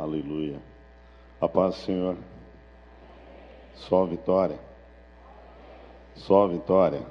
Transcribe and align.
Aleluia. 0.00 0.60
A 1.40 1.48
paz, 1.48 1.74
Senhor. 1.78 2.16
Só 3.74 4.06
vitória. 4.06 4.56
Só 6.14 6.46
vitória. 6.46 7.04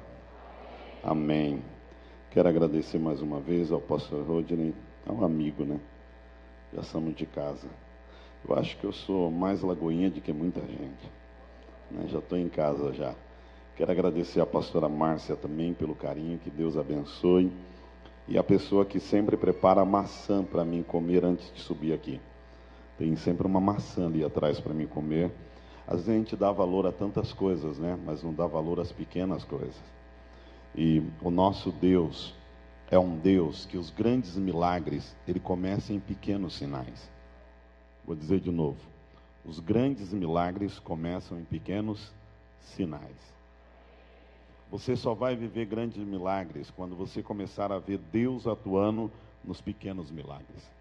Amém. 1.04 1.62
Quero 2.30 2.48
agradecer 2.48 2.98
mais 2.98 3.20
uma 3.20 3.40
vez 3.40 3.70
ao 3.70 3.78
pastor 3.78 4.26
Rodney, 4.26 4.74
é 5.06 5.12
um 5.12 5.22
amigo, 5.22 5.64
né? 5.64 5.78
Já 6.72 6.82
somos 6.82 7.14
de 7.14 7.26
casa. 7.26 7.68
Eu 8.48 8.56
acho 8.56 8.78
que 8.78 8.84
eu 8.84 8.92
sou 8.92 9.30
mais 9.30 9.60
lagoinha 9.60 10.10
do 10.10 10.22
que 10.22 10.32
muita 10.32 10.62
gente. 10.62 11.12
Né? 11.90 12.06
Já 12.06 12.20
estou 12.20 12.38
em 12.38 12.48
casa 12.48 12.94
já. 12.94 13.14
Quero 13.76 13.92
agradecer 13.92 14.40
à 14.40 14.46
pastora 14.46 14.88
Márcia 14.88 15.36
também 15.36 15.74
pelo 15.74 15.94
carinho, 15.94 16.38
que 16.38 16.48
Deus 16.48 16.74
abençoe. 16.74 17.52
E 18.26 18.38
a 18.38 18.42
pessoa 18.42 18.86
que 18.86 18.98
sempre 18.98 19.36
prepara 19.36 19.84
maçã 19.84 20.42
para 20.42 20.64
mim 20.64 20.82
comer 20.82 21.22
antes 21.22 21.52
de 21.52 21.60
subir 21.60 21.92
aqui. 21.92 22.18
Tem 22.98 23.14
sempre 23.14 23.46
uma 23.46 23.60
maçã 23.60 24.06
ali 24.06 24.24
atrás 24.24 24.58
para 24.58 24.74
mim 24.74 24.86
comer. 24.86 25.32
Às 25.86 26.00
vezes 26.00 26.08
a 26.08 26.14
gente 26.14 26.36
dá 26.36 26.50
valor 26.50 26.84
a 26.84 26.92
tantas 26.92 27.32
coisas, 27.32 27.78
né? 27.78 27.96
Mas 28.04 28.22
não 28.24 28.34
dá 28.34 28.46
valor 28.46 28.80
às 28.80 28.90
pequenas 28.90 29.44
coisas. 29.44 29.80
E 30.74 31.02
o 31.22 31.30
nosso 31.30 31.70
Deus 31.70 32.34
é 32.90 32.98
um 32.98 33.16
Deus 33.16 33.66
que 33.66 33.78
os 33.78 33.88
grandes 33.88 34.36
milagres, 34.36 35.16
ele 35.26 35.38
começa 35.38 35.92
em 35.92 36.00
pequenos 36.00 36.54
sinais. 36.54 37.10
Vou 38.04 38.16
dizer 38.16 38.40
de 38.40 38.50
novo. 38.50 38.78
Os 39.44 39.60
grandes 39.60 40.12
milagres 40.12 40.78
começam 40.80 41.38
em 41.38 41.44
pequenos 41.44 42.12
sinais. 42.60 43.16
Você 44.70 44.96
só 44.96 45.14
vai 45.14 45.36
viver 45.36 45.66
grandes 45.66 46.04
milagres 46.04 46.70
quando 46.70 46.96
você 46.96 47.22
começar 47.22 47.70
a 47.72 47.78
ver 47.78 47.98
Deus 48.12 48.46
atuando 48.46 49.10
nos 49.44 49.60
pequenos 49.60 50.10
milagres. 50.10 50.77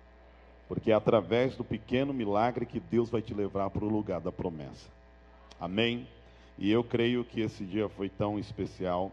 Porque 0.68 0.92
é 0.92 0.94
através 0.94 1.56
do 1.56 1.64
pequeno 1.64 2.14
milagre 2.14 2.66
que 2.66 2.80
Deus 2.80 3.10
vai 3.10 3.22
te 3.22 3.34
levar 3.34 3.70
para 3.70 3.86
o 3.86 3.90
lugar 3.90 4.20
da 4.20 4.32
promessa. 4.32 4.90
Amém? 5.60 6.08
E 6.58 6.70
eu 6.72 6.84
creio 6.84 7.24
que 7.24 7.42
esse 7.42 7.64
dia 7.64 7.88
foi 7.88 8.10
tão 8.10 8.38
especial, 8.38 9.12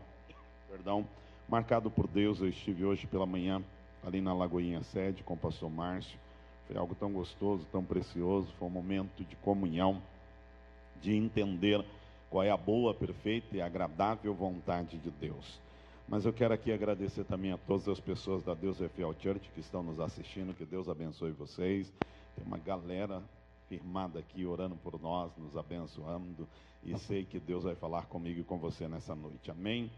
perdão, 0.71 1.07
marcado 1.49 1.91
por 1.91 2.07
Deus. 2.07 2.41
Eu 2.41 2.49
estive 2.49 2.85
hoje 2.85 3.07
pela 3.07 3.27
manhã 3.27 3.63
ali 4.05 4.21
na 4.21 4.35
Lagoinha 4.35 4.83
Sede 4.83 5.23
com 5.23 5.35
o 5.35 5.39
pastor 5.39 5.71
Márcio. 5.71 6.19
Foi 6.67 6.77
algo 6.77 6.95
tão 6.95 7.13
gostoso, 7.13 7.67
tão 7.71 7.85
precioso. 7.85 8.49
Foi 8.59 8.67
um 8.67 8.71
momento 8.71 9.23
de 9.23 9.37
comunhão, 9.37 10.01
de 11.01 11.15
entender 11.15 11.85
qual 12.31 12.43
é 12.43 12.51
a 12.51 12.57
boa, 12.57 12.93
perfeita 12.95 13.57
e 13.57 13.61
agradável 13.61 14.35
vontade 14.35 14.97
de 14.99 15.11
Deus. 15.11 15.61
Mas 16.07 16.27
eu 16.27 16.33
quero 16.33 16.53
aqui 16.53 16.71
agradecer 16.71 17.25
também 17.25 17.53
a 17.53 17.57
todas 17.57 17.89
as 17.89 17.99
pessoas 17.99 18.45
da 18.45 18.53
Deus 18.53 18.81
é 18.81 18.89
Fiel 18.89 19.15
Church 19.19 19.51
que 19.55 19.61
estão 19.61 19.83
nos 19.83 19.99
assistindo, 19.99 20.55
que 20.55 20.65
Deus 20.65 20.89
abençoe 20.89 21.33
vocês. 21.33 21.91
Tem 22.37 22.45
uma 22.47 22.59
galera 22.59 23.23
firmada 23.69 24.19
aqui 24.19 24.45
orando 24.45 24.77
por 24.77 25.01
nós, 25.01 25.33
nos 25.39 25.57
abençoando, 25.57 26.47
e 26.85 26.99
sei 26.99 27.25
que 27.25 27.41
Deus 27.41 27.65
vai 27.65 27.75
falar 27.75 28.05
comigo 28.07 28.41
e 28.41 28.45
com 28.45 28.59
você 28.59 28.87
nessa 28.87 29.15
noite. 29.15 29.51
Amém? 29.51 29.91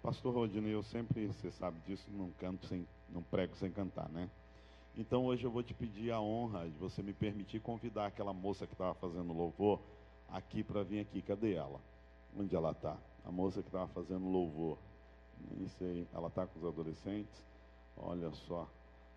Pastor 0.00 0.32
Rodinei, 0.32 0.72
eu 0.72 0.84
sempre, 0.84 1.26
você 1.26 1.50
sabe 1.50 1.78
disso, 1.84 2.06
não 2.12 2.30
canto 2.38 2.64
sem, 2.66 2.86
não 3.12 3.22
prego 3.22 3.54
sem 3.56 3.70
cantar, 3.72 4.08
né? 4.08 4.30
Então 4.96 5.24
hoje 5.24 5.44
eu 5.44 5.50
vou 5.50 5.62
te 5.62 5.74
pedir 5.74 6.12
a 6.12 6.20
honra 6.20 6.64
de 6.66 6.78
você 6.78 7.02
me 7.02 7.12
permitir 7.12 7.60
convidar 7.60 8.06
aquela 8.06 8.32
moça 8.32 8.66
que 8.66 8.72
estava 8.72 8.94
fazendo 8.94 9.32
louvor 9.32 9.80
aqui 10.28 10.62
para 10.62 10.82
vir 10.84 11.00
aqui. 11.00 11.20
Cadê 11.22 11.54
ela? 11.54 11.80
Onde 12.38 12.54
ela 12.54 12.70
está? 12.70 12.96
A 13.24 13.30
moça 13.32 13.60
que 13.62 13.68
estava 13.68 13.88
fazendo 13.88 14.28
louvor. 14.28 14.78
Nem 15.50 15.68
sei. 15.68 16.06
Ela 16.12 16.28
está 16.28 16.46
com 16.46 16.58
os 16.58 16.64
adolescentes? 16.64 17.44
Olha 17.96 18.30
só. 18.32 18.68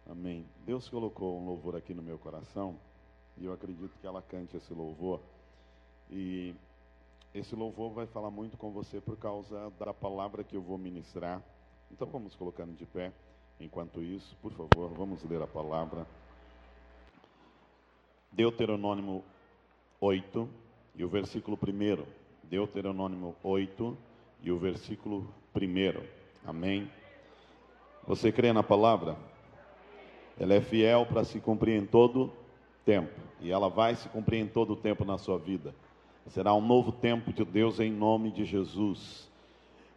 Amém. 0.10 0.46
Deus 0.66 0.90
colocou 0.90 1.40
um 1.40 1.46
louvor 1.46 1.76
aqui 1.76 1.94
no 1.94 2.02
meu 2.02 2.18
coração 2.18 2.76
e 3.38 3.46
eu 3.46 3.54
acredito 3.54 3.98
que 4.00 4.08
ela 4.08 4.22
cante 4.22 4.58
esse 4.58 4.74
louvor. 4.74 5.20
E 6.10 6.54
esse 7.34 7.56
louvor 7.56 7.92
vai 7.92 8.06
falar 8.06 8.30
muito 8.30 8.58
com 8.58 8.72
você 8.72 9.02
por 9.02 9.18
causa 9.18 9.72
da 9.80 9.94
palavra 9.94 10.44
que 10.44 10.56
eu 10.56 10.62
vou 10.62 10.78
ministrar. 10.78 11.42
Então 11.92 12.08
vamos 12.08 12.36
colocando 12.36 12.76
de 12.76 12.86
pé. 12.86 13.12
Enquanto 13.60 14.02
isso, 14.02 14.36
por 14.42 14.52
favor, 14.52 14.90
vamos 14.90 15.24
ler 15.24 15.42
a 15.42 15.48
palavra. 15.48 16.06
Deuteronômio 18.32 19.24
8, 20.02 20.50
e 20.96 21.04
o 21.04 21.10
versículo 21.10 21.58
1, 21.58 22.06
Deuteronômio 22.44 23.36
8 23.44 23.98
e 24.42 24.52
o 24.52 24.60
versículo 24.60 25.34
1. 25.56 26.23
Amém? 26.46 26.90
Você 28.06 28.32
crê 28.32 28.52
na 28.52 28.64
palavra? 28.64 29.16
Ela 30.38 30.56
é 30.56 30.62
fiel 30.62 31.06
para 31.06 31.24
se 31.24 31.40
cumprir 31.40 31.82
em 31.82 31.86
todo 31.86 32.32
tempo, 32.86 33.14
e 33.40 33.52
ela 33.52 33.70
vai 33.70 33.96
se 33.96 34.10
cumprir 34.10 34.40
em 34.40 34.48
todo 34.48 34.76
tempo 34.76 35.06
na 35.06 35.18
sua 35.18 35.38
vida. 35.38 35.74
Será 36.28 36.54
um 36.54 36.62
novo 36.62 36.92
tempo 36.92 37.32
de 37.32 37.46
Deus 37.46 37.80
em 37.80 37.92
nome 37.92 38.32
de 38.32 38.44
Jesus. 38.44 39.30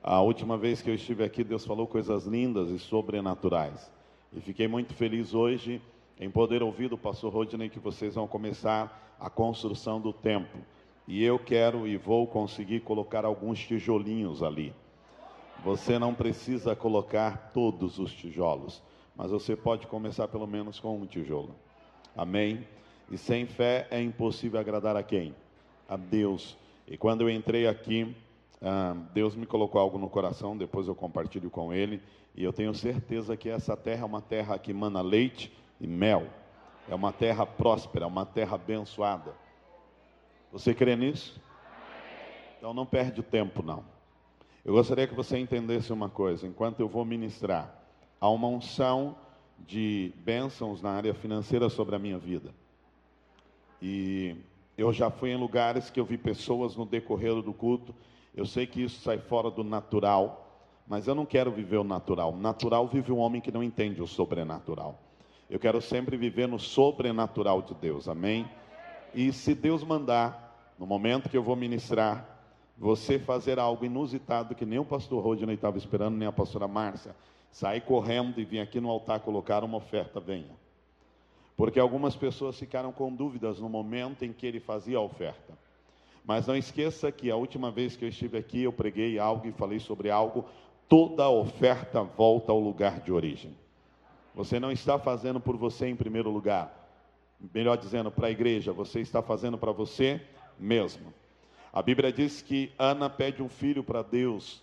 A 0.02 0.20
última 0.20 0.56
vez 0.56 0.82
que 0.82 0.90
eu 0.90 0.94
estive 0.94 1.24
aqui, 1.24 1.42
Deus 1.42 1.64
falou 1.64 1.86
coisas 1.86 2.26
lindas 2.26 2.70
e 2.70 2.78
sobrenaturais. 2.78 3.90
E 4.32 4.40
fiquei 4.40 4.68
muito 4.68 4.94
feliz 4.94 5.34
hoje 5.34 5.80
em 6.18 6.30
poder 6.30 6.62
ouvir 6.62 6.88
do 6.88 6.98
pastor 6.98 7.32
Rodney 7.32 7.68
que 7.68 7.78
vocês 7.78 8.14
vão 8.14 8.26
começar 8.26 9.16
a 9.18 9.28
construção 9.28 10.00
do 10.00 10.12
templo. 10.12 10.60
E 11.08 11.24
eu 11.24 11.38
quero 11.38 11.86
e 11.86 11.96
vou 11.96 12.26
conseguir 12.26 12.80
colocar 12.80 13.24
alguns 13.24 13.58
tijolinhos 13.60 14.42
ali. 14.42 14.72
Você 15.64 15.98
não 15.98 16.14
precisa 16.14 16.76
colocar 16.76 17.50
todos 17.52 17.98
os 17.98 18.12
tijolos, 18.12 18.82
mas 19.16 19.30
você 19.30 19.56
pode 19.56 19.86
começar 19.86 20.28
pelo 20.28 20.46
menos 20.46 20.78
com 20.78 20.96
um 20.96 21.06
tijolo. 21.06 21.54
Amém? 22.16 22.66
E 23.10 23.18
sem 23.18 23.46
fé 23.46 23.86
é 23.90 24.00
impossível 24.00 24.60
agradar 24.60 24.96
a 24.96 25.02
quem? 25.02 25.34
A 25.88 25.96
Deus. 25.96 26.56
E 26.86 26.96
quando 26.96 27.22
eu 27.22 27.30
entrei 27.30 27.66
aqui, 27.66 28.14
ah, 28.62 28.96
Deus 29.12 29.34
me 29.34 29.46
colocou 29.46 29.80
algo 29.80 29.98
no 29.98 30.08
coração, 30.08 30.56
depois 30.56 30.88
eu 30.88 30.94
compartilho 30.94 31.50
com 31.50 31.72
Ele, 31.72 32.02
e 32.34 32.44
eu 32.44 32.52
tenho 32.52 32.74
certeza 32.74 33.36
que 33.36 33.48
essa 33.48 33.76
terra 33.76 34.02
é 34.02 34.04
uma 34.04 34.20
terra 34.20 34.58
que 34.58 34.72
mana 34.72 35.00
leite 35.00 35.52
e 35.80 35.86
mel, 35.86 36.26
é 36.88 36.94
uma 36.94 37.12
terra 37.12 37.44
próspera, 37.44 38.04
é 38.04 38.08
uma 38.08 38.26
terra 38.26 38.54
abençoada. 38.54 39.34
Você 40.52 40.74
crê 40.74 40.94
nisso? 40.96 41.40
Então 42.58 42.72
não 42.72 42.86
perde 42.86 43.22
tempo, 43.22 43.62
não. 43.62 43.95
Eu 44.66 44.72
gostaria 44.72 45.06
que 45.06 45.14
você 45.14 45.38
entendesse 45.38 45.92
uma 45.92 46.08
coisa. 46.08 46.44
Enquanto 46.44 46.80
eu 46.80 46.88
vou 46.88 47.04
ministrar, 47.04 47.72
há 48.20 48.28
uma 48.28 48.48
unção 48.48 49.14
de 49.60 50.12
bênçãos 50.24 50.82
na 50.82 50.90
área 50.90 51.14
financeira 51.14 51.68
sobre 51.68 51.94
a 51.94 52.00
minha 52.00 52.18
vida. 52.18 52.52
E 53.80 54.34
eu 54.76 54.92
já 54.92 55.08
fui 55.08 55.30
em 55.30 55.36
lugares 55.36 55.88
que 55.88 56.00
eu 56.00 56.04
vi 56.04 56.18
pessoas 56.18 56.74
no 56.74 56.84
decorrer 56.84 57.40
do 57.42 57.54
culto. 57.54 57.94
Eu 58.34 58.44
sei 58.44 58.66
que 58.66 58.82
isso 58.82 59.00
sai 59.02 59.18
fora 59.18 59.52
do 59.52 59.62
natural, 59.62 60.60
mas 60.84 61.06
eu 61.06 61.14
não 61.14 61.24
quero 61.24 61.52
viver 61.52 61.76
o 61.76 61.84
natural. 61.84 62.32
O 62.32 62.36
natural 62.36 62.88
vive 62.88 63.12
um 63.12 63.18
homem 63.18 63.40
que 63.40 63.52
não 63.52 63.62
entende 63.62 64.02
o 64.02 64.06
sobrenatural. 64.08 64.98
Eu 65.48 65.60
quero 65.60 65.80
sempre 65.80 66.16
viver 66.16 66.48
no 66.48 66.58
sobrenatural 66.58 67.62
de 67.62 67.72
Deus. 67.72 68.08
Amém? 68.08 68.50
E 69.14 69.32
se 69.32 69.54
Deus 69.54 69.84
mandar, 69.84 70.74
no 70.76 70.88
momento 70.88 71.28
que 71.28 71.36
eu 71.36 71.42
vou 71.44 71.54
ministrar, 71.54 72.35
você 72.76 73.18
fazer 73.18 73.58
algo 73.58 73.84
inusitado 73.84 74.54
que 74.54 74.66
nem 74.66 74.78
o 74.78 74.84
pastor 74.84 75.22
Rodney 75.22 75.54
estava 75.54 75.78
esperando, 75.78 76.16
nem 76.16 76.28
a 76.28 76.32
pastora 76.32 76.68
Márcia, 76.68 77.16
sair 77.50 77.80
correndo 77.80 78.38
e 78.40 78.44
vir 78.44 78.60
aqui 78.60 78.80
no 78.80 78.90
altar 78.90 79.20
colocar 79.20 79.64
uma 79.64 79.78
oferta, 79.78 80.20
venha. 80.20 80.54
Porque 81.56 81.80
algumas 81.80 82.14
pessoas 82.14 82.58
ficaram 82.58 82.92
com 82.92 83.14
dúvidas 83.14 83.58
no 83.58 83.68
momento 83.68 84.24
em 84.24 84.32
que 84.32 84.46
ele 84.46 84.60
fazia 84.60 84.98
a 84.98 85.00
oferta. 85.00 85.56
Mas 86.24 86.46
não 86.46 86.56
esqueça 86.56 87.10
que 87.10 87.30
a 87.30 87.36
última 87.36 87.70
vez 87.70 87.96
que 87.96 88.04
eu 88.04 88.08
estive 88.08 88.36
aqui, 88.36 88.62
eu 88.62 88.72
preguei 88.72 89.18
algo 89.18 89.46
e 89.46 89.52
falei 89.52 89.78
sobre 89.78 90.10
algo, 90.10 90.44
toda 90.86 91.28
oferta 91.30 92.02
volta 92.02 92.52
ao 92.52 92.60
lugar 92.60 93.00
de 93.00 93.10
origem. 93.10 93.56
Você 94.34 94.60
não 94.60 94.70
está 94.70 94.98
fazendo 94.98 95.40
por 95.40 95.56
você 95.56 95.86
em 95.86 95.96
primeiro 95.96 96.28
lugar. 96.28 96.86
Melhor 97.54 97.78
dizendo, 97.78 98.10
para 98.10 98.26
a 98.26 98.30
igreja, 98.30 98.72
você 98.72 99.00
está 99.00 99.22
fazendo 99.22 99.56
para 99.56 99.72
você 99.72 100.20
mesmo. 100.58 101.14
A 101.76 101.82
Bíblia 101.82 102.10
diz 102.10 102.40
que 102.40 102.72
Ana 102.78 103.10
pede 103.10 103.42
um 103.42 103.50
filho 103.50 103.84
para 103.84 104.00
Deus. 104.00 104.62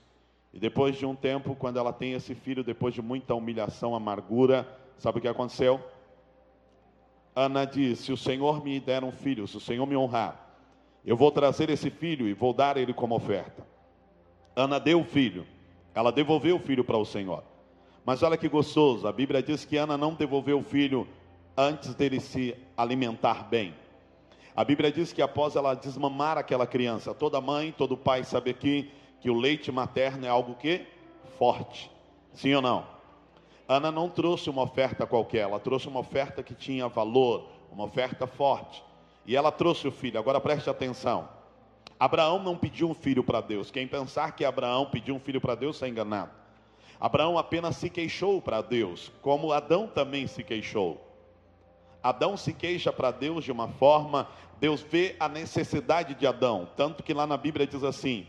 E 0.51 0.57
depois 0.59 0.97
de 0.97 1.05
um 1.05 1.15
tempo, 1.15 1.55
quando 1.55 1.77
ela 1.77 1.93
tem 1.93 2.13
esse 2.13 2.33
filho, 2.33 2.63
depois 2.63 2.91
de 2.91 3.03
muita 3.03 3.35
humilhação, 3.35 3.93
amargura, 3.93 4.67
sabe 4.97 5.19
o 5.19 5.21
que 5.21 5.27
aconteceu? 5.27 5.79
Ana 7.35 7.65
diz: 7.65 7.99
Se 7.99 8.11
o 8.11 8.17
Senhor 8.17 8.63
me 8.63 8.79
der 8.79 9.03
um 9.03 9.11
filho, 9.11 9.47
se 9.47 9.55
o 9.55 9.59
Senhor 9.59 9.85
me 9.85 9.95
honrar, 9.95 10.57
eu 11.05 11.15
vou 11.15 11.31
trazer 11.31 11.69
esse 11.69 11.91
filho 11.91 12.27
e 12.27 12.33
vou 12.33 12.51
dar 12.51 12.77
ele 12.77 12.95
como 12.95 13.13
oferta. 13.13 13.63
Ana 14.55 14.79
deu 14.79 14.99
o 14.99 15.05
filho, 15.05 15.45
ela 15.93 16.11
devolveu 16.11 16.55
o 16.55 16.59
filho 16.59 16.83
para 16.83 16.97
o 16.97 17.05
Senhor. 17.05 17.43
Mas 18.03 18.23
olha 18.23 18.37
que 18.37 18.49
gostoso, 18.49 19.07
a 19.07 19.11
Bíblia 19.11 19.43
diz 19.43 19.63
que 19.63 19.77
Ana 19.77 19.95
não 19.95 20.15
devolveu 20.15 20.57
o 20.57 20.63
filho 20.63 21.07
antes 21.55 21.93
dele 21.93 22.19
se 22.19 22.55
alimentar 22.75 23.47
bem. 23.47 23.82
A 24.55 24.63
Bíblia 24.63 24.91
diz 24.91 25.11
que 25.11 25.21
após 25.21 25.55
ela 25.55 25.73
desmamar 25.73 26.37
aquela 26.37 26.67
criança, 26.67 27.13
toda 27.13 27.41
mãe, 27.41 27.73
todo 27.75 27.97
pai 27.97 28.23
sabe 28.23 28.53
que, 28.53 28.91
que 29.19 29.29
o 29.29 29.33
leite 29.33 29.71
materno 29.71 30.25
é 30.25 30.29
algo 30.29 30.53
que 30.55 30.85
forte. 31.39 31.89
Sim 32.33 32.53
ou 32.55 32.61
não? 32.61 32.85
Ana 33.67 33.91
não 33.91 34.09
trouxe 34.09 34.49
uma 34.49 34.61
oferta 34.61 35.07
qualquer, 35.07 35.39
ela 35.39 35.59
trouxe 35.59 35.87
uma 35.87 35.99
oferta 35.99 36.43
que 36.43 36.53
tinha 36.53 36.87
valor, 36.87 37.49
uma 37.71 37.85
oferta 37.85 38.27
forte. 38.27 38.83
E 39.25 39.35
ela 39.35 39.51
trouxe 39.51 39.87
o 39.87 39.91
filho. 39.91 40.19
Agora 40.19 40.39
preste 40.39 40.69
atenção. 40.69 41.27
Abraão 41.99 42.37
não 42.43 42.57
pediu 42.57 42.89
um 42.89 42.93
filho 42.93 43.23
para 43.23 43.41
Deus. 43.41 43.71
Quem 43.71 43.87
pensar 43.87 44.35
que 44.35 44.43
Abraão 44.43 44.85
pediu 44.85 45.15
um 45.15 45.19
filho 45.19 45.39
para 45.39 45.55
Deus 45.55 45.77
está 45.77 45.87
enganado. 45.87 46.31
Abraão 46.99 47.37
apenas 47.37 47.77
se 47.77 47.89
queixou 47.89 48.41
para 48.41 48.61
Deus, 48.61 49.11
como 49.21 49.51
Adão 49.51 49.87
também 49.87 50.27
se 50.27 50.43
queixou. 50.43 51.01
Adão 52.03 52.35
se 52.35 52.51
queixa 52.51 52.91
para 52.91 53.11
Deus 53.11 53.45
de 53.45 53.51
uma 53.51 53.69
forma, 53.69 54.27
Deus 54.59 54.81
vê 54.81 55.15
a 55.19 55.29
necessidade 55.29 56.13
de 56.13 56.27
Adão, 56.27 56.67
tanto 56.75 57.01
que 57.01 57.13
lá 57.13 57.25
na 57.25 57.37
Bíblia 57.37 57.65
diz 57.65 57.83
assim: 57.83 58.27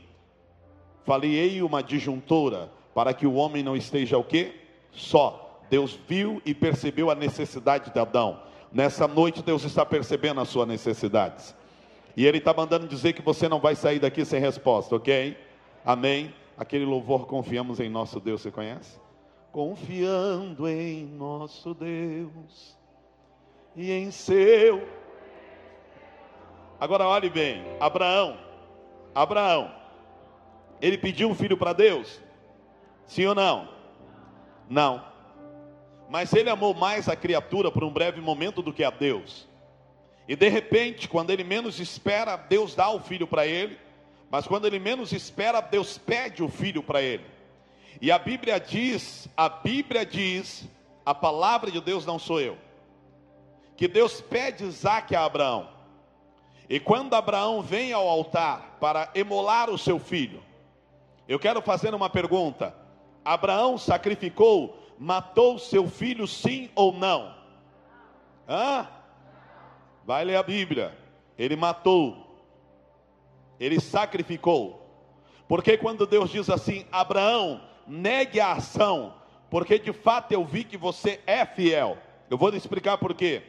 Falei 1.05 1.61
uma 1.61 1.83
disjuntora 1.83 2.71
para 2.95 3.13
que 3.13 3.27
o 3.27 3.35
homem 3.35 3.63
não 3.63 3.77
esteja 3.77 4.17
o 4.17 4.25
quê? 4.25 4.55
Só. 4.93 5.41
Deus 5.69 5.99
viu 6.07 6.41
e 6.45 6.55
percebeu 6.55 7.11
a 7.11 7.15
necessidade 7.15 7.91
de 7.91 7.99
Adão. 7.99 8.41
Nessa 8.71 9.09
noite 9.09 9.43
Deus 9.43 9.65
está 9.65 9.85
percebendo 9.85 10.41
as 10.41 10.49
suas 10.49 10.69
necessidades. 10.69 11.55
E 12.17 12.25
Ele 12.27 12.39
está 12.39 12.55
mandando 12.55 12.87
dizer 12.87 13.13
que 13.13 13.23
você 13.23 13.49
não 13.49 13.59
vai 13.59 13.75
sair 13.75 13.99
daqui 13.99 14.25
sem 14.25 14.41
resposta, 14.41 14.95
ok? 14.95 15.37
Amém? 15.85 16.33
Aquele 16.57 16.85
louvor, 16.85 17.27
confiamos 17.27 17.81
em 17.81 17.89
nosso 17.89 18.21
Deus, 18.21 18.43
você 18.43 18.51
conhece? 18.51 19.01
Confiando 19.51 20.69
em 20.69 21.05
nosso 21.07 21.75
Deus 21.75 22.77
e 23.77 23.91
em 23.91 24.11
seu. 24.11 24.87
Agora 26.79 27.07
olhe 27.07 27.31
bem, 27.31 27.65
Abraão, 27.81 28.39
Abraão, 29.15 29.73
ele 30.81 30.99
pediu 30.99 31.29
um 31.29 31.35
filho 31.35 31.57
para 31.57 31.73
Deus? 31.73 32.21
Sim 33.07 33.27
ou 33.27 33.35
não? 33.35 33.69
Não. 34.69 35.05
Mas 36.09 36.33
ele 36.33 36.51
amou 36.51 36.75
mais 36.75 37.09
a 37.09 37.17
criatura 37.17 37.71
por 37.71 37.85
um 37.85 37.91
breve 37.91 38.21
momento 38.21 38.61
do 38.61 38.73
que 38.73 38.85
a 38.85 38.91
Deus. 38.91 39.49
E 40.27 40.35
de 40.35 40.49
repente, 40.49 41.09
quando 41.09 41.31
ele 41.31 41.45
menos 41.45 41.81
espera, 41.81 42.37
Deus 42.37 42.75
dá 42.75 42.91
o 42.91 43.01
filho 43.01 43.27
para 43.27 43.47
ele. 43.47 43.79
Mas 44.31 44.47
quando 44.47 44.67
ele 44.67 44.79
menos 44.79 45.13
espera, 45.13 45.61
Deus 45.61 45.99
pede 45.99 46.43
o 46.43 46.49
filho 46.49 46.83
para 46.83 47.03
ele. 47.03 47.25
E 48.01 48.11
a 48.11 48.19
Bíblia 48.19 48.59
diz, 48.59 49.29
a 49.37 49.49
Bíblia 49.49 50.05
diz, 50.05 50.69
a 51.07 51.15
palavra 51.15 51.71
de 51.71 51.81
Deus 51.81 52.05
não 52.05 52.19
sou 52.19 52.41
eu. 52.41 52.59
Que 53.77 53.89
Deus 53.89 54.21
pede 54.21 54.65
Isaac 54.65 55.15
a 55.15 55.25
Abraão. 55.25 55.69
E 56.69 56.81
quando 56.81 57.15
Abraão 57.15 57.61
vem 57.61 57.93
ao 57.93 58.09
altar 58.09 58.79
para 58.81 59.11
emolar 59.15 59.69
o 59.69 59.79
seu 59.79 59.99
filho, 59.99 60.43
eu 61.29 61.39
quero 61.39 61.61
fazer 61.61 61.95
uma 61.95 62.09
pergunta: 62.09 62.75
Abraão 63.25 63.77
sacrificou, 63.77 64.79
matou 64.99 65.59
seu 65.59 65.89
filho, 65.89 66.27
sim 66.27 66.71
ou 66.75 66.93
não? 66.93 67.35
Hã? 68.49 68.89
Vai 70.05 70.25
ler 70.25 70.37
a 70.37 70.43
Bíblia. 70.43 70.97
Ele 71.37 71.57
matou, 71.57 72.39
ele 73.59 73.81
sacrificou. 73.81 74.81
Porque 75.49 75.77
quando 75.77 76.07
Deus 76.07 76.31
diz 76.31 76.49
assim, 76.49 76.87
Abraão, 76.91 77.61
negue 77.87 78.41
a 78.41 78.53
ação, 78.53 79.15
porque 79.51 79.79
de 79.79 79.93
fato 79.93 80.33
eu 80.33 80.45
vi 80.45 80.65
que 80.65 80.77
você 80.77 81.21
é 81.27 81.45
fiel. 81.45 81.99
Eu 82.31 82.39
vou 82.39 82.49
lhe 82.49 82.57
explicar 82.57 82.99
por 82.99 83.15
quê. 83.15 83.43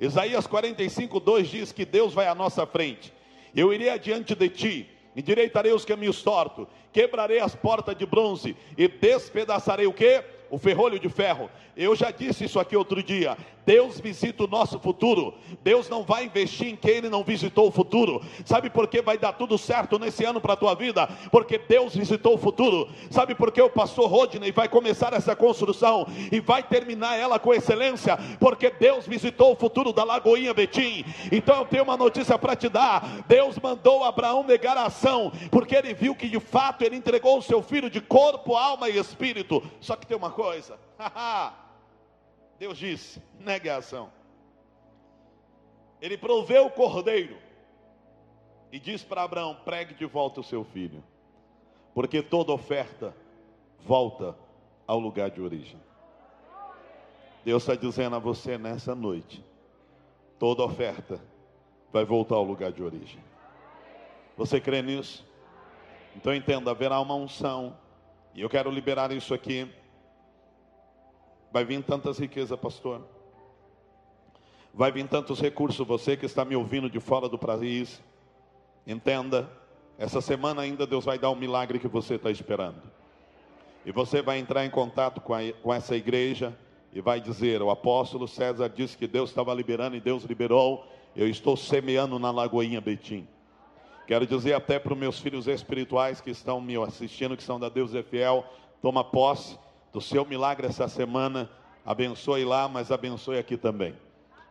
Isaías 0.00 0.46
45, 0.46 1.20
2 1.20 1.48
diz 1.48 1.72
que 1.72 1.84
Deus 1.84 2.14
vai 2.14 2.26
à 2.26 2.34
nossa 2.34 2.64
frente. 2.64 3.12
Eu 3.54 3.70
irei 3.70 3.90
adiante 3.90 4.34
de 4.34 4.48
ti, 4.48 4.90
endireitarei 5.14 5.74
os 5.74 5.84
caminhos 5.84 6.22
tortos, 6.22 6.66
quebrarei 6.90 7.38
as 7.38 7.54
portas 7.54 7.94
de 7.94 8.06
bronze 8.06 8.56
e 8.78 8.88
despedaçarei 8.88 9.86
o 9.86 9.92
que? 9.92 10.24
O 10.48 10.56
ferrolho 10.56 10.98
de 10.98 11.08
ferro. 11.10 11.50
Eu 11.76 11.94
já 11.94 12.10
disse 12.10 12.44
isso 12.44 12.58
aqui 12.58 12.74
outro 12.74 13.02
dia. 13.02 13.36
Deus 13.70 14.00
visita 14.00 14.42
o 14.42 14.48
nosso 14.48 14.80
futuro. 14.80 15.32
Deus 15.62 15.88
não 15.88 16.02
vai 16.02 16.24
investir 16.24 16.66
em 16.66 16.74
quem 16.74 16.96
Ele 16.96 17.08
não 17.08 17.22
visitou 17.22 17.68
o 17.68 17.70
futuro. 17.70 18.20
Sabe 18.44 18.68
por 18.68 18.88
que 18.88 19.00
vai 19.00 19.16
dar 19.16 19.34
tudo 19.34 19.56
certo 19.56 19.96
nesse 19.96 20.24
ano 20.24 20.40
para 20.40 20.54
a 20.54 20.56
tua 20.56 20.74
vida? 20.74 21.08
Porque 21.30 21.56
Deus 21.56 21.94
visitou 21.94 22.34
o 22.34 22.38
futuro. 22.38 22.88
Sabe 23.12 23.32
por 23.32 23.52
que 23.52 23.62
o 23.62 23.70
pastor 23.70 24.10
Rodney 24.10 24.50
vai 24.50 24.68
começar 24.68 25.12
essa 25.12 25.36
construção 25.36 26.04
e 26.32 26.40
vai 26.40 26.64
terminar 26.64 27.14
ela 27.14 27.38
com 27.38 27.54
excelência? 27.54 28.18
Porque 28.40 28.70
Deus 28.70 29.06
visitou 29.06 29.52
o 29.52 29.56
futuro 29.56 29.92
da 29.92 30.02
Lagoinha 30.02 30.52
Betim. 30.52 31.04
Então 31.30 31.58
eu 31.58 31.64
tenho 31.64 31.84
uma 31.84 31.96
notícia 31.96 32.36
para 32.36 32.56
te 32.56 32.68
dar. 32.68 33.22
Deus 33.28 33.56
mandou 33.56 34.02
Abraão 34.02 34.42
negar 34.42 34.76
a 34.76 34.86
ação, 34.86 35.30
porque 35.48 35.76
ele 35.76 35.94
viu 35.94 36.16
que 36.16 36.28
de 36.28 36.40
fato 36.40 36.82
ele 36.82 36.96
entregou 36.96 37.38
o 37.38 37.42
seu 37.42 37.62
filho 37.62 37.88
de 37.88 38.00
corpo, 38.00 38.56
alma 38.56 38.88
e 38.88 38.98
espírito. 38.98 39.62
Só 39.80 39.94
que 39.94 40.08
tem 40.08 40.16
uma 40.16 40.30
coisa. 40.30 40.76
Deus 42.60 42.76
disse: 42.76 43.22
negue 43.38 43.70
a 43.70 43.78
ação. 43.78 44.12
Ele 45.98 46.18
proveu 46.18 46.66
o 46.66 46.70
cordeiro 46.70 47.38
e 48.70 48.78
diz 48.78 49.02
para 49.02 49.22
Abraão: 49.22 49.56
pregue 49.64 49.94
de 49.94 50.04
volta 50.04 50.40
o 50.40 50.44
seu 50.44 50.62
filho, 50.62 51.02
porque 51.94 52.22
toda 52.22 52.52
oferta 52.52 53.16
volta 53.78 54.36
ao 54.86 54.98
lugar 54.98 55.30
de 55.30 55.40
origem. 55.40 55.80
Deus 57.42 57.62
está 57.62 57.74
dizendo 57.74 58.16
a 58.16 58.18
você 58.18 58.58
nessa 58.58 58.94
noite: 58.94 59.42
toda 60.38 60.62
oferta 60.62 61.18
vai 61.90 62.04
voltar 62.04 62.34
ao 62.34 62.44
lugar 62.44 62.72
de 62.72 62.82
origem. 62.82 63.24
Você 64.36 64.60
crê 64.60 64.82
nisso? 64.82 65.26
Então 66.14 66.34
entenda: 66.34 66.70
haverá 66.70 67.00
uma 67.00 67.14
unção, 67.14 67.74
e 68.34 68.42
eu 68.42 68.50
quero 68.50 68.70
liberar 68.70 69.10
isso 69.12 69.32
aqui 69.32 69.79
Vai 71.52 71.64
vir 71.64 71.82
tantas 71.82 72.18
riquezas, 72.18 72.58
pastor. 72.58 73.02
Vai 74.72 74.92
vir 74.92 75.08
tantos 75.08 75.40
recursos. 75.40 75.84
Você 75.86 76.16
que 76.16 76.26
está 76.26 76.44
me 76.44 76.54
ouvindo 76.54 76.88
de 76.88 77.00
fora 77.00 77.28
do 77.28 77.38
país, 77.38 78.00
entenda. 78.86 79.50
Essa 79.98 80.20
semana 80.20 80.62
ainda 80.62 80.86
Deus 80.86 81.04
vai 81.04 81.18
dar 81.18 81.30
um 81.30 81.36
milagre 81.36 81.78
que 81.78 81.88
você 81.88 82.14
está 82.14 82.30
esperando. 82.30 82.80
E 83.84 83.90
você 83.90 84.22
vai 84.22 84.38
entrar 84.38 84.64
em 84.64 84.70
contato 84.70 85.20
com, 85.20 85.34
a, 85.34 85.40
com 85.62 85.74
essa 85.74 85.96
igreja 85.96 86.56
e 86.92 87.00
vai 87.00 87.20
dizer: 87.20 87.60
O 87.60 87.70
apóstolo 87.70 88.28
César 88.28 88.68
disse 88.68 88.96
que 88.96 89.08
Deus 89.08 89.30
estava 89.30 89.52
liberando 89.52 89.96
e 89.96 90.00
Deus 90.00 90.22
liberou. 90.24 90.86
Eu 91.16 91.28
estou 91.28 91.56
semeando 91.56 92.18
na 92.20 92.30
Lagoinha 92.30 92.80
Betim. 92.80 93.26
Quero 94.06 94.24
dizer 94.24 94.54
até 94.54 94.78
para 94.78 94.92
os 94.92 94.98
meus 94.98 95.18
filhos 95.18 95.48
espirituais 95.48 96.20
que 96.20 96.30
estão 96.30 96.60
me 96.60 96.76
assistindo, 96.76 97.36
que 97.36 97.42
são 97.42 97.58
da 97.58 97.68
Deus 97.68 97.94
é 97.94 98.02
fiel, 98.02 98.44
toma 98.80 99.02
posse 99.02 99.58
do 99.92 100.00
seu 100.00 100.24
milagre 100.24 100.66
essa 100.66 100.88
semana. 100.88 101.50
Abençoe 101.84 102.44
lá, 102.44 102.68
mas 102.68 102.90
abençoe 102.90 103.38
aqui 103.38 103.56
também. 103.56 103.94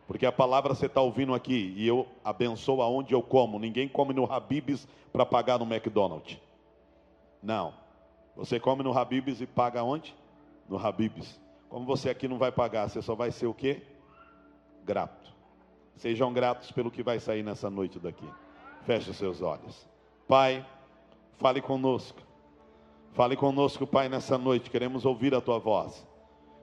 Porque 0.06 0.26
a 0.26 0.32
palavra 0.32 0.74
você 0.74 0.86
está 0.86 1.00
ouvindo 1.00 1.34
aqui 1.34 1.72
e 1.76 1.86
eu 1.86 2.06
abençoo 2.24 2.82
aonde 2.82 3.14
eu 3.14 3.22
como. 3.22 3.58
Ninguém 3.58 3.88
come 3.88 4.12
no 4.12 4.30
Habibs 4.30 4.88
para 5.12 5.24
pagar 5.24 5.58
no 5.58 5.64
McDonald's. 5.64 6.36
Não. 7.42 7.72
Você 8.36 8.58
come 8.58 8.82
no 8.82 8.96
Habibs 8.96 9.40
e 9.40 9.46
paga 9.46 9.82
onde? 9.82 10.14
No 10.68 10.84
Habibs. 10.84 11.40
Como 11.68 11.86
você 11.86 12.10
aqui 12.10 12.26
não 12.26 12.38
vai 12.38 12.50
pagar, 12.50 12.88
você 12.88 13.00
só 13.00 13.14
vai 13.14 13.30
ser 13.30 13.46
o 13.46 13.54
quê? 13.54 13.82
Grato. 14.84 15.32
Sejam 15.94 16.32
gratos 16.32 16.72
pelo 16.72 16.90
que 16.90 17.02
vai 17.02 17.20
sair 17.20 17.44
nessa 17.44 17.70
noite 17.70 17.98
daqui. 17.98 18.28
Feche 18.82 19.10
os 19.10 19.16
seus 19.16 19.40
olhos. 19.42 19.86
Pai, 20.26 20.66
fale 21.36 21.60
conosco. 21.60 22.20
Fale 23.12 23.36
conosco, 23.36 23.86
Pai, 23.86 24.08
nessa 24.08 24.38
noite. 24.38 24.70
Queremos 24.70 25.04
ouvir 25.04 25.34
a 25.34 25.40
tua 25.40 25.58
voz. 25.58 26.06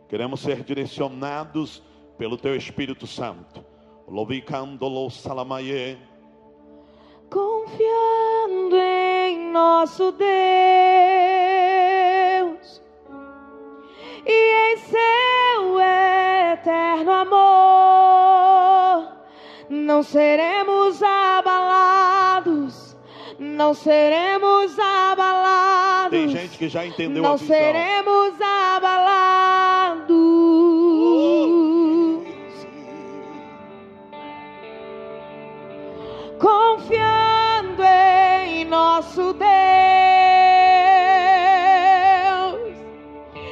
Queremos 0.08 0.40
ser 0.40 0.64
direcionados 0.64 1.84
pelo 2.18 2.38
teu 2.38 2.56
Espírito 2.56 3.06
Santo. 3.06 3.66
Confiando 7.30 8.78
em 8.78 9.52
nosso 9.52 10.14
Deus 10.14 10.22
e 14.26 14.72
em 14.72 14.78
seu 14.78 15.78
eterno 16.54 17.12
amor, 17.12 19.12
não 19.70 20.02
seremos 20.02 21.04
abalados, 21.04 22.96
não 23.38 23.74
seremos 23.74 24.80
abalados 24.80 25.87
tem 26.10 26.30
gente 26.30 26.58
que 26.58 26.70
já 26.70 26.86
entendeu 26.86 27.24
não 27.24 27.34
a 27.34 27.36
visão. 27.36 27.56
seremos 27.56 28.34
abalados. 28.42 30.18
Confiando 36.40 37.84
em 38.46 38.66
nosso 38.66 39.34
Deus 39.34 39.48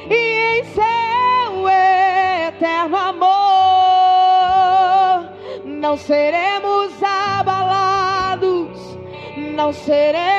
e 0.08 0.60
em 0.60 0.64
seu 0.64 1.68
eterno 2.48 2.96
amor, 2.96 3.26
não 5.64 5.96
seremos 5.96 6.92
abalados, 7.02 8.98
não 9.36 9.72
seremos 9.72 10.35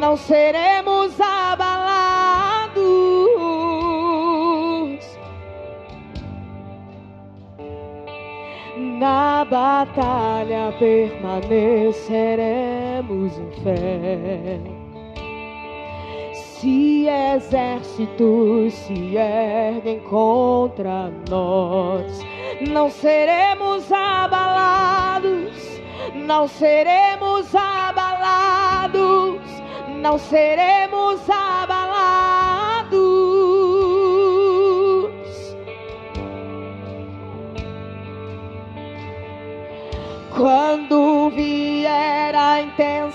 não 0.00 0.16
seremos 0.16 1.20
abalados. 1.20 2.80
Na 8.98 9.44
batalha 9.44 10.74
permaneceremos 10.78 13.38
em 13.38 13.50
fé. 13.62 14.58
Se 16.32 17.06
exércitos 17.06 18.72
se 18.72 19.16
erguem 19.16 20.00
contra 20.00 21.12
nós, 21.28 22.24
não 22.70 22.88
seremos 22.90 23.92
abalados, 23.92 25.52
não 26.14 26.48
seremos 26.48 27.54
abalados, 27.54 29.19
não 30.00 30.18
seremos 30.18 31.20
abalados. 31.28 32.90
Quando 40.34 41.30
vier 41.30 42.34
a 42.34 42.62
intensa 42.62 43.09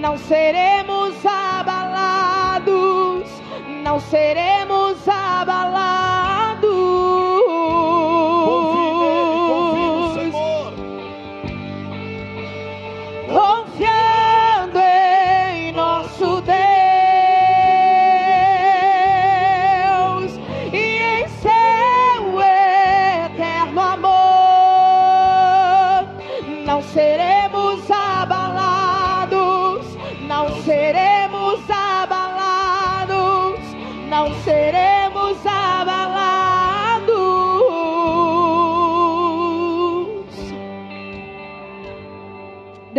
não 0.00 0.18
seremos 0.18 0.69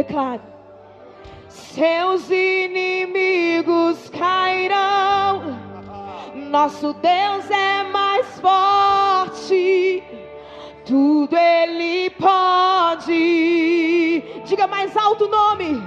Declare. 0.01 0.41
Seus 1.47 2.27
inimigos 2.31 4.09
cairão. 4.09 5.59
Nosso 6.49 6.93
Deus 6.93 7.51
é 7.51 7.83
mais 7.83 8.25
forte. 8.39 10.01
Tudo 10.85 11.37
Ele 11.37 12.09
pode. 12.11 13.13
Diga 14.43 14.65
mais 14.65 14.97
alto 14.97 15.25
o 15.25 15.29
nome. 15.29 15.80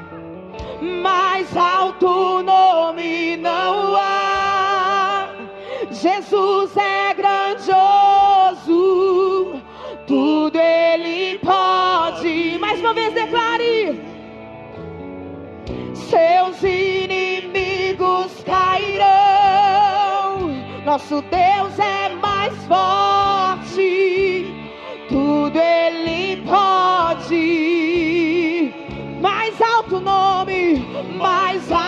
Mais 22.45 22.55
forte, 22.67 24.47
tudo 25.09 25.59
Ele 25.59 26.37
pode. 26.43 27.41
Mais 29.21 29.59
alto 29.63 29.99
nome, 30.01 30.85
mais 31.17 31.73
alto 31.73 31.84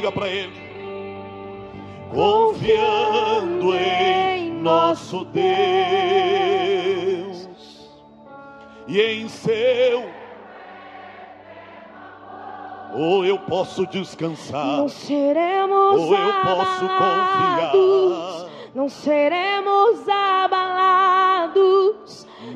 Diga 0.00 0.10
para 0.12 0.28
ele. 0.28 0.54
Confiando 2.10 3.74
em 3.76 4.50
nosso 4.50 5.26
Deus 5.26 5.44
e 8.88 8.98
em 8.98 9.28
seu. 9.28 10.08
Ou 12.94 13.26
eu 13.26 13.38
posso 13.40 13.86
descansar, 13.88 14.64
Não 14.78 14.88
seremos 14.88 16.00
ou 16.00 16.14
eu 16.14 16.32
posso 16.44 16.84
abalados. 16.86 17.70
confiar. 17.76 18.50
Não 18.74 18.88
seremos 18.88 20.08
abalados. 20.08 21.60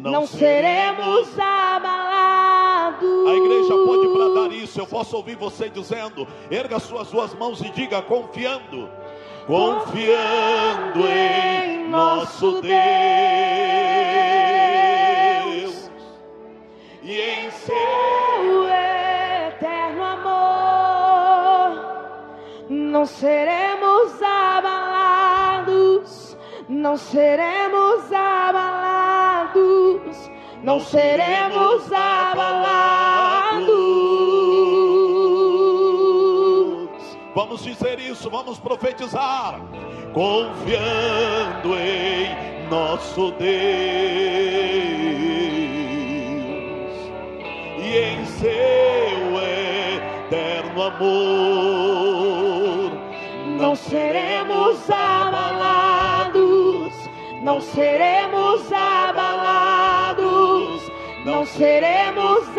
Não 0.00 0.10
Não, 0.12 0.26
seremos, 0.26 1.28
seremos. 1.28 1.38
abalados. 1.38 1.53
A 3.26 3.34
igreja 3.34 3.74
pode 3.86 4.06
bradar 4.08 4.52
isso. 4.52 4.78
Eu 4.78 4.86
posso 4.86 5.16
ouvir 5.16 5.36
você 5.36 5.68
dizendo: 5.70 6.26
erga 6.50 6.78
suas 6.78 7.10
duas 7.10 7.34
mãos 7.34 7.60
e 7.60 7.70
diga 7.70 8.02
confiando, 8.02 8.90
confiando 9.46 11.06
em 11.08 11.88
nosso 11.88 12.60
Deus 12.60 12.70
e 17.02 17.18
em 17.18 17.50
seu. 17.50 17.74
Eterno 19.48 20.02
amor. 20.02 21.70
Não 22.68 23.06
seremos 23.06 24.22
abalados. 24.22 25.64
Não 26.68 26.96
seremos 26.96 28.12
abalados. 28.12 28.83
Não 30.64 30.80
seremos 30.80 31.92
abalados. 31.92 33.68
Vamos 37.34 37.62
dizer 37.62 38.00
isso, 38.00 38.30
vamos 38.30 38.58
profetizar. 38.58 39.60
Confiando 40.14 41.76
em 41.76 42.34
nosso 42.70 43.30
Deus 43.32 43.44
e 47.78 47.98
em 47.98 48.24
seu 48.24 48.48
eterno 50.30 50.82
amor, 50.82 52.90
não 53.58 53.76
seremos 53.76 54.88
abalados, 54.88 56.94
não 57.42 57.60
seremos 57.60 58.72
abalados, 58.72 58.93
não 61.24 61.46
seremos 61.46 62.53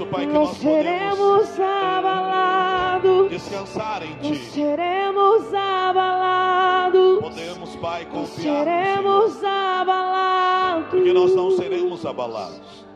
isso, 0.00 0.06
Pai, 0.06 0.26
que 0.26 0.32
Não 0.32 0.44
nós 0.44 0.56
seremos 0.56 1.60
abalados. 1.60 3.30
descansar 3.30 4.02
em 4.02 4.10
Não 4.14 4.32
Ti. 4.32 4.36
seremos 4.36 5.54
abalados. 5.54 7.20
Podemos, 7.20 7.76
Pai, 7.76 8.04
Não 8.04 8.10
confiar 8.12 8.64
Senhor. 8.64 8.64
seremos 8.64 9.44
abalados. 9.44 10.88
Porque 10.90 11.12
nós 11.12 11.34
não 11.34 11.50
seremos 11.50 12.06
abalados. 12.06 12.86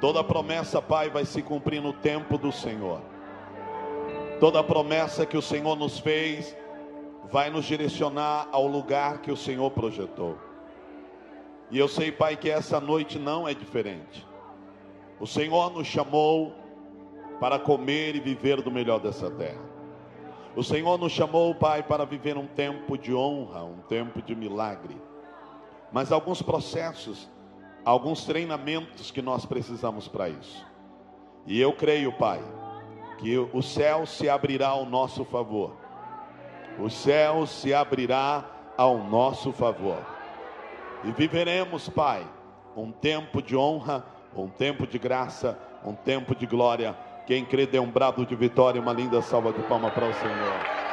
Toda 0.00 0.22
promessa, 0.22 0.82
Pai, 0.82 1.08
vai 1.08 1.24
se 1.24 1.40
cumprir 1.40 1.80
no 1.80 1.92
tempo 1.94 2.36
do 2.36 2.52
Senhor. 2.52 3.00
Toda 4.40 4.62
promessa 4.62 5.24
que 5.24 5.36
o 5.38 5.42
Senhor 5.42 5.74
nos 5.76 5.98
fez 5.98 6.54
vai 7.30 7.48
nos 7.48 7.64
direcionar 7.64 8.48
ao 8.52 8.66
lugar 8.66 9.22
que 9.22 9.32
o 9.32 9.36
Senhor 9.36 9.70
projetou. 9.70 10.36
E 11.70 11.78
eu 11.78 11.88
sei, 11.88 12.12
Pai, 12.12 12.36
que 12.36 12.50
essa 12.50 12.78
noite 12.78 13.18
não 13.18 13.48
é 13.48 13.54
diferente. 13.54 14.33
O 15.20 15.26
Senhor 15.26 15.70
nos 15.70 15.86
chamou 15.86 16.52
para 17.40 17.58
comer 17.58 18.16
e 18.16 18.20
viver 18.20 18.62
do 18.62 18.70
melhor 18.70 19.00
dessa 19.00 19.30
terra. 19.30 19.62
O 20.56 20.62
Senhor 20.62 20.98
nos 20.98 21.12
chamou, 21.12 21.54
Pai, 21.54 21.82
para 21.82 22.04
viver 22.04 22.36
um 22.36 22.46
tempo 22.46 22.96
de 22.96 23.14
honra, 23.14 23.64
um 23.64 23.78
tempo 23.88 24.22
de 24.22 24.34
milagre 24.34 24.96
mas 25.94 26.10
alguns 26.10 26.42
processos, 26.42 27.30
alguns 27.84 28.24
treinamentos 28.24 29.12
que 29.12 29.22
nós 29.22 29.46
precisamos 29.46 30.08
para 30.08 30.28
isso. 30.28 30.66
E 31.46 31.60
eu 31.60 31.72
creio, 31.72 32.12
Pai, 32.12 32.42
que 33.18 33.38
o 33.38 33.62
céu 33.62 34.04
se 34.04 34.28
abrirá 34.28 34.70
ao 34.70 34.84
nosso 34.84 35.24
favor. 35.24 35.76
O 36.80 36.90
céu 36.90 37.46
se 37.46 37.72
abrirá 37.72 38.44
ao 38.76 39.04
nosso 39.04 39.52
favor. 39.52 40.04
E 41.04 41.12
viveremos, 41.12 41.88
Pai, 41.88 42.26
um 42.76 42.90
tempo 42.90 43.40
de 43.40 43.56
honra, 43.56 44.04
um 44.42 44.48
tempo 44.48 44.86
de 44.86 44.98
graça, 44.98 45.58
um 45.84 45.94
tempo 45.94 46.34
de 46.34 46.46
glória. 46.46 46.96
Quem 47.26 47.44
crê 47.44 47.66
dê 47.66 47.78
um 47.78 47.90
brado 47.90 48.24
de 48.26 48.34
vitória, 48.34 48.80
uma 48.80 48.92
linda 48.92 49.22
salva 49.22 49.52
de 49.52 49.62
palma 49.62 49.90
para 49.90 50.06
o 50.06 50.14
Senhor. 50.14 50.84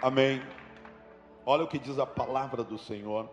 Amém. 0.00 0.42
Olha 1.46 1.64
o 1.64 1.68
que 1.68 1.78
diz 1.78 1.98
a 1.98 2.06
palavra 2.06 2.64
do 2.64 2.76
Senhor 2.76 3.30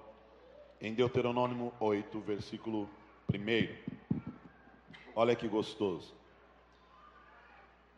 em 0.82 0.94
Deuteronômio 0.94 1.74
8, 1.80 2.20
versículo 2.20 2.90
1. 3.34 4.00
Olha 5.16 5.36
que 5.36 5.48
gostoso. 5.48 6.14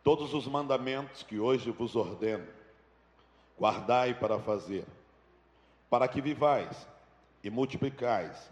Todos 0.02 0.34
os 0.34 0.48
mandamentos 0.48 1.22
que 1.22 1.38
hoje 1.38 1.70
vos 1.70 1.94
ordeno, 1.94 2.46
guardai 3.62 4.12
para 4.12 4.40
fazer, 4.40 4.84
para 5.88 6.08
que 6.08 6.20
vivais 6.20 6.84
e 7.44 7.48
multiplicais, 7.48 8.50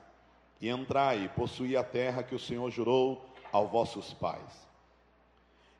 e 0.61 0.69
entrai 0.69 1.25
e 1.25 1.29
possuí 1.29 1.77
a 1.77 1.83
terra 1.83 2.23
que 2.23 2.33
o 2.33 2.39
Senhor 2.39 2.71
jurou 2.71 3.27
aos 3.51 3.69
vossos 3.69 4.15
pais. 4.15 4.69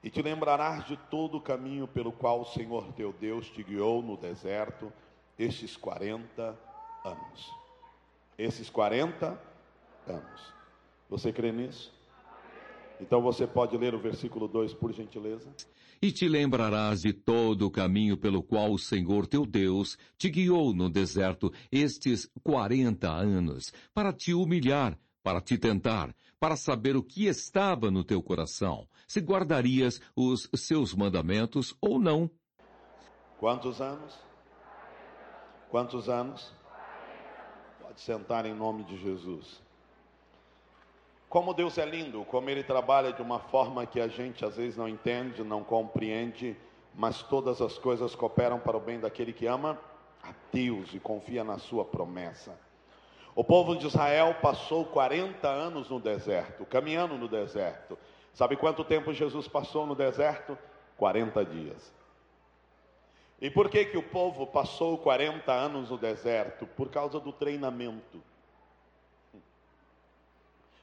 E 0.03 0.11
te 0.11 0.21
lembrarás 0.21 0.85
de 0.85 0.97
todo 0.97 1.37
o 1.37 1.41
caminho 1.41 1.87
pelo 1.87 2.11
qual 2.11 2.41
o 2.41 2.45
Senhor 2.45 2.93
teu 2.95 3.13
Deus 3.13 3.49
te 3.49 3.63
guiou 3.63 4.03
no 4.03 4.17
deserto 4.17 4.93
estes 5.39 5.77
40 5.77 6.59
anos. 7.05 7.55
Esses 8.37 8.69
40 8.69 9.41
anos. 10.09 10.55
Você 11.09 11.33
crê 11.33 11.53
nisso? 11.53 11.93
Então 13.01 13.23
você 13.23 13.47
pode 13.47 13.77
ler 13.77 13.95
o 13.95 13.99
versículo 13.99 14.47
2, 14.47 14.75
por 14.75 14.93
gentileza? 14.93 15.49
E 16.03 16.13
te 16.13 16.29
lembrarás 16.29 17.01
de 17.01 17.13
todo 17.13 17.67
o 17.67 17.71
caminho 17.71 18.17
pelo 18.17 18.43
qual 18.43 18.73
o 18.73 18.79
Senhor 18.79 19.27
teu 19.27 19.47
Deus 19.47 19.97
te 20.19 20.29
guiou 20.29 20.75
no 20.75 20.91
deserto 20.91 21.53
estes 21.73 22.31
quarenta 22.43 23.11
anos, 23.11 23.73
para 23.95 24.13
te 24.13 24.35
humilhar, 24.35 24.99
para 25.23 25.41
te 25.41 25.59
tentar, 25.59 26.15
para 26.39 26.57
saber 26.57 26.97
o 26.97 27.03
que 27.03 27.27
estava 27.27 27.91
no 27.91 28.05
teu 28.05 28.23
coração, 28.23 28.87
se 29.07 29.21
guardarias 29.21 30.01
os 30.15 30.49
seus 30.55 30.95
mandamentos 30.95 31.75
ou 31.81 31.99
não. 31.99 32.31
Quantos 33.39 33.81
anos? 33.81 34.19
Quantos 35.71 36.09
anos? 36.09 36.53
Pode 37.81 38.01
sentar 38.01 38.45
em 38.45 38.55
nome 38.55 38.85
de 38.85 38.97
Jesus. 38.99 39.63
Como 41.31 41.55
Deus 41.55 41.79
é 41.79 41.87
lindo, 41.87 42.25
como 42.25 42.51
Ele 42.51 42.65
trabalha 42.65 43.13
de 43.13 43.23
uma 43.23 43.39
forma 43.39 43.87
que 43.87 44.01
a 44.01 44.09
gente 44.09 44.45
às 44.45 44.57
vezes 44.57 44.77
não 44.77 44.89
entende, 44.89 45.45
não 45.45 45.63
compreende, 45.63 46.57
mas 46.93 47.23
todas 47.23 47.63
as 47.63 47.79
coisas 47.79 48.17
cooperam 48.17 48.59
para 48.59 48.77
o 48.77 48.81
bem 48.81 48.99
daquele 48.99 49.33
que 49.33 49.47
ama 49.47 49.79
a 50.25 50.35
Deus 50.53 50.93
e 50.93 50.99
confia 50.99 51.45
na 51.45 51.57
Sua 51.57 51.85
promessa. 51.85 52.59
O 53.33 53.45
povo 53.45 53.77
de 53.77 53.87
Israel 53.87 54.39
passou 54.43 54.85
40 54.87 55.47
anos 55.47 55.89
no 55.89 56.01
deserto, 56.01 56.67
caminhando 56.67 57.17
no 57.17 57.29
deserto. 57.29 57.97
Sabe 58.35 58.57
quanto 58.57 58.83
tempo 58.83 59.13
Jesus 59.13 59.47
passou 59.47 59.87
no 59.87 59.95
deserto? 59.95 60.59
40 60.97 61.45
dias. 61.45 61.95
E 63.41 63.49
por 63.49 63.71
que 63.71 63.85
que 63.85 63.97
o 63.97 64.03
povo 64.03 64.49
passou 64.49 64.99
40 64.99 65.53
anos 65.53 65.91
no 65.91 65.97
deserto? 65.97 66.67
Por 66.67 66.89
causa 66.89 67.21
do 67.21 67.33
treinamento. 67.33 68.21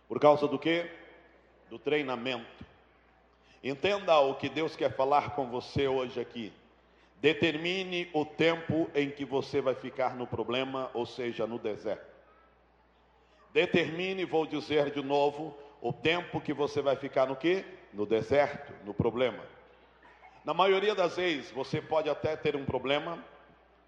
Por 0.07 0.19
causa 0.19 0.47
do 0.47 0.57
quê? 0.57 0.89
Do 1.69 1.77
treinamento. 1.77 2.65
Entenda 3.63 4.17
o 4.19 4.35
que 4.35 4.47
Deus 4.47 4.75
quer 4.75 4.95
falar 4.95 5.31
com 5.31 5.49
você 5.49 5.87
hoje 5.87 6.19
aqui. 6.19 6.53
Determine 7.19 8.09
o 8.13 8.23
tempo 8.23 8.89
em 8.93 9.09
que 9.09 9.25
você 9.25 9.59
vai 9.59 9.73
ficar 9.73 10.15
no 10.15 10.27
problema, 10.27 10.89
ou 10.93 11.05
seja, 11.05 11.47
no 11.47 11.57
deserto. 11.57 12.15
Determine, 13.51 14.23
vou 14.23 14.45
dizer 14.45 14.91
de 14.91 15.01
novo, 15.01 15.57
o 15.81 15.91
tempo 15.91 16.39
que 16.39 16.53
você 16.53 16.81
vai 16.81 16.95
ficar 16.95 17.25
no 17.25 17.35
quê? 17.35 17.65
No 17.91 18.05
deserto, 18.05 18.71
no 18.85 18.93
problema. 18.93 19.43
Na 20.45 20.53
maioria 20.53 20.93
das 20.93 21.17
vezes, 21.17 21.51
você 21.51 21.81
pode 21.81 22.09
até 22.09 22.35
ter 22.35 22.55
um 22.55 22.63
problema, 22.63 23.21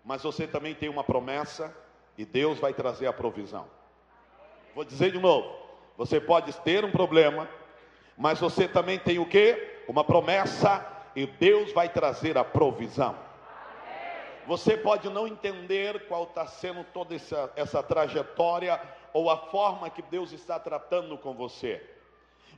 mas 0.03 0.23
você 0.23 0.47
também 0.47 0.73
tem 0.73 0.89
uma 0.89 1.03
promessa 1.03 1.73
e 2.17 2.25
Deus 2.25 2.59
vai 2.59 2.73
trazer 2.73 3.07
a 3.07 3.13
provisão. 3.13 3.67
Vou 4.73 4.83
dizer 4.83 5.11
de 5.11 5.19
novo, 5.19 5.68
você 5.99 6.17
pode 6.17 6.53
ter 6.61 6.85
um 6.85 6.91
problema, 6.91 7.45
mas 8.17 8.39
você 8.39 8.69
também 8.69 8.97
tem 8.97 9.19
o 9.19 9.25
quê? 9.25 9.81
Uma 9.85 10.01
promessa 10.01 10.87
e 11.13 11.25
Deus 11.25 11.73
vai 11.73 11.89
trazer 11.89 12.37
a 12.37 12.43
provisão. 12.45 13.17
Você 14.47 14.77
pode 14.77 15.09
não 15.09 15.27
entender 15.27 16.07
qual 16.07 16.23
está 16.23 16.47
sendo 16.47 16.85
toda 16.93 17.13
essa, 17.13 17.51
essa 17.53 17.83
trajetória 17.83 18.81
ou 19.11 19.29
a 19.29 19.35
forma 19.35 19.89
que 19.89 20.01
Deus 20.01 20.31
está 20.31 20.57
tratando 20.57 21.17
com 21.17 21.33
você. 21.33 21.85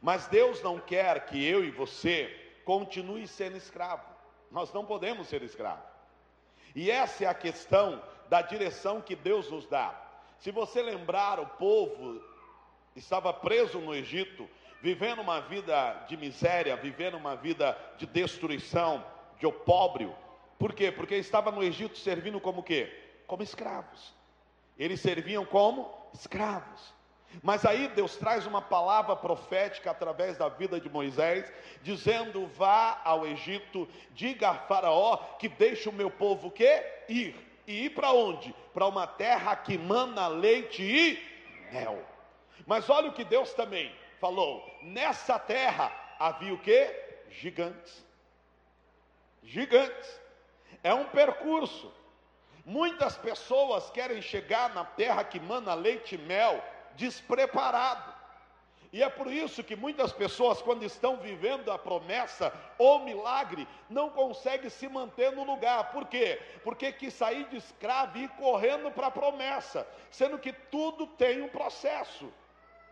Mas 0.03 0.27
Deus 0.27 0.61
não 0.61 0.77
quer 0.77 1.25
que 1.25 1.43
eu 1.43 1.65
e 1.65 1.71
você 1.71 2.29
continue 2.63 3.25
sendo 3.25 3.57
escravo. 3.57 4.05
Nós 4.51 4.71
não 4.71 4.85
podemos 4.85 5.25
ser 5.25 5.41
escravos. 5.41 5.83
E 6.75 6.91
essa 6.91 7.23
é 7.23 7.27
a 7.27 7.33
questão 7.33 8.03
da 8.29 8.43
direção 8.43 9.01
que 9.01 9.15
Deus 9.15 9.49
nos 9.49 9.65
dá. 9.65 9.99
Se 10.37 10.51
você 10.51 10.83
lembrar, 10.83 11.39
o 11.39 11.47
povo 11.47 12.29
estava 12.95 13.33
preso 13.33 13.79
no 13.79 13.93
Egito, 13.93 14.49
vivendo 14.81 15.21
uma 15.21 15.39
vida 15.39 16.05
de 16.07 16.17
miséria, 16.17 16.75
vivendo 16.75 17.15
uma 17.15 17.35
vida 17.35 17.77
de 17.97 18.05
destruição, 18.05 19.03
de 19.39 19.45
opróbrio. 19.45 20.15
Por 20.57 20.73
quê? 20.73 20.91
Porque 20.91 21.15
estava 21.15 21.51
no 21.51 21.63
Egito 21.63 21.97
servindo 21.97 22.39
como 22.39 22.63
quê? 22.63 22.91
Como 23.27 23.43
escravos. 23.43 24.13
Eles 24.77 24.99
serviam 24.99 25.45
como 25.45 25.91
escravos. 26.13 26.93
Mas 27.41 27.65
aí 27.65 27.87
Deus 27.89 28.17
traz 28.17 28.45
uma 28.45 28.61
palavra 28.61 29.15
profética 29.15 29.91
através 29.91 30.37
da 30.37 30.49
vida 30.49 30.79
de 30.79 30.89
Moisés, 30.89 31.51
dizendo: 31.81 32.45
vá 32.47 32.99
ao 33.05 33.25
Egito, 33.25 33.87
diga 34.13 34.49
a 34.49 34.55
Faraó 34.55 35.17
que 35.39 35.47
deixe 35.47 35.87
o 35.87 35.93
meu 35.93 36.09
povo 36.09 36.51
que 36.51 36.83
ir. 37.07 37.35
E 37.65 37.85
ir 37.85 37.91
para 37.91 38.11
onde? 38.11 38.53
Para 38.73 38.87
uma 38.87 39.07
terra 39.07 39.55
que 39.55 39.77
mana 39.77 40.27
leite 40.27 40.83
e 40.83 41.71
mel. 41.71 42.10
Mas 42.65 42.89
olha 42.89 43.09
o 43.09 43.13
que 43.13 43.23
Deus 43.23 43.53
também 43.53 43.93
falou: 44.19 44.63
nessa 44.81 45.37
terra 45.39 45.91
havia 46.19 46.53
o 46.53 46.59
que? 46.59 46.95
Gigantes. 47.29 48.05
Gigantes. 49.43 50.21
É 50.83 50.93
um 50.93 51.05
percurso. 51.05 51.91
Muitas 52.65 53.17
pessoas 53.17 53.89
querem 53.89 54.21
chegar 54.21 54.73
na 54.73 54.85
terra 54.85 55.23
que 55.23 55.39
mana 55.39 55.73
leite 55.73 56.15
e 56.15 56.17
mel 56.17 56.63
despreparado. 56.95 58.21
E 58.93 59.01
é 59.01 59.07
por 59.07 59.31
isso 59.31 59.63
que 59.63 59.75
muitas 59.75 60.11
pessoas, 60.11 60.61
quando 60.61 60.83
estão 60.83 61.15
vivendo 61.15 61.71
a 61.71 61.79
promessa 61.79 62.53
ou 62.77 62.99
milagre, 62.99 63.65
não 63.89 64.09
conseguem 64.09 64.69
se 64.69 64.87
manter 64.89 65.31
no 65.31 65.45
lugar. 65.45 65.91
Por 65.93 66.07
quê? 66.07 66.41
Porque 66.61 66.91
que 66.91 67.09
sair 67.09 67.47
de 67.47 67.55
escravo 67.55 68.17
e 68.17 68.23
ir 68.23 68.29
correndo 68.31 68.91
para 68.91 69.07
a 69.07 69.11
promessa, 69.11 69.87
sendo 70.09 70.37
que 70.37 70.51
tudo 70.51 71.07
tem 71.07 71.41
um 71.41 71.47
processo. 71.47 72.31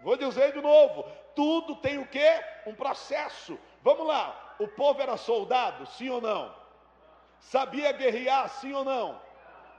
Vou 0.02 0.16
dizer 0.16 0.54
de 0.54 0.62
novo: 0.62 1.06
tudo 1.36 1.76
tem 1.78 1.98
o 1.98 2.08
quê? 2.08 2.44
Um 2.66 2.76
processo. 2.76 3.58
Vamos 3.82 4.08
lá, 4.08 4.56
o 4.60 4.68
povo 4.68 5.02
era 5.02 5.18
soldado, 5.18 5.86
sim 5.86 6.10
ou 6.10 6.22
não? 6.22 6.54
Sabia 7.40 7.92
guerrear, 7.92 8.50
sim 8.50 8.74
ou 8.74 8.84
não? 8.84 9.22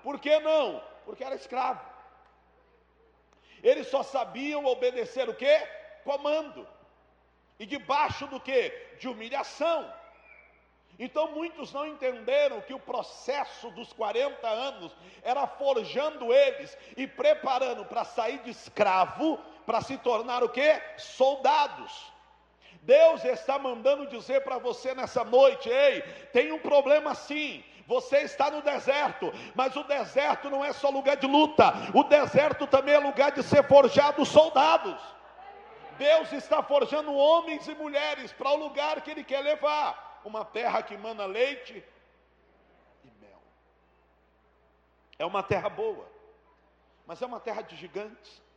Por 0.03 0.19
que 0.19 0.39
não? 0.41 0.83
Porque 1.05 1.23
era 1.23 1.35
escravo. 1.35 1.81
Eles 3.63 3.89
só 3.89 4.03
sabiam 4.03 4.65
obedecer 4.65 5.29
o 5.29 5.35
que? 5.35 5.59
Comando. 6.05 6.67
E 7.59 7.67
debaixo 7.67 8.27
do 8.27 8.41
que? 8.41 8.71
De 8.99 9.07
humilhação. 9.07 9.93
Então 10.99 11.33
muitos 11.33 11.73
não 11.73 11.87
entenderam 11.87 12.61
que 12.61 12.75
o 12.75 12.79
processo 12.79 13.71
dos 13.71 13.93
40 13.93 14.47
anos 14.47 14.95
era 15.23 15.47
forjando 15.47 16.33
eles 16.33 16.77
e 16.97 17.07
preparando 17.07 17.85
para 17.85 18.05
sair 18.05 18.39
de 18.41 18.51
escravo 18.51 19.39
para 19.71 19.83
se 19.83 19.97
tornar 19.99 20.43
o 20.43 20.49
que? 20.49 20.83
Soldados. 20.97 22.13
Deus 22.83 23.25
está 23.25 23.57
mandando 23.57 24.09
dizer 24.09 24.43
para 24.43 24.59
você 24.59 24.93
nessa 24.97 25.23
noite: 25.23 25.69
ei, 25.69 26.03
tem 26.33 26.51
um 26.51 26.59
problema 26.59 27.15
sim. 27.15 27.63
Você 27.87 28.19
está 28.23 28.51
no 28.51 28.63
deserto, 28.63 29.33
mas 29.55 29.77
o 29.77 29.85
deserto 29.85 30.51
não 30.51 30.65
é 30.65 30.73
só 30.73 30.91
lugar 30.91 31.17
de 31.17 31.27
luta, 31.29 31.73
o 31.95 32.03
deserto 32.03 32.67
também 32.67 32.95
é 32.95 32.99
lugar 32.99 33.31
de 33.31 33.45
ser 33.45 33.63
forjado 33.63 34.27
soldados. 34.27 35.01
Deus 35.97 36.33
está 36.33 36.65
forjando 36.65 37.15
homens 37.15 37.69
e 37.69 37.75
mulheres 37.77 38.33
para 38.33 38.51
o 38.51 38.57
lugar 38.57 39.01
que 39.03 39.13
Ele 39.13 39.23
quer 39.23 39.41
levar 39.41 40.21
uma 40.25 40.45
terra 40.45 40.83
que 40.83 40.97
mana 40.97 41.27
leite 41.27 41.85
e 43.05 43.11
mel. 43.21 43.41
É 45.17 45.25
uma 45.25 45.45
terra 45.45 45.69
boa, 45.69 46.11
mas 47.07 47.23
é 47.23 47.27
uma 47.27 47.39
terra 47.39 47.63
de 47.63 47.77
gigantes. 47.77 48.50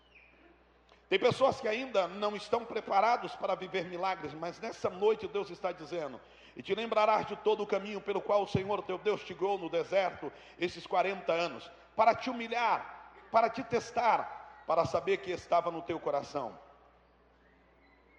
Tem 1.13 1.19
pessoas 1.19 1.61
que 1.61 1.67
ainda 1.67 2.07
não 2.07 2.35
estão 2.35 2.65
preparados 2.65 3.35
para 3.35 3.53
viver 3.53 3.85
milagres, 3.85 4.33
mas 4.33 4.59
nessa 4.59 4.89
noite 4.89 5.27
Deus 5.27 5.51
está 5.51 5.71
dizendo: 5.71 6.19
e 6.55 6.63
te 6.63 6.73
lembrarás 6.73 7.27
de 7.27 7.35
todo 7.35 7.61
o 7.61 7.67
caminho 7.67 8.01
pelo 8.01 8.19
qual 8.19 8.41
o 8.41 8.47
Senhor 8.47 8.81
teu 8.81 8.97
Deus 8.97 9.23
te 9.23 9.31
guiou 9.31 9.59
no 9.59 9.69
deserto 9.69 10.33
esses 10.57 10.87
40 10.87 11.31
anos, 11.31 11.69
para 11.95 12.15
te 12.15 12.31
humilhar, 12.31 13.11
para 13.31 13.47
te 13.47 13.61
testar, 13.63 14.63
para 14.65 14.85
saber 14.85 15.17
que 15.17 15.29
estava 15.29 15.69
no 15.69 15.83
teu 15.83 15.99
coração, 15.99 16.57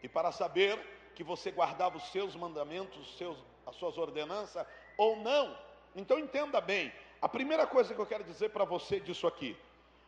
e 0.00 0.08
para 0.08 0.30
saber 0.30 0.78
que 1.16 1.24
você 1.24 1.50
guardava 1.50 1.96
os 1.96 2.12
seus 2.12 2.36
mandamentos, 2.36 2.96
os 2.96 3.18
seus, 3.18 3.36
as 3.66 3.74
suas 3.74 3.98
ordenanças 3.98 4.64
ou 4.96 5.16
não. 5.16 5.58
Então 5.96 6.16
entenda 6.16 6.60
bem, 6.60 6.92
a 7.20 7.28
primeira 7.28 7.66
coisa 7.66 7.92
que 7.92 8.00
eu 8.00 8.06
quero 8.06 8.22
dizer 8.22 8.50
para 8.50 8.64
você 8.64 9.00
disso 9.00 9.26
aqui, 9.26 9.56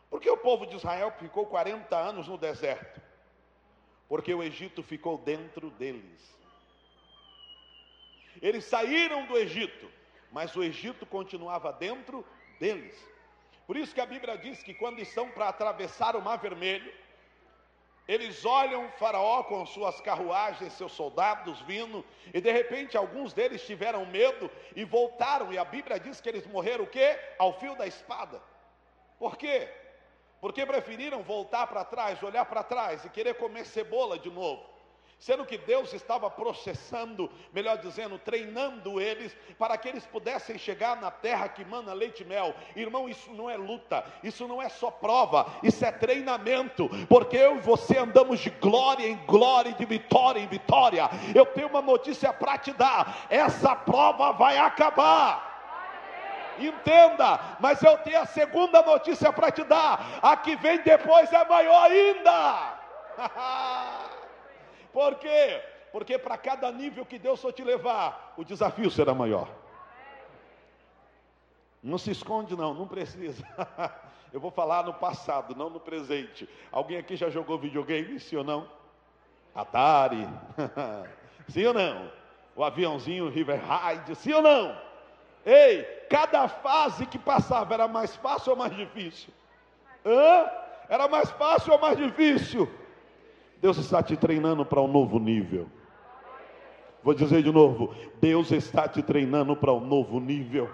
por 0.09 0.21
que 0.21 0.29
o 0.29 0.37
povo 0.37 0.65
de 0.65 0.75
Israel 0.75 1.11
ficou 1.11 1.45
40 1.45 1.95
anos 1.95 2.27
no 2.27 2.37
deserto? 2.37 3.01
Porque 4.07 4.33
o 4.33 4.41
Egito 4.41 4.81
ficou 4.81 5.17
dentro 5.17 5.69
deles. 5.71 6.35
Eles 8.41 8.65
saíram 8.65 9.25
do 9.25 9.37
Egito, 9.37 9.91
mas 10.31 10.55
o 10.55 10.63
Egito 10.63 11.05
continuava 11.05 11.73
dentro 11.73 12.25
deles. 12.59 12.95
Por 13.65 13.75
isso 13.75 13.93
que 13.93 13.99
a 13.99 14.05
Bíblia 14.05 14.37
diz 14.37 14.63
que 14.63 14.73
quando 14.73 14.99
estão 14.99 15.29
para 15.29 15.49
atravessar 15.49 16.15
o 16.15 16.21
Mar 16.21 16.37
Vermelho, 16.37 16.93
eles 18.07 18.45
olham 18.45 18.89
Faraó 18.91 19.43
com 19.43 19.65
suas 19.65 19.99
carruagens, 19.99 20.71
seus 20.73 20.93
soldados 20.93 21.59
vindo, 21.63 22.05
e 22.33 22.39
de 22.39 22.49
repente 22.49 22.95
alguns 22.95 23.33
deles 23.33 23.65
tiveram 23.65 24.05
medo 24.05 24.49
e 24.73 24.85
voltaram, 24.85 25.51
e 25.51 25.57
a 25.57 25.65
Bíblia 25.65 25.99
diz 25.99 26.21
que 26.21 26.29
eles 26.29 26.47
morreram 26.47 26.85
o 26.85 26.87
quê? 26.87 27.19
Ao 27.37 27.59
fio 27.59 27.75
da 27.75 27.85
espada. 27.85 28.41
Por 29.19 29.35
quê? 29.35 29.69
Porque 30.39 30.65
preferiram 30.65 31.23
voltar 31.23 31.67
para 31.67 31.83
trás, 31.83 32.21
olhar 32.21 32.45
para 32.45 32.63
trás 32.63 33.03
e 33.05 33.09
querer 33.09 33.35
comer 33.35 33.65
cebola 33.65 34.19
de 34.19 34.29
novo. 34.29 34.77
Sendo 35.19 35.45
que 35.45 35.57
Deus 35.57 35.93
estava 35.93 36.29
processando, 36.29 37.29
melhor 37.51 37.79
dizendo, 37.79 38.19
treinando 38.19 39.01
eles 39.01 39.35
para 39.57 39.75
que 39.75 39.89
eles 39.89 40.05
pudessem 40.05 40.59
chegar 40.59 41.01
na 41.01 41.09
terra 41.09 41.49
que 41.49 41.65
mana 41.65 41.91
leite 41.91 42.21
e 42.21 42.25
mel. 42.25 42.53
Irmão, 42.75 43.09
isso 43.09 43.31
não 43.33 43.49
é 43.49 43.57
luta, 43.57 44.05
isso 44.23 44.47
não 44.47 44.61
é 44.61 44.69
só 44.69 44.91
prova, 44.91 45.47
isso 45.63 45.83
é 45.83 45.91
treinamento, 45.91 46.87
porque 47.09 47.35
eu 47.35 47.57
e 47.57 47.61
você 47.61 47.97
andamos 47.97 48.39
de 48.39 48.51
glória 48.51 49.07
em 49.07 49.17
glória, 49.25 49.73
de 49.73 49.85
vitória 49.85 50.39
em 50.39 50.47
vitória. 50.47 51.09
Eu 51.33 51.47
tenho 51.47 51.67
uma 51.67 51.81
notícia 51.81 52.31
para 52.31 52.59
te 52.59 52.71
dar: 52.73 53.25
essa 53.27 53.75
prova 53.75 54.33
vai 54.33 54.59
acabar. 54.59 55.56
Entenda, 56.59 57.57
mas 57.59 57.81
eu 57.81 57.97
tenho 57.99 58.21
a 58.21 58.25
segunda 58.25 58.81
notícia 58.81 59.31
para 59.31 59.51
te 59.51 59.63
dar: 59.63 60.19
a 60.21 60.35
que 60.37 60.55
vem 60.55 60.81
depois 60.81 61.31
é 61.31 61.45
maior 61.45 61.91
ainda. 61.91 62.77
Por 64.93 65.15
quê? 65.15 65.61
Porque 65.91 66.17
para 66.17 66.37
cada 66.37 66.71
nível 66.71 67.05
que 67.05 67.17
Deus 67.17 67.41
for 67.41 67.53
te 67.53 67.63
levar, 67.63 68.33
o 68.37 68.43
desafio 68.43 68.89
será 68.91 69.13
maior. 69.13 69.47
Não 71.81 71.97
se 71.97 72.11
esconde, 72.11 72.55
não, 72.55 72.73
não 72.73 72.87
precisa. 72.87 73.43
Eu 74.33 74.39
vou 74.39 74.51
falar 74.51 74.83
no 74.83 74.93
passado, 74.93 75.55
não 75.55 75.69
no 75.69 75.79
presente. 75.79 76.49
Alguém 76.71 76.97
aqui 76.97 77.15
já 77.15 77.29
jogou 77.29 77.57
videogame, 77.57 78.19
sim 78.19 78.35
ou 78.35 78.43
não? 78.43 78.67
Atari, 79.55 80.27
sim 81.47 81.65
ou 81.65 81.73
não? 81.73 82.11
O 82.55 82.63
aviãozinho 82.63 83.29
River 83.29 83.59
Ride, 83.59 84.15
sim 84.15 84.33
ou 84.33 84.41
não? 84.41 84.86
Ei, 85.49 85.85
cada 86.09 86.49
fase 86.49 87.05
que 87.05 87.17
passava 87.17 87.73
era 87.73 87.87
mais 87.87 88.13
fácil 88.17 88.51
ou 88.51 88.57
mais 88.57 88.75
difícil? 88.75 89.33
Hã? 90.05 90.51
Era 90.89 91.07
mais 91.07 91.31
fácil 91.31 91.71
ou 91.71 91.79
mais 91.79 91.97
difícil? 91.97 92.69
Deus 93.61 93.77
está 93.77 94.03
te 94.03 94.17
treinando 94.17 94.65
para 94.65 94.81
um 94.81 94.89
novo 94.89 95.17
nível. 95.19 95.69
Vou 97.01 97.13
dizer 97.13 97.41
de 97.41 97.49
novo: 97.49 97.95
Deus 98.19 98.51
está 98.51 98.89
te 98.89 99.01
treinando 99.01 99.55
para 99.55 99.71
um 99.71 99.79
novo 99.79 100.19
nível. 100.19 100.69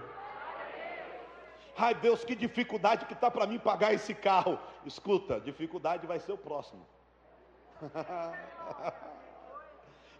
Ai 1.77 1.93
Deus, 1.93 2.25
que 2.25 2.33
dificuldade 2.33 3.05
que 3.05 3.13
está 3.13 3.29
para 3.29 3.45
mim 3.45 3.59
pagar 3.59 3.93
esse 3.93 4.15
carro. 4.15 4.57
Escuta, 4.87 5.39
dificuldade 5.39 6.07
vai 6.07 6.19
ser 6.19 6.31
o 6.31 6.37
próximo. 6.37 6.83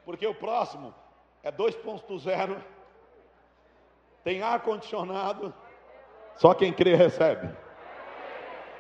Porque 0.05 0.27
o 0.27 0.35
próximo 0.35 0.93
é 1.41 1.51
2.0 1.51 2.55
tem 4.23 4.41
ar 4.41 4.61
condicionado. 4.61 5.53
Só 6.35 6.53
quem 6.53 6.73
crê 6.73 6.95
recebe. 6.95 7.62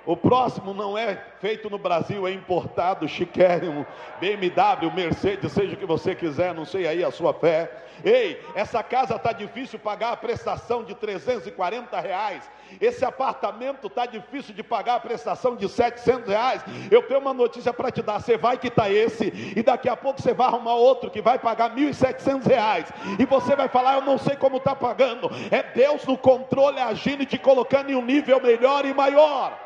O 0.05 0.17
próximo 0.17 0.73
não 0.73 0.97
é 0.97 1.15
feito 1.39 1.69
no 1.69 1.77
Brasil, 1.77 2.27
é 2.27 2.31
importado, 2.31 3.07
chiquérrimo, 3.07 3.85
BMW, 4.19 4.91
Mercedes, 4.93 5.51
seja 5.51 5.75
o 5.75 5.77
que 5.77 5.85
você 5.85 6.13
quiser, 6.13 6.53
não 6.53 6.65
sei 6.65 6.85
aí 6.85 7.03
a 7.03 7.11
sua 7.11 7.33
fé. 7.33 7.71
Ei, 8.03 8.41
essa 8.53 8.83
casa 8.83 9.15
está 9.15 9.31
difícil 9.31 9.79
pagar 9.79 10.11
a 10.11 10.17
prestação 10.17 10.83
de 10.83 10.93
340 10.95 11.99
reais. 12.01 12.49
Esse 12.81 13.05
apartamento 13.05 13.87
está 13.87 14.05
difícil 14.05 14.53
de 14.53 14.63
pagar 14.63 14.95
a 14.95 14.99
prestação 14.99 15.55
de 15.55 15.69
700 15.69 16.27
reais. 16.27 16.65
Eu 16.89 17.03
tenho 17.03 17.19
uma 17.19 17.33
notícia 17.33 17.71
para 17.71 17.91
te 17.91 18.01
dar: 18.01 18.19
você 18.19 18.35
vai 18.35 18.57
quitar 18.57 18.91
esse, 18.91 19.53
e 19.55 19.61
daqui 19.61 19.87
a 19.87 19.95
pouco 19.95 20.21
você 20.21 20.33
vai 20.33 20.47
arrumar 20.47 20.75
outro 20.75 21.09
que 21.11 21.21
vai 21.21 21.37
pagar 21.37 21.73
1.700 21.75 22.45
reais. 22.45 22.91
E 23.19 23.25
você 23.25 23.55
vai 23.55 23.69
falar: 23.69 23.95
Eu 23.95 24.01
não 24.01 24.17
sei 24.17 24.35
como 24.35 24.57
está 24.57 24.75
pagando. 24.75 25.29
É 25.51 25.63
Deus 25.63 26.03
no 26.05 26.17
controle 26.17 26.79
agindo 26.79 27.23
e 27.23 27.27
te 27.27 27.37
colocando 27.37 27.91
em 27.91 27.95
um 27.95 28.03
nível 28.03 28.41
melhor 28.41 28.85
e 28.85 28.93
maior. 28.93 29.62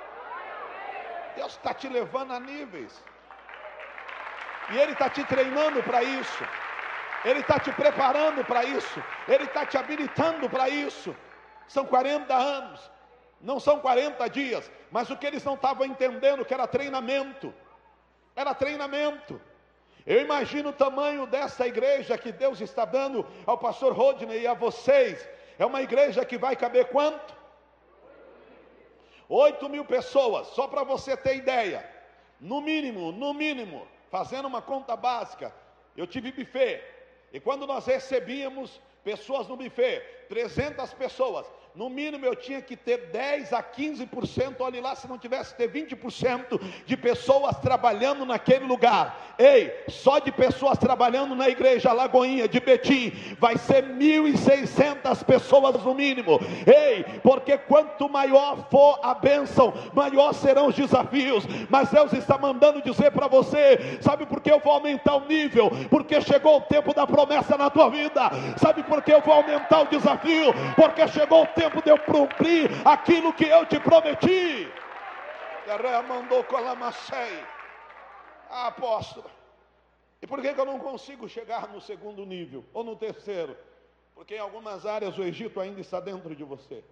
Deus 1.38 1.54
está 1.54 1.73
te 1.73 1.88
levando 1.88 2.34
a 2.34 2.39
níveis. 2.39 2.93
E 4.71 4.78
Ele 4.78 4.93
está 4.93 5.08
te 5.10 5.23
treinando 5.23 5.82
para 5.84 6.02
isso. 6.04 6.43
Ele 7.23 7.41
está 7.41 7.60
te 7.60 7.71
preparando 7.71 8.43
para 8.43 8.63
isso. 8.63 9.04
Ele 9.28 9.43
está 9.43 9.65
te 9.65 9.78
habilitando 9.78 10.50
para 10.50 10.67
isso. 10.67 11.15
São 11.67 11.86
40 11.86 12.34
anos. 12.34 12.91
Não 13.39 13.60
são 13.60 13.80
40 13.80 14.28
dias. 14.30 14.71
Mas 14.91 15.10
o 15.12 15.17
que 15.17 15.28
eles 15.28 15.43
não 15.43 15.54
estavam 15.54 15.86
entendendo 15.86 16.43
que 16.43 16.54
era 16.54 16.65
treinamento. 16.67 17.54
Era 18.36 18.54
treinamento. 18.56 19.39
Eu 20.06 20.21
imagino 20.21 20.69
o 20.69 20.73
tamanho 20.73 21.28
dessa 21.28 21.67
igreja 21.67 22.17
que 22.17 22.32
Deus 22.32 22.62
está 22.62 22.84
dando 22.84 23.28
ao 23.45 23.58
pastor 23.60 23.93
Rodney 23.93 24.41
e 24.41 24.47
a 24.47 24.56
vocês. 24.56 25.28
É 25.60 25.65
uma 25.65 25.82
igreja 25.84 26.26
que 26.26 26.38
vai 26.38 26.56
caber 26.56 26.86
quanto? 26.89 27.37
8 29.30 29.70
mil 29.70 29.86
pessoas, 29.86 30.48
só 30.48 30.68
para 30.68 30.84
você 30.84 31.16
ter 31.18 31.36
ideia. 31.36 31.88
No 32.40 32.62
mínimo, 32.62 33.12
no 33.12 33.34
mínimo, 33.34 33.88
fazendo 34.10 34.48
uma 34.48 34.62
conta 34.62 34.96
básica, 34.96 35.54
eu 35.96 36.08
tive 36.08 36.32
buffet. 36.32 36.84
E 37.34 37.40
quando 37.40 37.68
nós 37.68 37.86
recebíamos 37.86 38.80
pessoas 39.04 39.48
no 39.48 39.58
buffet, 39.58 40.02
300 40.30 40.94
pessoas, 40.94 41.46
no 41.78 41.92
mínimo 41.92 42.26
eu 42.26 42.36
tinha 42.36 42.60
que 42.60 42.76
ter 42.76 43.12
10 43.12 43.54
a 43.54 43.62
15%, 43.62 44.56
olhe 44.62 44.82
lá 44.82 44.96
se 44.96 45.08
não 45.08 45.16
tivesse 45.16 45.54
ter 45.54 45.72
20% 45.72 46.60
de 46.88 46.98
pessoas 46.98 47.56
trabalhando 47.60 48.26
naquele 48.26 48.66
lugar. 48.66 49.36
Ei, 49.38 49.72
só 49.88 50.18
de 50.18 50.32
pessoas 50.32 50.80
trabalhando 50.80 51.36
na 51.36 51.48
igreja 51.48 51.94
Lagoinha 51.94 52.48
de 52.48 52.60
Betim, 52.60 53.12
vai 53.40 53.58
ser 53.58 53.86
1.600 53.86 55.24
pessoas 55.24 55.84
no 55.84 55.94
mínimo. 55.94 56.40
Ei, 56.66 57.04
porque 57.22 57.56
quanto 57.60 58.10
maior 58.10 58.68
for 58.72 59.00
a 59.04 59.13
bênção, 59.13 59.72
maior 59.94 60.34
serão 60.34 60.70
os 60.70 60.76
desafios. 60.76 61.46
Mas 61.70 61.92
Deus 61.92 62.12
está 62.13 62.40
mandando 62.40 62.82
dizer 62.82 63.12
para 63.12 63.28
você: 63.28 64.00
sabe 64.02 64.26
por 64.26 64.42
que 64.42 64.52
eu 64.52 64.60
vou 64.60 64.74
aumentar 64.74 65.16
o 65.16 65.28
nível? 65.28 65.70
Porque 65.92 66.20
chegou 66.22 66.58
o 66.58 66.62
tempo 66.62 66.92
da 66.92 67.06
promessa 67.06 67.56
na 67.56 67.70
tua 67.70 67.88
vida. 67.88 68.32
Sabe 68.58 68.82
por 68.82 69.04
que 69.04 69.13
eu 69.13 69.22
vou 69.22 69.36
aumentar 69.36 69.82
o 69.82 69.88
desafio? 69.88 70.52
Porque 70.76 71.08
chegou 71.10 71.44
o 71.44 71.46
tempo 71.46 71.66
tempo 71.67 71.82
de 71.82 71.89
eu 71.89 71.99
cumprir 71.99 72.69
aquilo 72.86 73.34
que 73.34 73.45
eu 73.45 73.65
te 73.65 73.80
prometi. 73.80 74.71
mandou 76.08 76.43
colamacei. 76.45 77.43
Ah, 78.49 78.67
apóstolo. 78.67 79.30
E 80.21 80.27
por 80.27 80.41
que, 80.41 80.53
que 80.53 80.60
eu 80.60 80.65
não 80.65 80.80
consigo 80.80 81.27
chegar 81.27 81.67
no 81.67 81.82
segundo 81.82 82.25
nível 82.25 82.63
ou 82.73 82.84
no 82.84 82.95
terceiro? 82.95 83.56
Porque 84.15 84.36
em 84.36 84.39
algumas 84.39 84.86
áreas 84.86 85.17
o 85.17 85.23
Egito 85.23 85.60
ainda 85.60 85.82
está 85.82 85.99
dentro 85.99 86.34
de 86.36 86.43
você. 86.43 86.84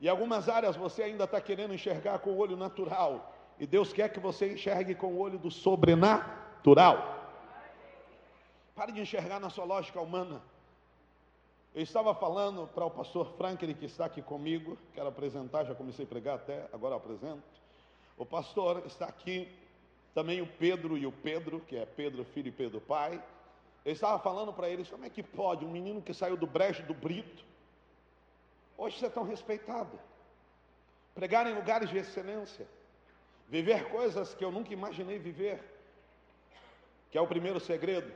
E 0.00 0.08
algumas 0.08 0.48
áreas 0.48 0.76
você 0.76 1.02
ainda 1.04 1.24
está 1.24 1.40
querendo 1.40 1.74
enxergar 1.74 2.18
com 2.18 2.30
o 2.30 2.38
olho 2.38 2.56
natural. 2.56 3.32
E 3.58 3.66
Deus 3.66 3.92
quer 3.92 4.10
que 4.10 4.20
você 4.20 4.52
enxergue 4.52 4.94
com 4.94 5.08
o 5.08 5.18
olho 5.18 5.38
do 5.38 5.50
sobrenatural. 5.50 6.96
Pare 8.74 8.92
de 8.92 9.00
enxergar 9.00 9.40
na 9.40 9.48
sua 9.48 9.64
lógica 9.64 10.00
humana. 10.00 10.42
Eu 11.74 11.82
estava 11.82 12.14
falando 12.14 12.68
para 12.68 12.84
o 12.84 12.90
pastor 12.90 13.34
Franklin, 13.36 13.74
que 13.74 13.86
está 13.86 14.04
aqui 14.04 14.22
comigo, 14.22 14.78
quero 14.94 15.08
apresentar, 15.08 15.64
já 15.64 15.74
comecei 15.74 16.04
a 16.04 16.08
pregar 16.08 16.36
até, 16.36 16.68
agora 16.72 16.94
apresento. 16.94 17.42
O 18.16 18.24
pastor 18.24 18.84
está 18.86 19.06
aqui, 19.06 19.52
também 20.14 20.40
o 20.40 20.46
Pedro 20.46 20.96
e 20.96 21.04
o 21.04 21.10
Pedro, 21.10 21.58
que 21.58 21.76
é 21.76 21.84
Pedro 21.84 22.24
filho 22.26 22.46
e 22.46 22.52
Pedro 22.52 22.80
pai. 22.80 23.20
Eu 23.84 23.92
estava 23.92 24.20
falando 24.20 24.52
para 24.52 24.68
eles, 24.68 24.88
como 24.88 25.04
é 25.04 25.10
que 25.10 25.20
pode 25.20 25.64
um 25.64 25.70
menino 25.70 26.00
que 26.00 26.14
saiu 26.14 26.36
do 26.36 26.46
brejo 26.46 26.84
do 26.84 26.94
Brito, 26.94 27.44
hoje 28.78 29.00
ser 29.00 29.10
tão 29.10 29.24
respeitado, 29.24 29.98
pregar 31.12 31.44
em 31.44 31.54
lugares 31.54 31.90
de 31.90 31.98
excelência, 31.98 32.68
viver 33.48 33.88
coisas 33.88 34.32
que 34.32 34.44
eu 34.44 34.52
nunca 34.52 34.72
imaginei 34.72 35.18
viver, 35.18 35.60
que 37.10 37.18
é 37.18 37.20
o 37.20 37.26
primeiro 37.26 37.58
segredo, 37.58 38.12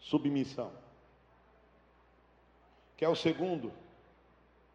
submissão. 0.00 0.72
Que 2.96 3.04
é 3.04 3.08
o 3.08 3.14
segundo, 3.14 3.72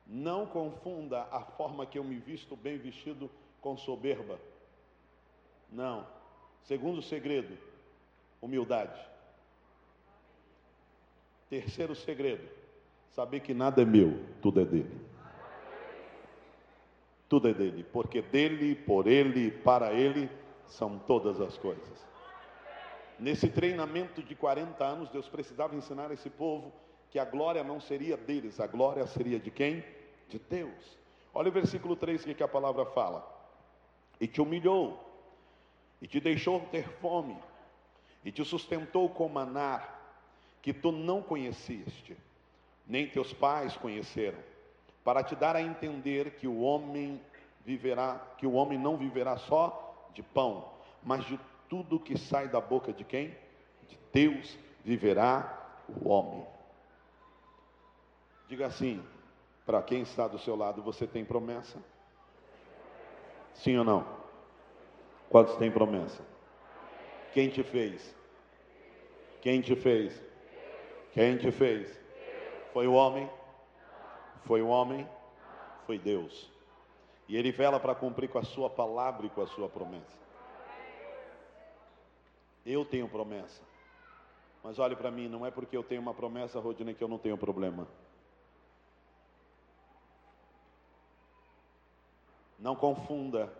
não 0.05 0.45
confunda 0.45 1.27
a 1.31 1.41
forma 1.41 1.85
que 1.85 1.97
eu 1.97 2.03
me 2.03 2.17
visto 2.17 2.55
bem 2.55 2.77
vestido 2.77 3.29
com 3.61 3.77
soberba. 3.77 4.39
Não. 5.71 6.05
Segundo 6.63 7.01
segredo, 7.01 7.57
humildade. 8.41 8.99
Terceiro 11.49 11.95
segredo, 11.95 12.47
saber 13.09 13.39
que 13.41 13.53
nada 13.53 13.81
é 13.81 13.85
meu, 13.85 14.23
tudo 14.41 14.61
é 14.61 14.65
dele. 14.65 15.01
Tudo 17.27 17.47
é 17.47 17.53
dele, 17.53 17.85
porque 17.91 18.21
dele, 18.21 18.75
por 18.75 19.07
ele, 19.07 19.51
para 19.51 19.93
ele 19.93 20.29
são 20.67 20.99
todas 20.99 21.39
as 21.39 21.57
coisas. 21.57 22.05
Nesse 23.17 23.47
treinamento 23.49 24.21
de 24.21 24.35
40 24.35 24.83
anos, 24.83 25.09
Deus 25.09 25.27
precisava 25.27 25.75
ensinar 25.75 26.11
esse 26.11 26.29
povo 26.29 26.73
que 27.11 27.19
a 27.19 27.25
glória 27.25 27.61
não 27.61 27.81
seria 27.81 28.15
deles, 28.15 28.59
a 28.61 28.65
glória 28.65 29.05
seria 29.05 29.37
de 29.37 29.51
quem? 29.51 29.83
De 30.29 30.39
Deus. 30.39 30.97
Olha 31.33 31.49
o 31.49 31.51
versículo 31.51 31.93
3 31.95 32.23
que, 32.23 32.33
que 32.33 32.43
a 32.43 32.47
palavra 32.47 32.85
fala. 32.85 33.27
E 34.19 34.27
te 34.27 34.41
humilhou, 34.41 34.97
e 36.01 36.07
te 36.07 36.21
deixou 36.21 36.61
ter 36.71 36.87
fome, 36.99 37.37
e 38.23 38.31
te 38.31 38.45
sustentou 38.45 39.09
com 39.09 39.27
maná, 39.27 39.83
que 40.61 40.71
tu 40.71 40.91
não 40.91 41.21
conheceste, 41.21 42.15
nem 42.87 43.07
teus 43.07 43.33
pais 43.33 43.75
conheceram, 43.75 44.39
para 45.03 45.21
te 45.21 45.35
dar 45.35 45.55
a 45.55 45.61
entender 45.61 46.35
que 46.35 46.47
o 46.47 46.61
homem 46.61 47.19
viverá, 47.65 48.21
que 48.37 48.47
o 48.47 48.53
homem 48.53 48.77
não 48.77 48.95
viverá 48.95 49.37
só 49.37 50.07
de 50.13 50.23
pão, 50.23 50.71
mas 51.03 51.25
de 51.25 51.37
tudo 51.67 51.99
que 51.99 52.17
sai 52.17 52.47
da 52.47 52.61
boca 52.61 52.93
de 52.93 53.03
quem? 53.03 53.35
De 53.89 53.97
Deus 54.13 54.57
viverá 54.85 55.75
o 55.89 56.07
homem. 56.07 56.45
Diga 58.51 58.65
assim, 58.65 59.01
para 59.65 59.81
quem 59.81 60.01
está 60.01 60.27
do 60.27 60.37
seu 60.37 60.57
lado, 60.57 60.81
você 60.81 61.07
tem 61.07 61.23
promessa? 61.23 61.81
Sim 63.53 63.77
ou 63.77 63.85
não? 63.85 64.05
Quantos 65.29 65.55
têm 65.55 65.71
promessa? 65.71 66.21
Quem 67.33 67.47
te 67.47 67.63
fez? 67.63 68.13
Quem 69.41 69.61
te 69.61 69.73
fez? 69.73 70.21
Quem 71.13 71.37
te 71.37 71.49
fez? 71.49 71.97
Foi 72.73 72.87
o 72.87 72.93
homem? 72.93 73.29
Foi 74.43 74.61
o 74.61 74.67
homem? 74.67 75.07
Foi 75.85 75.97
Deus. 75.97 76.51
E 77.29 77.37
ele 77.37 77.53
vela 77.53 77.79
para 77.79 77.95
cumprir 77.95 78.27
com 78.27 78.37
a 78.37 78.43
sua 78.43 78.69
palavra 78.69 79.27
e 79.27 79.29
com 79.29 79.43
a 79.43 79.47
sua 79.47 79.69
promessa. 79.69 80.19
Eu 82.65 82.83
tenho 82.83 83.07
promessa. 83.07 83.63
Mas 84.61 84.77
olhe 84.77 84.97
para 84.97 85.09
mim, 85.09 85.29
não 85.29 85.45
é 85.45 85.51
porque 85.51 85.77
eu 85.77 85.83
tenho 85.83 86.01
uma 86.01 86.13
promessa, 86.13 86.59
Rodina, 86.59 86.93
que 86.93 87.01
eu 87.01 87.07
não 87.07 87.17
tenho 87.17 87.37
problema. 87.37 87.87
Não 92.61 92.75
confunda. 92.75 93.51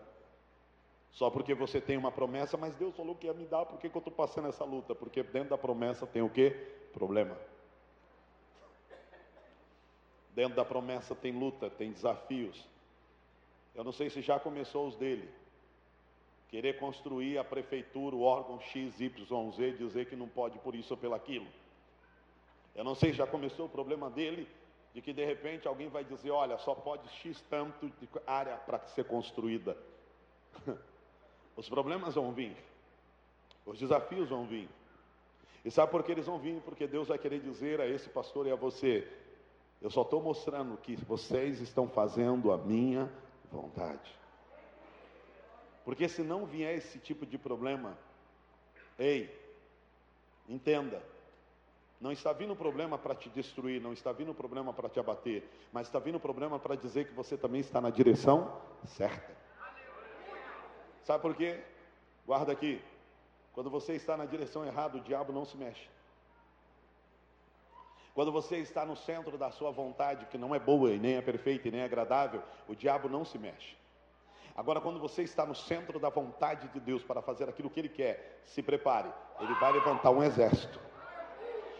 Só 1.10 1.28
porque 1.28 1.54
você 1.54 1.80
tem 1.80 1.98
uma 1.98 2.12
promessa, 2.12 2.56
mas 2.56 2.74
Deus 2.76 2.96
falou 2.96 3.16
que 3.16 3.26
ia 3.26 3.34
me 3.34 3.44
dar, 3.44 3.66
por 3.66 3.78
que, 3.78 3.90
que 3.90 3.96
eu 3.96 3.98
estou 3.98 4.14
passando 4.14 4.48
essa 4.48 4.64
luta? 4.64 4.94
Porque 4.94 5.22
dentro 5.22 5.50
da 5.50 5.58
promessa 5.58 6.06
tem 6.06 6.22
o 6.22 6.30
que? 6.30 6.50
Problema. 6.92 7.36
Dentro 10.34 10.54
da 10.54 10.64
promessa 10.64 11.14
tem 11.14 11.32
luta, 11.32 11.68
tem 11.68 11.92
desafios. 11.92 12.64
Eu 13.74 13.84
não 13.84 13.92
sei 13.92 14.08
se 14.08 14.22
já 14.22 14.38
começou 14.38 14.86
os 14.86 14.96
dele. 14.96 15.28
Querer 16.48 16.78
construir 16.78 17.38
a 17.38 17.44
prefeitura, 17.44 18.14
o 18.14 18.22
órgão 18.22 18.60
X, 18.60 19.00
Y, 19.00 19.52
Z, 19.52 19.72
dizer 19.72 20.06
que 20.06 20.16
não 20.16 20.28
pode 20.28 20.58
por 20.60 20.74
isso 20.74 20.94
ou 20.94 20.98
pelo 20.98 21.14
aquilo. 21.14 21.46
Eu 22.74 22.84
não 22.84 22.94
sei 22.94 23.10
se 23.10 23.18
já 23.18 23.26
começou 23.26 23.66
o 23.66 23.70
problema 23.70 24.08
dele 24.08 24.48
de 24.94 25.00
que 25.00 25.12
de 25.12 25.24
repente 25.24 25.66
alguém 25.66 25.88
vai 25.88 26.04
dizer, 26.04 26.30
olha, 26.30 26.58
só 26.58 26.74
pode 26.74 27.08
X 27.08 27.40
tanto 27.48 27.88
de 27.88 28.08
área 28.26 28.56
para 28.56 28.78
ser 28.88 29.04
construída. 29.04 29.76
Os 31.56 31.68
problemas 31.68 32.14
vão 32.14 32.32
vir, 32.32 32.56
os 33.66 33.78
desafios 33.78 34.30
vão 34.30 34.46
vir. 34.46 34.68
E 35.64 35.70
sabe 35.70 35.92
por 35.92 36.02
que 36.02 36.10
eles 36.10 36.26
vão 36.26 36.38
vir? 36.38 36.60
Porque 36.62 36.86
Deus 36.86 37.08
vai 37.08 37.18
querer 37.18 37.40
dizer 37.40 37.78
a 37.78 37.86
esse 37.86 38.08
pastor 38.08 38.46
e 38.46 38.50
a 38.50 38.56
você: 38.56 39.06
eu 39.82 39.90
só 39.90 40.02
estou 40.02 40.22
mostrando 40.22 40.76
que 40.76 40.96
vocês 40.96 41.60
estão 41.60 41.88
fazendo 41.88 42.52
a 42.52 42.58
minha 42.58 43.12
vontade. 43.50 44.16
Porque 45.84 46.08
se 46.08 46.22
não 46.22 46.46
vier 46.46 46.76
esse 46.76 46.98
tipo 47.00 47.26
de 47.26 47.36
problema, 47.36 47.98
ei, 48.98 49.30
entenda, 50.48 51.02
não 52.02 52.10
está 52.10 52.32
vindo 52.32 52.56
problema 52.56 52.98
para 52.98 53.14
te 53.14 53.28
destruir, 53.28 53.80
não 53.80 53.92
está 53.92 54.10
vindo 54.10 54.34
problema 54.34 54.72
para 54.72 54.88
te 54.88 54.98
abater, 54.98 55.48
mas 55.72 55.86
está 55.86 56.00
vindo 56.00 56.18
problema 56.18 56.58
para 56.58 56.74
dizer 56.74 57.06
que 57.06 57.14
você 57.14 57.36
também 57.36 57.60
está 57.60 57.80
na 57.80 57.90
direção 57.90 58.60
certa. 58.84 59.32
Sabe 61.04 61.22
por 61.22 61.36
quê? 61.36 61.62
Guarda 62.26 62.50
aqui. 62.50 62.82
Quando 63.52 63.70
você 63.70 63.92
está 63.92 64.16
na 64.16 64.24
direção 64.24 64.66
errada, 64.66 64.98
o 64.98 65.00
diabo 65.00 65.32
não 65.32 65.44
se 65.44 65.56
mexe. 65.56 65.88
Quando 68.14 68.32
você 68.32 68.56
está 68.56 68.84
no 68.84 68.96
centro 68.96 69.38
da 69.38 69.52
sua 69.52 69.70
vontade, 69.70 70.26
que 70.26 70.36
não 70.36 70.52
é 70.52 70.58
boa 70.58 70.90
e 70.90 70.98
nem 70.98 71.14
é 71.14 71.22
perfeita 71.22 71.68
e 71.68 71.70
nem 71.70 71.82
é 71.82 71.84
agradável, 71.84 72.42
o 72.66 72.74
diabo 72.74 73.08
não 73.08 73.24
se 73.24 73.38
mexe. 73.38 73.76
Agora, 74.56 74.80
quando 74.80 74.98
você 74.98 75.22
está 75.22 75.46
no 75.46 75.54
centro 75.54 76.00
da 76.00 76.08
vontade 76.08 76.66
de 76.68 76.80
Deus 76.80 77.04
para 77.04 77.22
fazer 77.22 77.48
aquilo 77.48 77.70
que 77.70 77.78
Ele 77.78 77.88
quer, 77.88 78.42
se 78.44 78.60
prepare, 78.60 79.08
Ele 79.38 79.54
vai 79.54 79.72
levantar 79.72 80.10
um 80.10 80.22
exército. 80.22 80.91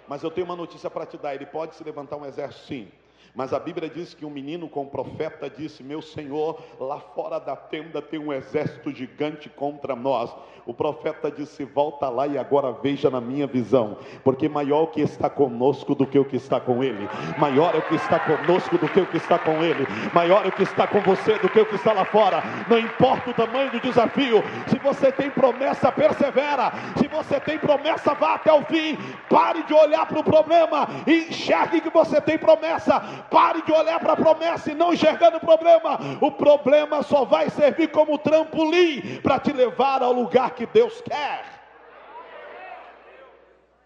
Mas 0.09 0.23
eu 0.23 0.31
tenho 0.31 0.45
uma 0.45 0.57
notícia 0.57 0.91
para 0.91 1.07
te 1.07 1.17
dar: 1.17 1.35
Ele 1.35 1.47
pode 1.47 1.75
se 1.75 1.85
levantar 1.85 2.17
um 2.17 2.25
exército, 2.25 2.67
sim. 2.67 2.93
Mas 3.35 3.55
a 3.55 3.59
Bíblia 3.59 3.89
diz 3.89 4.13
que 4.13 4.27
um 4.27 4.31
menino 4.31 4.69
com 4.69 4.83
o 4.83 4.91
profeta 4.91 5.49
disse: 5.49 5.83
Meu 5.83 6.03
Senhor, 6.03 6.61
lá 6.79 7.01
fora 7.01 7.39
da 7.39 7.57
tenda 7.57 8.03
tem 8.03 8.21
um 8.21 8.31
exército 8.31 8.93
gigante 8.93 9.49
contra 9.49 9.97
nós. 9.97 10.31
O 10.67 10.75
profeta 10.75 11.31
disse: 11.31 11.65
Volta 11.65 12.11
lá 12.11 12.27
e 12.27 12.37
agora 12.37 12.73
veja 12.73 13.09
na 13.09 13.23
minha 13.23 13.47
visão, 13.47 13.97
porque 14.23 14.51
maior 14.51 14.83
o 14.83 14.87
que 14.89 15.01
está 15.01 15.31
conosco 15.31 15.95
do 15.95 16.07
que 16.07 16.19
o 16.19 16.27
que 16.27 16.37
está 16.37 16.61
com 16.61 16.85
ele, 16.85 17.09
maior 17.39 17.75
é 17.75 17.79
o 17.79 17.83
que 17.83 17.95
está 17.95 18.21
conosco 18.21 18.77
do 18.77 18.87
que 18.87 19.01
o 19.01 19.07
que 19.07 19.17
está 19.17 19.39
com 19.39 19.65
ele, 19.65 19.87
maior 20.13 20.45
é 20.45 20.49
o 20.49 20.53
que 20.53 20.63
está 20.63 20.87
com 20.87 21.01
você 21.01 21.39
do 21.39 21.49
que 21.49 21.59
o 21.59 21.67
que 21.67 21.77
está 21.77 21.95
lá 21.95 22.05
fora. 22.05 22.43
Não 22.69 22.79
importa 22.79 23.31
o 23.31 23.35
tamanho 23.35 23.71
do 23.71 23.81
desafio, 23.81 24.43
se 24.67 24.79
você 24.79 25.11
tem 25.11 25.31
promessa, 25.31 25.91
persevera. 25.91 26.71
Se 26.99 27.09
você 27.09 27.41
tem 27.41 27.59
promessa, 27.59 28.13
vá 28.15 28.35
até 28.35 28.53
o 28.53 28.63
fim. 28.65 28.99
Pare 29.31 29.63
de 29.63 29.73
olhar 29.73 30.07
para 30.07 30.21
o 30.21 30.25
problema 30.25 30.87
enxergue 31.07 31.81
que 31.81 31.91
você 31.91 32.21
tem 32.21 32.37
promessa 32.37 33.22
Pare 33.31 33.63
de 33.63 33.73
olhar 33.73 33.99
para 34.01 34.13
a 34.13 34.17
promessa 34.17 34.71
e 34.71 34.75
não 34.75 34.93
enxergando 34.93 35.39
o 35.39 35.41
problema. 35.41 35.99
O 36.21 36.31
problema 36.31 37.03
só 37.03 37.25
vai 37.25 37.51
servir 37.51 37.91
como 37.91 38.19
trampolim 38.19 39.21
para 39.21 39.39
te 39.39 39.53
levar 39.53 40.03
ao 40.03 40.13
lugar 40.13 40.55
que 40.55 40.67
Deus 40.67 41.01
quer. 41.01 41.45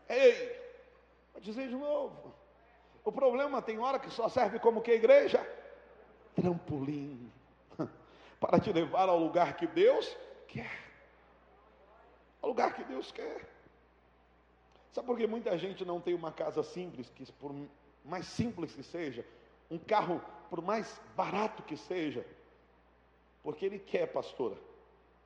Ei, 0.09 0.61
vou 1.33 1.41
dizer 1.41 1.69
de 1.69 1.75
novo. 1.75 2.35
O 3.05 3.13
problema 3.13 3.63
tem 3.63 3.79
hora 3.79 3.99
que 3.99 4.11
só 4.11 4.29
serve 4.29 4.59
como 4.59 4.81
que 4.81 4.93
igreja? 4.93 5.47
Trampolim. 6.35 7.31
Para 8.41 8.59
te 8.59 8.73
levar 8.73 9.09
ao 9.09 9.19
lugar 9.19 9.57
que 9.57 9.67
Deus 9.67 10.17
quer. 10.49 10.79
Ao 12.43 12.49
lugar 12.49 12.75
que 12.75 12.85
Deus 12.85 13.13
quer. 13.13 13.49
Sabe 14.93 15.07
por 15.07 15.17
que 15.17 15.27
muita 15.27 15.57
gente 15.59 15.85
não 15.85 16.01
tem 16.01 16.15
uma 16.15 16.33
casa 16.33 16.63
simples, 16.63 17.11
que 17.11 17.31
por 17.33 17.55
mais 18.07 18.27
simples 18.27 18.73
que 18.73 18.83
seja, 18.83 19.27
um 19.71 19.79
carro, 19.79 20.23
por 20.49 20.63
mais 20.63 21.01
barato 21.17 21.63
que 21.63 21.77
seja, 21.77 22.25
porque 23.43 23.67
ele 23.67 23.79
quer, 23.79 24.07
pastora, 24.07 24.57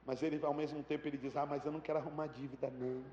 mas 0.05 0.23
ele 0.23 0.45
ao 0.45 0.55
mesmo 0.55 0.83
tempo 0.83 1.07
ele 1.07 1.17
diz: 1.17 1.37
Ah, 1.37 1.47
mas 1.47 1.65
eu 1.65 1.73
não 1.73 1.81
quero 1.81 1.99
arrumar 1.99 2.27
dívida, 2.27 2.71
não. 2.71 3.05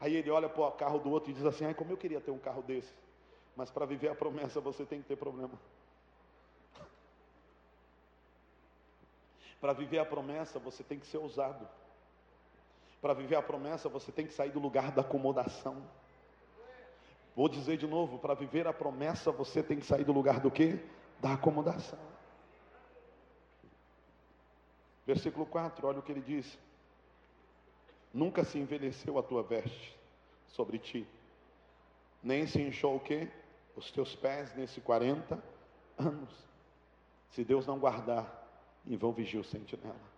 Aí 0.00 0.16
ele 0.16 0.30
olha 0.30 0.48
para 0.48 0.62
o 0.62 0.72
carro 0.72 0.98
do 0.98 1.10
outro 1.10 1.30
e 1.30 1.34
diz 1.34 1.44
assim: 1.44 1.64
Ai, 1.64 1.74
como 1.74 1.92
eu 1.92 1.96
queria 1.96 2.20
ter 2.20 2.30
um 2.30 2.38
carro 2.38 2.62
desse. 2.62 2.92
Mas 3.56 3.70
para 3.70 3.84
viver 3.84 4.08
a 4.08 4.14
promessa 4.14 4.60
você 4.60 4.84
tem 4.84 5.00
que 5.02 5.08
ter 5.08 5.16
problema. 5.16 5.58
Para 9.60 9.72
viver 9.72 9.98
a 9.98 10.04
promessa 10.04 10.58
você 10.58 10.82
tem 10.82 10.98
que 10.98 11.06
ser 11.06 11.18
ousado. 11.18 11.68
Para 13.00 13.14
viver 13.14 13.36
a 13.36 13.42
promessa 13.42 13.88
você 13.88 14.10
tem 14.10 14.26
que 14.26 14.32
sair 14.32 14.50
do 14.50 14.58
lugar 14.58 14.90
da 14.90 15.02
acomodação. 15.02 15.82
Vou 17.34 17.48
dizer 17.48 17.76
de 17.78 17.86
novo, 17.86 18.18
para 18.18 18.34
viver 18.34 18.66
a 18.66 18.72
promessa 18.72 19.32
você 19.32 19.62
tem 19.62 19.78
que 19.78 19.86
sair 19.86 20.04
do 20.04 20.12
lugar 20.12 20.40
do 20.40 20.50
que? 20.50 20.78
Da 21.20 21.32
acomodação. 21.32 21.98
Versículo 25.06 25.46
4, 25.46 25.86
olha 25.86 25.98
o 25.98 26.02
que 26.02 26.12
ele 26.12 26.20
diz. 26.20 26.58
Nunca 28.12 28.44
se 28.44 28.58
envelheceu 28.58 29.18
a 29.18 29.22
tua 29.22 29.42
veste 29.42 29.98
sobre 30.46 30.78
ti, 30.78 31.06
nem 32.22 32.46
se 32.46 32.60
inchou 32.60 32.96
o 32.96 33.00
que? 33.00 33.28
Os 33.74 33.90
teus 33.90 34.14
pés 34.14 34.54
nesse 34.54 34.80
40 34.82 35.42
anos. 35.98 36.52
Se 37.30 37.42
Deus 37.42 37.66
não 37.66 37.78
guardar, 37.78 38.46
em 38.86 38.96
vão 38.96 39.12
vigia 39.12 39.40
o 39.40 39.44
sentinela. 39.44 40.11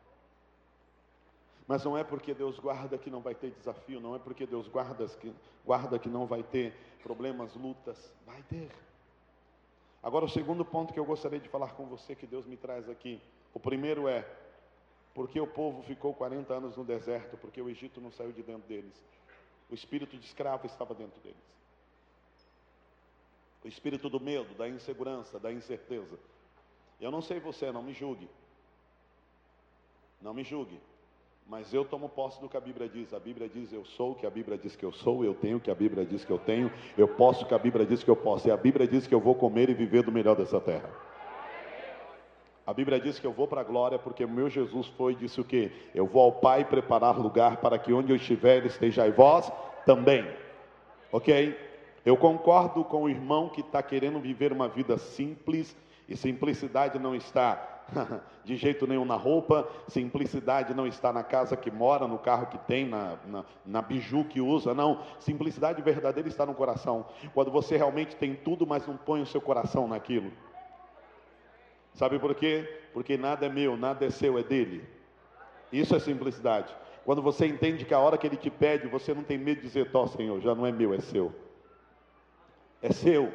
Mas 1.66 1.82
não 1.84 1.96
é 1.96 2.04
porque 2.04 2.34
Deus 2.34 2.58
guarda 2.58 2.98
que 2.98 3.10
não 3.10 3.20
vai 3.20 3.34
ter 3.34 3.50
desafio, 3.50 4.00
não 4.00 4.14
é 4.14 4.18
porque 4.18 4.46
Deus 4.46 4.68
guarda 4.68 5.06
que, 5.08 5.32
guarda 5.64 5.98
que 5.98 6.08
não 6.08 6.26
vai 6.26 6.42
ter 6.42 6.74
problemas, 7.02 7.54
lutas. 7.54 8.12
Vai 8.26 8.42
ter. 8.42 8.70
Agora, 10.02 10.26
o 10.26 10.28
segundo 10.28 10.64
ponto 10.64 10.92
que 10.92 11.00
eu 11.00 11.04
gostaria 11.04 11.40
de 11.40 11.48
falar 11.48 11.72
com 11.72 11.86
você, 11.86 12.14
que 12.14 12.26
Deus 12.26 12.44
me 12.44 12.56
traz 12.56 12.88
aqui. 12.90 13.20
O 13.54 13.58
primeiro 13.58 14.06
é: 14.06 14.28
porque 15.14 15.40
o 15.40 15.46
povo 15.46 15.82
ficou 15.82 16.12
40 16.12 16.52
anos 16.52 16.76
no 16.76 16.84
deserto? 16.84 17.38
Porque 17.38 17.62
o 17.62 17.70
Egito 17.70 18.00
não 18.00 18.10
saiu 18.10 18.32
de 18.32 18.42
dentro 18.42 18.68
deles. 18.68 19.02
O 19.70 19.74
espírito 19.74 20.18
de 20.18 20.26
escravo 20.26 20.66
estava 20.66 20.94
dentro 20.94 21.18
deles. 21.22 21.54
O 23.64 23.68
espírito 23.68 24.10
do 24.10 24.20
medo, 24.20 24.54
da 24.54 24.68
insegurança, 24.68 25.40
da 25.40 25.50
incerteza. 25.50 26.18
Eu 27.00 27.10
não 27.10 27.22
sei 27.22 27.40
você, 27.40 27.72
não 27.72 27.82
me 27.82 27.94
julgue. 27.94 28.28
Não 30.20 30.34
me 30.34 30.44
julgue. 30.44 30.78
Mas 31.46 31.74
eu 31.74 31.84
tomo 31.84 32.08
posse 32.08 32.40
do 32.40 32.48
que 32.48 32.56
a 32.56 32.60
Bíblia 32.60 32.88
diz. 32.88 33.12
A 33.12 33.18
Bíblia 33.18 33.48
diz 33.48 33.72
eu 33.72 33.84
sou 33.84 34.12
o 34.12 34.14
que 34.14 34.26
a 34.26 34.30
Bíblia 34.30 34.56
diz 34.56 34.74
que 34.74 34.84
eu 34.84 34.92
sou, 34.92 35.24
eu 35.24 35.34
tenho 35.34 35.58
o 35.58 35.60
que 35.60 35.70
a 35.70 35.74
Bíblia 35.74 36.04
diz 36.04 36.24
que 36.24 36.30
eu 36.30 36.38
tenho, 36.38 36.72
eu 36.96 37.06
posso 37.06 37.44
o 37.44 37.46
que 37.46 37.54
a 37.54 37.58
Bíblia 37.58 37.84
diz 37.84 38.02
que 38.02 38.10
eu 38.10 38.16
posso. 38.16 38.48
E 38.48 38.50
a 38.50 38.56
Bíblia 38.56 38.88
diz 38.88 39.06
que 39.06 39.14
eu 39.14 39.20
vou 39.20 39.34
comer 39.34 39.68
e 39.68 39.74
viver 39.74 40.02
do 40.02 40.10
melhor 40.10 40.36
dessa 40.36 40.58
terra. 40.58 40.90
A 42.66 42.72
Bíblia 42.72 42.98
diz 42.98 43.18
que 43.18 43.26
eu 43.26 43.32
vou 43.32 43.46
para 43.46 43.60
a 43.60 43.64
glória 43.64 43.98
porque 43.98 44.24
meu 44.24 44.48
Jesus 44.48 44.86
foi 44.96 45.12
e 45.12 45.16
disse 45.16 45.38
o 45.38 45.44
quê? 45.44 45.70
Eu 45.94 46.06
vou 46.06 46.22
ao 46.22 46.32
Pai 46.32 46.64
preparar 46.64 47.18
lugar 47.18 47.58
para 47.58 47.78
que 47.78 47.92
onde 47.92 48.10
eu 48.10 48.16
estiver 48.16 48.64
esteja 48.64 49.10
vós 49.10 49.52
também. 49.84 50.26
Ok? 51.12 51.54
Eu 52.06 52.16
concordo 52.16 52.82
com 52.82 53.02
o 53.02 53.08
irmão 53.08 53.50
que 53.50 53.60
está 53.60 53.82
querendo 53.82 54.18
viver 54.18 54.50
uma 54.50 54.66
vida 54.66 54.96
simples 54.96 55.76
e 56.08 56.16
simplicidade 56.16 56.98
não 56.98 57.14
está 57.14 57.73
de 58.44 58.56
jeito 58.56 58.86
nenhum 58.86 59.04
na 59.04 59.16
roupa, 59.16 59.68
simplicidade 59.88 60.74
não 60.74 60.86
está 60.86 61.12
na 61.12 61.22
casa 61.22 61.56
que 61.56 61.70
mora, 61.70 62.06
no 62.06 62.18
carro 62.18 62.46
que 62.46 62.58
tem, 62.58 62.88
na, 62.88 63.16
na, 63.26 63.44
na 63.64 63.82
biju 63.82 64.24
que 64.24 64.40
usa, 64.40 64.74
não. 64.74 65.00
Simplicidade 65.18 65.80
verdadeira 65.82 66.28
está 66.28 66.46
no 66.46 66.54
coração. 66.54 67.06
Quando 67.32 67.50
você 67.50 67.76
realmente 67.76 68.16
tem 68.16 68.34
tudo, 68.34 68.66
mas 68.66 68.86
não 68.86 68.96
põe 68.96 69.22
o 69.22 69.26
seu 69.26 69.40
coração 69.40 69.86
naquilo. 69.88 70.32
Sabe 71.94 72.18
por 72.18 72.34
quê? 72.34 72.82
Porque 72.92 73.16
nada 73.16 73.46
é 73.46 73.48
meu, 73.48 73.76
nada 73.76 74.04
é 74.04 74.10
seu, 74.10 74.38
é 74.38 74.42
dele. 74.42 74.84
Isso 75.72 75.94
é 75.94 76.00
simplicidade. 76.00 76.74
Quando 77.04 77.20
você 77.20 77.46
entende 77.46 77.84
que 77.84 77.92
a 77.92 77.98
hora 77.98 78.16
que 78.16 78.26
ele 78.26 78.36
te 78.36 78.50
pede, 78.50 78.88
você 78.88 79.12
não 79.12 79.22
tem 79.22 79.36
medo 79.38 79.60
de 79.60 79.66
dizer, 79.66 79.90
tó 79.90 80.06
Senhor, 80.06 80.40
já 80.40 80.54
não 80.54 80.66
é 80.66 80.72
meu, 80.72 80.94
é 80.94 81.00
seu. 81.00 81.32
É 82.80 82.90
seu. 82.92 83.32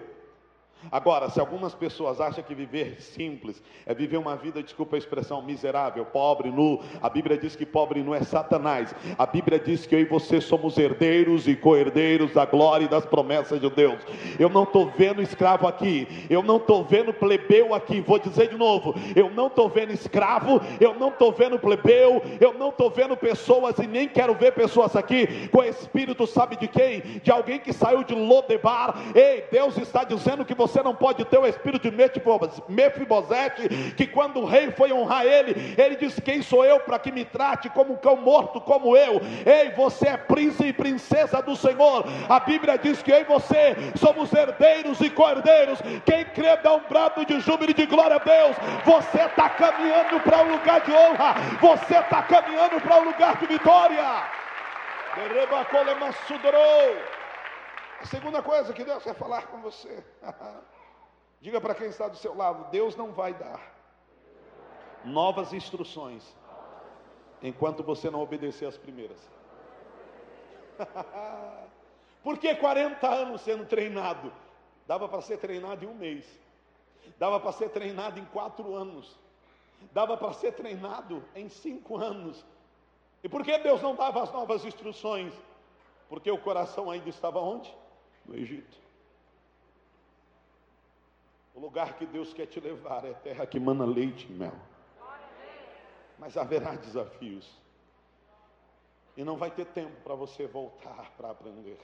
Agora, 0.91 1.29
se 1.29 1.39
algumas 1.39 1.75
pessoas 1.75 2.21
acham 2.21 2.41
que 2.41 2.55
viver 2.55 3.01
simples 3.01 3.61
é 3.85 3.93
viver 3.93 4.17
uma 4.17 4.37
vida, 4.37 4.63
desculpa 4.63 4.95
a 4.95 4.99
expressão, 4.99 5.41
miserável, 5.41 6.05
pobre, 6.05 6.49
nu, 6.49 6.79
a 7.01 7.09
Bíblia 7.09 7.37
diz 7.37 7.53
que 7.55 7.65
pobre 7.65 8.01
nu 8.01 8.15
é 8.15 8.21
Satanás. 8.21 8.95
A 9.17 9.25
Bíblia 9.25 9.59
diz 9.59 9.85
que 9.85 9.93
eu 9.93 9.99
e 9.99 10.05
você 10.05 10.39
somos 10.39 10.77
herdeiros 10.77 11.47
e 11.47 11.55
co-herdeiros 11.55 12.33
da 12.33 12.45
glória 12.45 12.85
e 12.85 12.87
das 12.87 13.05
promessas 13.05 13.59
de 13.59 13.69
Deus. 13.69 13.99
Eu 14.39 14.47
não 14.47 14.63
estou 14.63 14.89
vendo 14.97 15.21
escravo 15.21 15.67
aqui, 15.67 16.07
eu 16.29 16.41
não 16.41 16.55
estou 16.55 16.83
vendo 16.85 17.13
plebeu 17.13 17.73
aqui. 17.73 17.99
Vou 17.99 18.17
dizer 18.17 18.47
de 18.47 18.57
novo: 18.57 18.95
eu 19.15 19.29
não 19.29 19.47
estou 19.47 19.67
vendo 19.67 19.91
escravo, 19.91 20.61
eu 20.79 20.95
não 20.95 21.09
estou 21.09 21.33
vendo 21.33 21.59
plebeu, 21.59 22.21
eu 22.39 22.53
não 22.53 22.69
estou 22.69 22.89
vendo 22.89 23.17
pessoas 23.17 23.77
e 23.79 23.85
nem 23.85 24.07
quero 24.07 24.33
ver 24.33 24.53
pessoas 24.53 24.95
aqui 24.95 25.49
com 25.49 25.61
espírito, 25.61 26.25
sabe 26.25 26.55
de 26.55 26.69
quem? 26.69 27.01
De 27.21 27.31
alguém 27.31 27.59
que 27.59 27.73
saiu 27.73 28.03
de 28.03 28.15
Lodebar. 28.15 28.95
Ei, 29.13 29.43
Deus 29.51 29.77
está 29.77 30.05
dizendo 30.05 30.45
que 30.45 30.55
você 30.55 30.68
você 30.69 30.83
não 30.83 30.95
pode 30.95 31.25
ter 31.25 31.37
o 31.37 31.45
espírito 31.45 31.89
de 31.89 31.97
Mefibosete, 32.69 33.93
que 33.95 34.07
quando 34.07 34.39
o 34.39 34.45
rei 34.45 34.71
foi 34.71 34.93
honrar 34.93 35.25
ele, 35.25 35.75
ele 35.77 35.95
disse: 35.95 36.21
Quem 36.21 36.41
sou 36.41 36.63
eu 36.63 36.79
para 36.79 36.99
que 36.99 37.11
me 37.11 37.25
trate 37.25 37.69
como 37.69 37.93
um 37.93 37.97
cão 37.97 38.15
morto 38.17 38.61
como 38.61 38.95
eu? 38.95 39.21
Ei, 39.45 39.71
você 39.71 40.09
é 40.09 40.17
príncipe 40.17 40.69
e 40.69 40.73
princesa 40.73 41.41
do 41.41 41.55
Senhor. 41.55 42.05
A 42.27 42.39
Bíblia 42.39 42.77
diz 42.77 43.01
que 43.01 43.11
eu 43.11 43.21
e 43.21 43.23
você 43.23 43.75
somos 43.95 44.31
herdeiros 44.33 44.99
e 45.01 45.09
cordeiros. 45.09 45.79
Quem 46.05 46.25
crê 46.25 46.57
dá 46.57 46.73
um 46.73 46.81
brado 46.87 47.25
de 47.25 47.39
júbilo 47.39 47.71
e 47.71 47.73
de 47.73 47.85
glória 47.85 48.17
a 48.17 48.19
Deus. 48.19 48.55
Você 48.85 49.21
está 49.21 49.49
caminhando 49.49 50.19
para 50.21 50.43
um 50.43 50.51
lugar 50.51 50.81
de 50.81 50.91
honra, 50.91 51.35
você 51.59 51.97
está 51.97 52.21
caminhando 52.23 52.81
para 52.81 53.01
um 53.01 53.05
lugar 53.05 53.37
de 53.37 53.45
vitória. 53.47 54.23
A 57.99 58.05
segunda 58.05 58.41
coisa 58.41 58.73
que 58.73 58.83
Deus 58.83 59.03
quer 59.03 59.13
falar 59.13 59.47
com 59.47 59.61
você. 59.61 60.03
Diga 61.41 61.59
para 61.59 61.75
quem 61.75 61.87
está 61.87 62.07
do 62.07 62.17
seu 62.17 62.35
lado: 62.35 62.69
Deus 62.71 62.95
não 62.95 63.11
vai 63.11 63.33
dar 63.33 63.75
novas 65.03 65.53
instruções 65.53 66.23
enquanto 67.41 67.83
você 67.83 68.09
não 68.09 68.21
obedecer 68.21 68.65
as 68.65 68.77
primeiras. 68.77 69.19
Por 72.23 72.37
que 72.37 72.53
40 72.55 73.07
anos 73.07 73.41
sendo 73.41 73.65
treinado? 73.65 74.31
Dava 74.87 75.07
para 75.07 75.21
ser 75.21 75.37
treinado 75.37 75.85
em 75.85 75.87
um 75.87 75.93
mês, 75.93 76.25
dava 77.17 77.39
para 77.39 77.51
ser 77.51 77.69
treinado 77.69 78.19
em 78.19 78.25
quatro 78.25 78.75
anos, 78.75 79.15
dava 79.91 80.17
para 80.17 80.33
ser 80.33 80.53
treinado 80.53 81.23
em 81.35 81.47
cinco 81.47 81.97
anos. 81.97 82.43
E 83.23 83.29
por 83.29 83.43
que 83.43 83.57
Deus 83.59 83.81
não 83.81 83.95
dava 83.95 84.23
as 84.23 84.31
novas 84.31 84.65
instruções? 84.65 85.33
Porque 86.07 86.31
o 86.31 86.39
coração 86.39 86.89
ainda 86.89 87.07
estava 87.07 87.39
onde? 87.39 87.71
No 88.29 88.35
Egito. 88.35 88.77
O 91.55 91.59
lugar 91.59 91.97
que 91.97 92.05
Deus 92.05 92.31
quer 92.31 92.45
te 92.45 92.59
levar 92.59 93.03
é 93.03 93.13
terra 93.13 93.47
que 93.47 93.59
mana 93.59 93.85
leite 93.85 94.27
e 94.29 94.31
mel. 94.31 94.53
Mas 96.19 96.37
haverá 96.37 96.75
desafios. 96.75 97.51
E 99.17 99.23
não 99.23 99.35
vai 99.35 99.49
ter 99.49 99.65
tempo 99.65 99.99
para 100.03 100.13
você 100.13 100.45
voltar 100.45 101.11
para 101.17 101.31
aprender. 101.31 101.79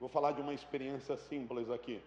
Vou 0.00 0.08
falar 0.08 0.32
de 0.32 0.40
uma 0.40 0.54
experiência 0.54 1.16
simples 1.18 1.68
aqui. 1.68 2.02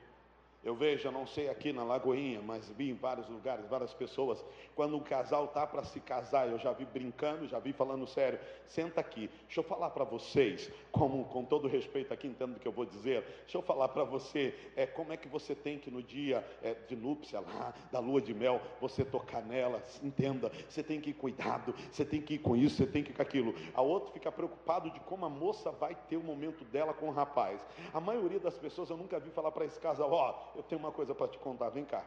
Eu 0.64 0.76
vejo, 0.76 1.10
não 1.10 1.26
sei 1.26 1.50
aqui 1.50 1.74
na 1.74 1.84
Lagoinha, 1.84 2.40
mas 2.40 2.70
vi 2.78 2.92
em 2.92 2.94
vários 2.94 3.28
lugares, 3.28 3.68
várias 3.68 3.96
pessoas, 3.96 4.46
quando 4.76 4.96
um 4.96 5.00
casal 5.00 5.48
tá 5.48 5.66
para 5.66 5.84
se 5.84 6.00
casar, 6.00 6.48
eu 6.48 6.60
já 6.60 6.72
vi 6.72 6.86
brincando, 6.86 7.48
já 7.48 7.58
vi 7.58 7.74
falando 7.74 8.06
sério. 8.06 8.40
Senta 8.68 9.02
aqui, 9.02 9.28
deixa 9.46 9.60
eu 9.60 9.64
falar 9.64 9.90
para 9.90 10.04
vocês, 10.04 10.72
como 10.92 11.26
com 11.26 11.44
todo 11.44 11.68
respeito 11.68 12.14
aqui, 12.14 12.28
entendo 12.28 12.58
o 12.58 12.60
que 12.60 12.68
eu 12.68 12.72
vou 12.72 12.86
dizer. 12.86 13.24
Deixa 13.42 13.58
eu 13.58 13.64
falar 13.64 13.88
para 13.88 14.04
você, 14.04 14.54
é 14.76 14.86
como 14.86 15.12
é 15.12 15.18
que 15.18 15.28
você 15.28 15.56
tem 15.56 15.80
que 15.80 15.90
no 15.90 16.04
dia 16.04 16.46
é, 16.62 16.76
de 16.88 16.96
núpcia 16.96 17.40
lá, 17.40 17.74
da 17.92 18.00
lua 18.00 18.22
de 18.22 18.34
mel, 18.34 18.62
você 18.80 19.04
tocar 19.04 19.42
nela, 19.42 19.82
entenda. 20.04 20.52
Você 20.70 20.84
tem 20.84 21.02
que 21.02 21.10
ir 21.10 21.14
cuidado, 21.14 21.74
você 21.92 22.06
tem 22.06 22.22
que 22.22 22.36
ir 22.36 22.40
com 22.40 22.56
isso, 22.56 22.76
você 22.76 22.86
tem 22.86 23.04
que 23.04 23.10
ir 23.10 23.16
com 23.16 23.22
aquilo. 23.24 23.56
A 23.74 23.82
outra 23.82 24.14
fica 24.14 24.32
preocupado 24.32 24.92
de 24.92 25.00
como 25.00 25.26
a 25.26 25.30
moça 25.30 25.72
vai 25.72 25.96
ter 26.08 26.18
o 26.18 26.24
momento 26.24 26.64
dela 26.66 26.94
com 26.94 27.08
o 27.08 27.12
rapaz. 27.12 27.66
A 27.92 28.00
maioria 28.00 28.40
das 28.40 28.60
pessoas 28.60 28.92
eu 28.92 28.98
nunca 28.98 29.20
vi 29.20 29.32
falar 29.32 29.52
para 29.52 29.66
esse 29.66 29.80
casal, 29.80 30.12
ó, 30.12 30.51
eu 30.56 30.64
tenho 30.64 30.80
uma 30.80 30.92
coisa 30.92 31.14
para 31.14 31.28
te 31.28 31.38
contar, 31.40 31.70
vem 31.70 31.86
cá. 31.86 32.04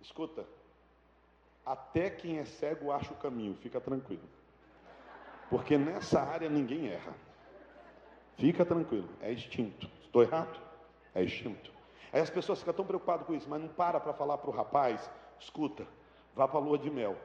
Escuta, 0.00 0.44
até 1.64 2.10
quem 2.10 2.38
é 2.38 2.44
cego 2.44 2.92
acha 2.92 3.12
o 3.12 3.16
caminho, 3.16 3.54
fica 3.56 3.80
tranquilo. 3.80 4.28
Porque 5.48 5.78
nessa 5.78 6.20
área 6.20 6.48
ninguém 6.48 6.88
erra. 6.88 7.14
Fica 8.36 8.64
tranquilo, 8.64 9.08
é 9.20 9.32
instinto. 9.32 9.88
Estou 10.02 10.22
errado? 10.22 10.60
É 11.14 11.22
instinto. 11.22 11.72
Aí 12.12 12.20
as 12.20 12.30
pessoas 12.30 12.58
ficam 12.58 12.74
tão 12.74 12.84
preocupadas 12.84 13.26
com 13.26 13.34
isso, 13.34 13.48
mas 13.48 13.60
não 13.60 13.68
para 13.68 13.98
para 13.98 14.12
falar 14.12 14.38
para 14.38 14.50
o 14.50 14.52
rapaz, 14.52 15.10
escuta, 15.38 15.86
vá 16.34 16.46
para 16.46 16.58
a 16.58 16.62
lua 16.62 16.78
de 16.78 16.90
mel. 16.90 17.16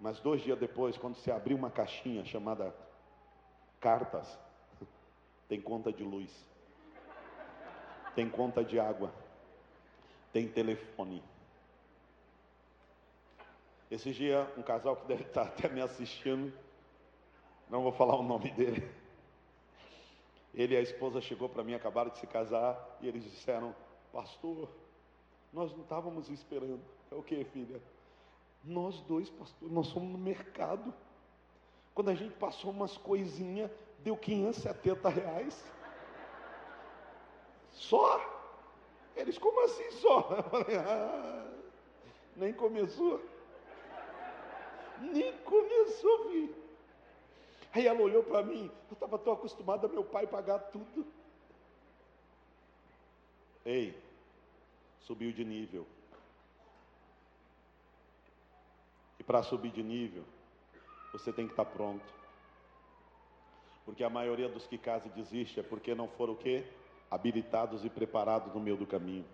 Mas 0.00 0.20
dois 0.20 0.42
dias 0.42 0.58
depois, 0.58 0.96
quando 0.96 1.16
você 1.16 1.30
abrir 1.30 1.54
uma 1.54 1.70
caixinha 1.70 2.24
chamada 2.24 2.74
cartas, 3.80 4.38
tem 5.48 5.60
conta 5.60 5.92
de 5.92 6.02
luz, 6.02 6.30
tem 8.14 8.28
conta 8.28 8.64
de 8.64 8.78
água, 8.78 9.12
tem 10.32 10.48
telefone. 10.48 11.22
Esse 13.90 14.10
dia, 14.12 14.50
um 14.56 14.62
casal 14.62 14.96
que 14.96 15.06
deve 15.06 15.24
estar 15.24 15.42
até 15.42 15.68
me 15.68 15.80
assistindo, 15.80 16.52
não 17.68 17.82
vou 17.82 17.92
falar 17.92 18.16
o 18.16 18.22
nome 18.22 18.50
dele. 18.52 18.90
Ele 20.54 20.74
e 20.74 20.76
a 20.76 20.80
esposa 20.80 21.20
chegou 21.20 21.48
para 21.48 21.62
mim, 21.62 21.74
acabaram 21.74 22.10
de 22.10 22.18
se 22.18 22.26
casar, 22.26 22.98
e 23.00 23.08
eles 23.08 23.22
disseram: 23.22 23.74
Pastor, 24.12 24.68
nós 25.52 25.72
não 25.72 25.82
estávamos 25.82 26.28
esperando. 26.30 26.80
É 27.10 27.14
o 27.14 27.22
que, 27.22 27.44
filha? 27.44 27.80
Nós 28.64 29.00
dois, 29.02 29.28
pastor, 29.28 29.70
nós 29.70 29.88
somos 29.88 30.10
no 30.10 30.18
mercado. 30.18 30.92
Quando 31.94 32.10
a 32.10 32.14
gente 32.14 32.34
passou 32.34 32.70
umas 32.70 32.96
coisinhas, 32.96 33.70
deu 33.98 34.16
570 34.16 35.08
reais. 35.08 35.64
Só? 37.72 38.31
Eles, 39.16 39.38
como 39.38 39.60
assim 39.64 39.90
só? 39.92 40.28
Ah, 40.86 41.50
nem 42.36 42.52
começou. 42.52 43.20
Nem 45.00 45.36
começou, 45.38 46.30
filho. 46.30 46.54
Aí 47.74 47.86
ela 47.86 48.00
olhou 48.00 48.22
para 48.22 48.42
mim, 48.42 48.70
eu 48.90 48.94
estava 48.94 49.18
tão 49.18 49.32
acostumada 49.32 49.86
a 49.86 49.90
meu 49.90 50.04
pai 50.04 50.26
pagar 50.26 50.58
tudo. 50.58 51.06
Ei, 53.64 53.96
subiu 55.00 55.32
de 55.32 55.44
nível. 55.44 55.86
E 59.18 59.24
para 59.24 59.42
subir 59.42 59.70
de 59.70 59.82
nível, 59.82 60.24
você 61.12 61.32
tem 61.32 61.46
que 61.46 61.52
estar 61.52 61.64
tá 61.64 61.70
pronto. 61.70 62.04
Porque 63.84 64.04
a 64.04 64.10
maioria 64.10 64.48
dos 64.48 64.66
que 64.66 64.76
casam 64.76 65.10
desiste 65.12 65.60
é 65.60 65.62
porque 65.62 65.94
não 65.94 66.08
foram 66.08 66.34
o 66.34 66.36
quê? 66.36 66.64
Habilitados 67.12 67.84
e 67.84 67.90
preparados 67.90 68.54
no 68.54 68.60
meio 68.60 68.74
do 68.74 68.86
caminho. 68.86 69.26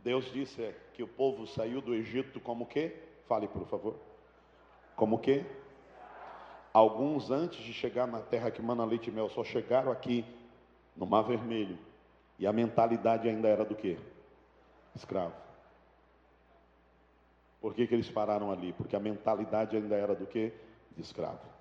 Deus 0.00 0.24
disse 0.32 0.74
que 0.94 1.02
o 1.02 1.06
povo 1.06 1.46
saiu 1.46 1.80
do 1.80 1.94
Egito 1.94 2.40
como 2.40 2.66
que? 2.66 2.92
Fale, 3.28 3.46
por 3.46 3.64
favor. 3.68 3.94
Como 4.96 5.20
que? 5.20 5.46
Alguns 6.72 7.30
antes 7.30 7.60
de 7.60 7.72
chegar 7.72 8.08
na 8.08 8.20
terra 8.20 8.50
que 8.50 8.60
mana 8.60 8.84
leite 8.84 9.10
e 9.10 9.12
mel 9.12 9.30
só 9.30 9.44
chegaram 9.44 9.92
aqui 9.92 10.24
no 10.96 11.06
Mar 11.06 11.22
Vermelho 11.22 11.78
e 12.36 12.44
a 12.44 12.52
mentalidade 12.52 13.28
ainda 13.28 13.46
era 13.46 13.64
do 13.64 13.76
que? 13.76 13.96
Escravo. 14.92 15.36
Por 17.60 17.74
que, 17.74 17.86
que 17.86 17.94
eles 17.94 18.10
pararam 18.10 18.50
ali? 18.50 18.72
Porque 18.72 18.96
a 18.96 19.00
mentalidade 19.00 19.76
ainda 19.76 19.94
era 19.94 20.16
do 20.16 20.26
que? 20.26 20.52
De 20.96 21.00
escravo. 21.00 21.53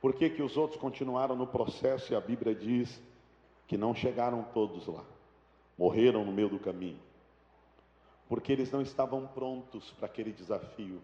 Por 0.00 0.14
que, 0.14 0.30
que 0.30 0.42
os 0.42 0.56
outros 0.56 0.80
continuaram 0.80 1.36
no 1.36 1.46
processo 1.46 2.12
e 2.12 2.16
a 2.16 2.20
Bíblia 2.20 2.54
diz 2.54 3.00
que 3.66 3.76
não 3.76 3.94
chegaram 3.94 4.42
todos 4.54 4.86
lá? 4.86 5.04
Morreram 5.76 6.24
no 6.24 6.32
meio 6.32 6.48
do 6.48 6.58
caminho. 6.58 6.98
Porque 8.28 8.52
eles 8.52 8.70
não 8.70 8.80
estavam 8.80 9.26
prontos 9.26 9.90
para 9.92 10.06
aquele 10.06 10.32
desafio. 10.32 11.00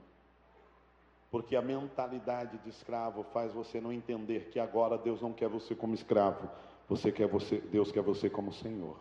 Porque 1.31 1.55
a 1.57 1.61
mentalidade 1.61 2.57
de 2.59 2.71
escravo 2.71 3.25
faz 3.25 3.53
você 3.53 3.81
não 3.81 3.93
entender 3.93 4.49
que 4.49 4.59
agora 4.59 4.97
Deus 4.97 5.21
não 5.21 5.33
quer 5.33 5.49
você 5.49 5.75
como 5.75 5.95
escravo, 5.95 6.49
você 6.89 7.13
quer 7.13 7.27
você, 7.27 7.59
Deus 7.59 7.93
quer 7.93 8.03
você 8.03 8.31
como 8.31 8.53
Senhor. 8.53 8.97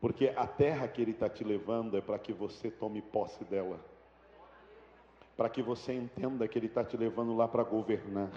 Porque 0.00 0.28
a 0.36 0.46
terra 0.46 0.86
que 0.88 1.00
Ele 1.00 1.12
está 1.12 1.28
te 1.28 1.42
levando 1.42 1.96
é 1.96 2.00
para 2.00 2.18
que 2.18 2.32
você 2.32 2.70
tome 2.70 3.00
posse 3.00 3.42
dela 3.44 3.80
para 5.38 5.48
que 5.48 5.62
você 5.62 5.92
entenda 5.92 6.48
que 6.48 6.58
Ele 6.58 6.66
está 6.66 6.82
te 6.82 6.96
levando 6.96 7.36
lá 7.36 7.46
para 7.46 7.62
governar, 7.62 8.28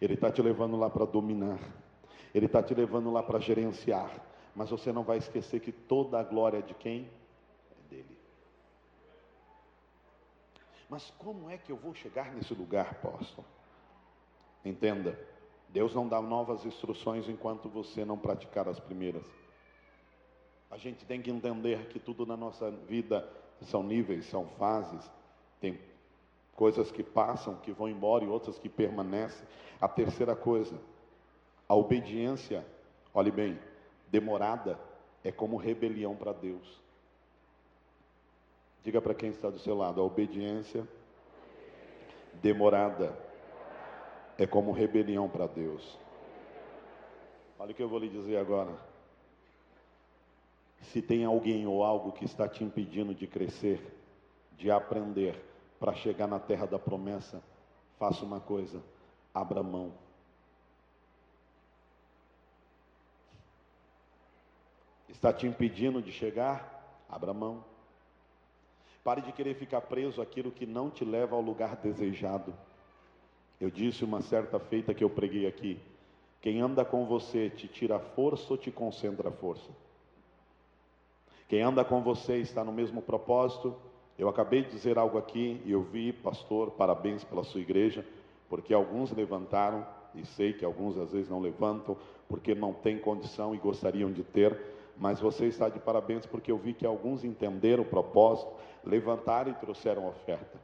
Ele 0.00 0.14
está 0.14 0.32
te 0.32 0.42
levando 0.42 0.76
lá 0.76 0.90
para 0.90 1.04
dominar, 1.04 1.60
Ele 2.34 2.46
está 2.46 2.60
te 2.60 2.74
levando 2.74 3.12
lá 3.12 3.22
para 3.22 3.38
gerenciar, 3.38 4.10
mas 4.52 4.68
você 4.68 4.92
não 4.92 5.04
vai 5.04 5.18
esquecer 5.18 5.60
que 5.60 5.70
toda 5.70 6.18
a 6.18 6.24
glória 6.24 6.60
de 6.60 6.74
quem? 6.74 7.08
É 7.70 7.88
dele. 7.88 8.18
Mas 10.90 11.08
como 11.18 11.48
é 11.48 11.56
que 11.56 11.70
eu 11.70 11.76
vou 11.76 11.94
chegar 11.94 12.34
nesse 12.34 12.52
lugar, 12.52 12.88
apóstolo? 12.90 13.46
Entenda, 14.64 15.16
Deus 15.68 15.94
não 15.94 16.08
dá 16.08 16.20
novas 16.20 16.66
instruções 16.66 17.28
enquanto 17.28 17.68
você 17.68 18.04
não 18.04 18.18
praticar 18.18 18.68
as 18.68 18.80
primeiras. 18.80 19.24
A 20.68 20.76
gente 20.76 21.04
tem 21.04 21.22
que 21.22 21.30
entender 21.30 21.86
que 21.90 22.00
tudo 22.00 22.26
na 22.26 22.36
nossa 22.36 22.72
vida 22.72 23.24
são 23.62 23.84
níveis, 23.84 24.26
são 24.26 24.48
fases, 24.58 25.08
tem 25.60 25.78
coisas 26.58 26.90
que 26.90 27.04
passam, 27.04 27.54
que 27.54 27.70
vão 27.70 27.88
embora 27.88 28.24
e 28.24 28.28
outras 28.28 28.58
que 28.58 28.68
permanecem. 28.68 29.46
A 29.80 29.86
terceira 29.86 30.34
coisa, 30.34 30.76
a 31.68 31.74
obediência, 31.76 32.66
olhe 33.14 33.30
bem, 33.30 33.56
demorada 34.08 34.76
é 35.22 35.30
como 35.30 35.56
rebelião 35.56 36.16
para 36.16 36.32
Deus. 36.32 36.82
Diga 38.82 39.00
para 39.00 39.14
quem 39.14 39.30
está 39.30 39.48
do 39.48 39.60
seu 39.60 39.76
lado, 39.76 40.00
a 40.00 40.04
obediência 40.04 40.86
demorada 42.42 43.16
é 44.36 44.44
como 44.44 44.72
rebelião 44.72 45.28
para 45.28 45.46
Deus. 45.46 45.96
Olha 47.56 47.70
o 47.70 47.74
que 47.74 47.82
eu 47.82 47.88
vou 47.88 48.00
lhe 48.00 48.08
dizer 48.08 48.36
agora. 48.36 48.76
Se 50.82 51.00
tem 51.00 51.24
alguém 51.24 51.68
ou 51.68 51.84
algo 51.84 52.10
que 52.10 52.24
está 52.24 52.48
te 52.48 52.64
impedindo 52.64 53.14
de 53.14 53.28
crescer, 53.28 53.80
de 54.56 54.72
aprender, 54.72 55.47
para 55.78 55.94
chegar 55.94 56.26
na 56.26 56.40
terra 56.40 56.66
da 56.66 56.78
promessa, 56.78 57.42
faça 57.98 58.24
uma 58.24 58.40
coisa: 58.40 58.82
abra 59.34 59.62
mão. 59.62 59.92
Está 65.08 65.32
te 65.32 65.46
impedindo 65.46 66.02
de 66.02 66.12
chegar? 66.12 67.04
Abra 67.08 67.32
mão. 67.32 67.64
Pare 69.02 69.22
de 69.22 69.32
querer 69.32 69.54
ficar 69.54 69.80
preso 69.80 70.20
àquilo 70.20 70.50
que 70.50 70.66
não 70.66 70.90
te 70.90 71.04
leva 71.04 71.34
ao 71.34 71.40
lugar 71.40 71.76
desejado. 71.76 72.54
Eu 73.60 73.70
disse 73.70 74.04
uma 74.04 74.20
certa 74.22 74.60
feita 74.60 74.94
que 74.94 75.02
eu 75.02 75.10
preguei 75.10 75.46
aqui: 75.46 75.80
quem 76.40 76.60
anda 76.60 76.84
com 76.84 77.06
você 77.06 77.50
te 77.50 77.66
tira 77.66 77.98
força 77.98 78.46
ou 78.50 78.56
te 78.58 78.70
concentra 78.70 79.30
força? 79.30 79.70
Quem 81.48 81.62
anda 81.62 81.84
com 81.84 82.02
você 82.02 82.36
está 82.36 82.62
no 82.62 82.72
mesmo 82.72 83.00
propósito 83.00 83.74
Eu 84.18 84.28
acabei 84.28 84.62
de 84.62 84.70
dizer 84.70 84.98
algo 84.98 85.16
aqui 85.16 85.62
e 85.64 85.70
eu 85.70 85.80
vi, 85.80 86.12
pastor, 86.12 86.72
parabéns 86.72 87.22
pela 87.22 87.44
sua 87.44 87.60
igreja, 87.60 88.04
porque 88.48 88.74
alguns 88.74 89.12
levantaram, 89.12 89.86
e 90.14 90.26
sei 90.26 90.52
que 90.52 90.64
alguns 90.64 90.98
às 90.98 91.12
vezes 91.12 91.30
não 91.30 91.38
levantam, 91.38 91.96
porque 92.28 92.54
não 92.54 92.72
têm 92.72 92.98
condição 92.98 93.54
e 93.54 93.58
gostariam 93.58 94.10
de 94.10 94.24
ter, 94.24 94.58
mas 94.96 95.20
você 95.20 95.46
está 95.46 95.68
de 95.68 95.78
parabéns 95.78 96.26
porque 96.26 96.50
eu 96.50 96.58
vi 96.58 96.74
que 96.74 96.84
alguns 96.84 97.22
entenderam 97.22 97.84
o 97.84 97.86
propósito, 97.86 98.50
levantaram 98.84 99.52
e 99.52 99.54
trouxeram 99.54 100.08
oferta. 100.08 100.58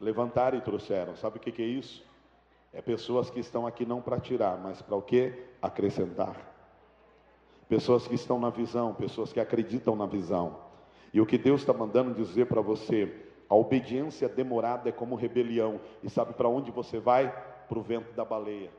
Levantaram 0.00 0.56
e 0.56 0.62
trouxeram. 0.62 1.14
Sabe 1.16 1.36
o 1.36 1.40
que, 1.40 1.62
é 1.62 1.66
isso? 1.66 2.02
É 2.72 2.80
pessoas 2.80 3.28
que 3.28 3.40
estão 3.40 3.66
aqui 3.66 3.84
não 3.84 4.00
para 4.00 4.18
tirar, 4.18 4.56
mas 4.58 4.80
para 4.80 4.96
o 4.96 5.02
que? 5.02 5.34
Acrescentar. 5.60 6.36
Pessoas 7.68 8.08
que 8.08 8.14
estão 8.14 8.40
na 8.40 8.48
visão, 8.48 8.94
pessoas 8.94 9.32
que 9.32 9.38
acreditam 9.38 9.94
na 9.94 10.06
visão. 10.06 10.71
E 11.12 11.20
o 11.20 11.26
que 11.26 11.36
Deus 11.36 11.60
está 11.60 11.72
mandando 11.72 12.14
dizer 12.14 12.46
para 12.46 12.60
você, 12.60 13.28
a 13.48 13.54
obediência 13.54 14.28
demorada 14.28 14.88
é 14.88 14.92
como 14.92 15.14
rebelião. 15.14 15.78
E 16.02 16.08
sabe 16.08 16.32
para 16.32 16.48
onde 16.48 16.70
você 16.70 16.98
vai? 16.98 17.30
Para 17.68 17.78
o 17.78 17.82
vento 17.82 18.10
da 18.12 18.24
baleia. 18.24 18.72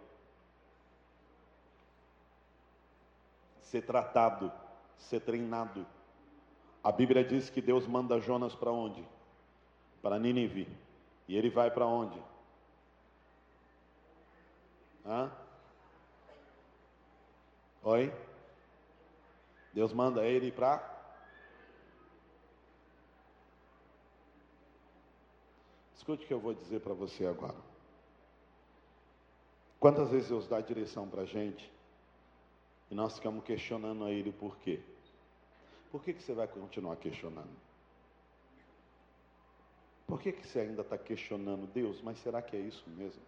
Ser 3.61 3.83
tratado, 3.83 4.51
ser 4.97 5.19
treinado. 5.19 5.85
A 6.83 6.91
Bíblia 6.91 7.23
diz 7.23 7.49
que 7.49 7.61
Deus 7.61 7.85
manda 7.85 8.19
Jonas 8.19 8.55
para 8.55 8.71
onde? 8.71 9.07
Para 10.01 10.17
Nínive. 10.17 10.67
E 11.27 11.37
ele 11.37 11.51
vai 11.51 11.69
para 11.69 11.85
onde? 11.85 12.19
Hã? 15.05 15.31
Oi? 17.83 18.11
Deus 19.71 19.93
manda 19.93 20.25
ele 20.25 20.51
para 20.51 20.92
Escute 26.03 26.25
o 26.25 26.27
que 26.27 26.33
eu 26.33 26.39
vou 26.39 26.53
dizer 26.53 26.81
para 26.81 26.93
você 26.93 27.25
agora. 27.25 27.55
Quantas 29.79 30.09
vezes 30.09 30.27
Deus 30.27 30.45
dá 30.49 30.59
direção 30.59 31.07
para 31.07 31.21
a 31.21 31.25
gente 31.25 31.71
e 32.91 32.93
nós 32.93 33.15
ficamos 33.15 33.41
questionando 33.45 34.03
a 34.03 34.11
Ele 34.11 34.33
por 34.33 34.57
quê? 34.57 34.81
Por 35.89 36.03
que, 36.03 36.11
que 36.11 36.21
você 36.21 36.33
vai 36.33 36.45
continuar 36.45 36.97
questionando? 36.97 37.55
Por 40.05 40.19
que, 40.19 40.33
que 40.33 40.45
você 40.45 40.59
ainda 40.59 40.81
está 40.81 40.97
questionando 40.97 41.71
Deus? 41.71 42.01
Mas 42.01 42.19
será 42.19 42.41
que 42.41 42.57
é 42.57 42.59
isso 42.59 42.83
mesmo? 42.89 43.21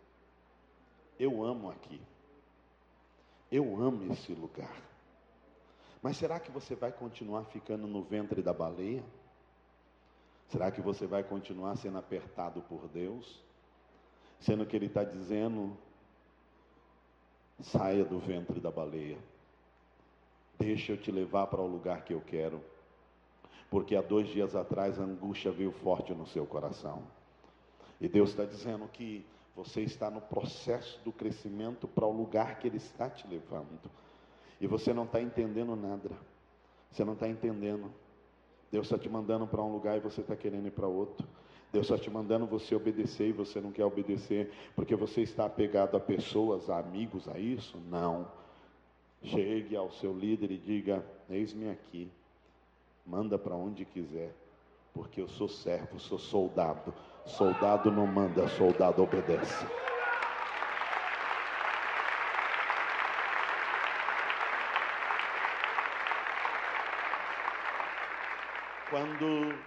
Eu 1.17 1.45
amo 1.45 1.71
aqui. 1.71 2.01
Eu 3.49 3.81
amo 3.81 4.11
esse 4.11 4.33
lugar. 4.33 4.75
Mas 6.01 6.17
será 6.17 6.41
que 6.41 6.51
você 6.51 6.75
vai 6.75 6.91
continuar 6.91 7.45
ficando 7.45 7.87
no 7.87 8.03
ventre 8.03 8.41
da 8.41 8.51
baleia? 8.51 9.01
Será 10.49 10.71
que 10.71 10.81
você 10.81 11.07
vai 11.07 11.23
continuar 11.23 11.75
sendo 11.75 11.97
apertado 11.97 12.61
por 12.61 12.87
Deus? 12.87 13.43
Sendo 14.39 14.65
que 14.65 14.75
Ele 14.75 14.85
está 14.85 15.03
dizendo: 15.03 15.75
saia 17.61 18.05
do 18.05 18.19
ventre 18.19 18.59
da 18.59 18.71
baleia, 18.71 19.17
deixa 20.59 20.91
eu 20.91 20.97
te 20.97 21.11
levar 21.11 21.47
para 21.47 21.61
o 21.61 21.67
lugar 21.67 22.03
que 22.03 22.13
eu 22.13 22.21
quero. 22.21 22.61
Porque 23.69 23.95
há 23.95 24.01
dois 24.01 24.27
dias 24.27 24.55
atrás 24.55 24.99
a 24.99 25.03
angústia 25.03 25.51
veio 25.51 25.71
forte 25.71 26.13
no 26.13 26.27
seu 26.27 26.45
coração. 26.45 27.01
E 27.99 28.07
Deus 28.07 28.29
está 28.29 28.45
dizendo 28.45 28.87
que 28.87 29.25
você 29.55 29.81
está 29.81 30.11
no 30.11 30.21
processo 30.21 30.99
do 31.03 31.11
crescimento 31.11 31.87
para 31.87 32.05
o 32.05 32.11
lugar 32.11 32.59
que 32.59 32.67
Ele 32.67 32.77
está 32.77 33.09
te 33.09 33.27
levando. 33.27 33.89
E 34.59 34.67
você 34.67 34.93
não 34.93 35.05
está 35.05 35.21
entendendo 35.21 35.75
nada. 35.75 36.11
Você 36.91 37.03
não 37.03 37.13
está 37.13 37.27
entendendo. 37.27 37.91
Deus 38.71 38.87
está 38.87 38.97
te 38.97 39.09
mandando 39.09 39.47
para 39.47 39.61
um 39.61 39.71
lugar 39.71 39.97
e 39.97 39.99
você 39.99 40.21
está 40.21 40.35
querendo 40.35 40.67
ir 40.67 40.71
para 40.71 40.87
outro. 40.87 41.27
Deus 41.71 41.85
está 41.85 41.97
te 41.97 42.09
mandando 42.09 42.45
você 42.45 42.75
obedecer 42.75 43.29
e 43.29 43.33
você 43.33 43.59
não 43.59 43.71
quer 43.71 43.85
obedecer, 43.85 44.51
porque 44.75 44.95
você 44.95 45.21
está 45.21 45.45
apegado 45.45 45.97
a 45.97 45.99
pessoas, 45.99 46.69
a 46.69 46.79
amigos, 46.79 47.27
a 47.27 47.37
isso? 47.37 47.77
Não. 47.89 48.27
Chegue 49.21 49.75
ao 49.75 49.91
seu 49.91 50.17
líder 50.17 50.51
e 50.51 50.57
diga: 50.57 51.05
Eis-me 51.29 51.69
aqui, 51.69 52.09
manda 53.05 53.37
para 53.37 53.55
onde 53.55 53.83
quiser, 53.83 54.33
porque 54.93 55.21
eu 55.21 55.27
sou 55.27 55.49
servo, 55.49 55.99
sou 55.99 56.19
soldado. 56.19 56.93
Soldado 57.25 57.91
não 57.91 58.05
manda, 58.05 58.47
soldado 58.49 59.01
obedece. 59.01 59.65
Quando 68.89 69.57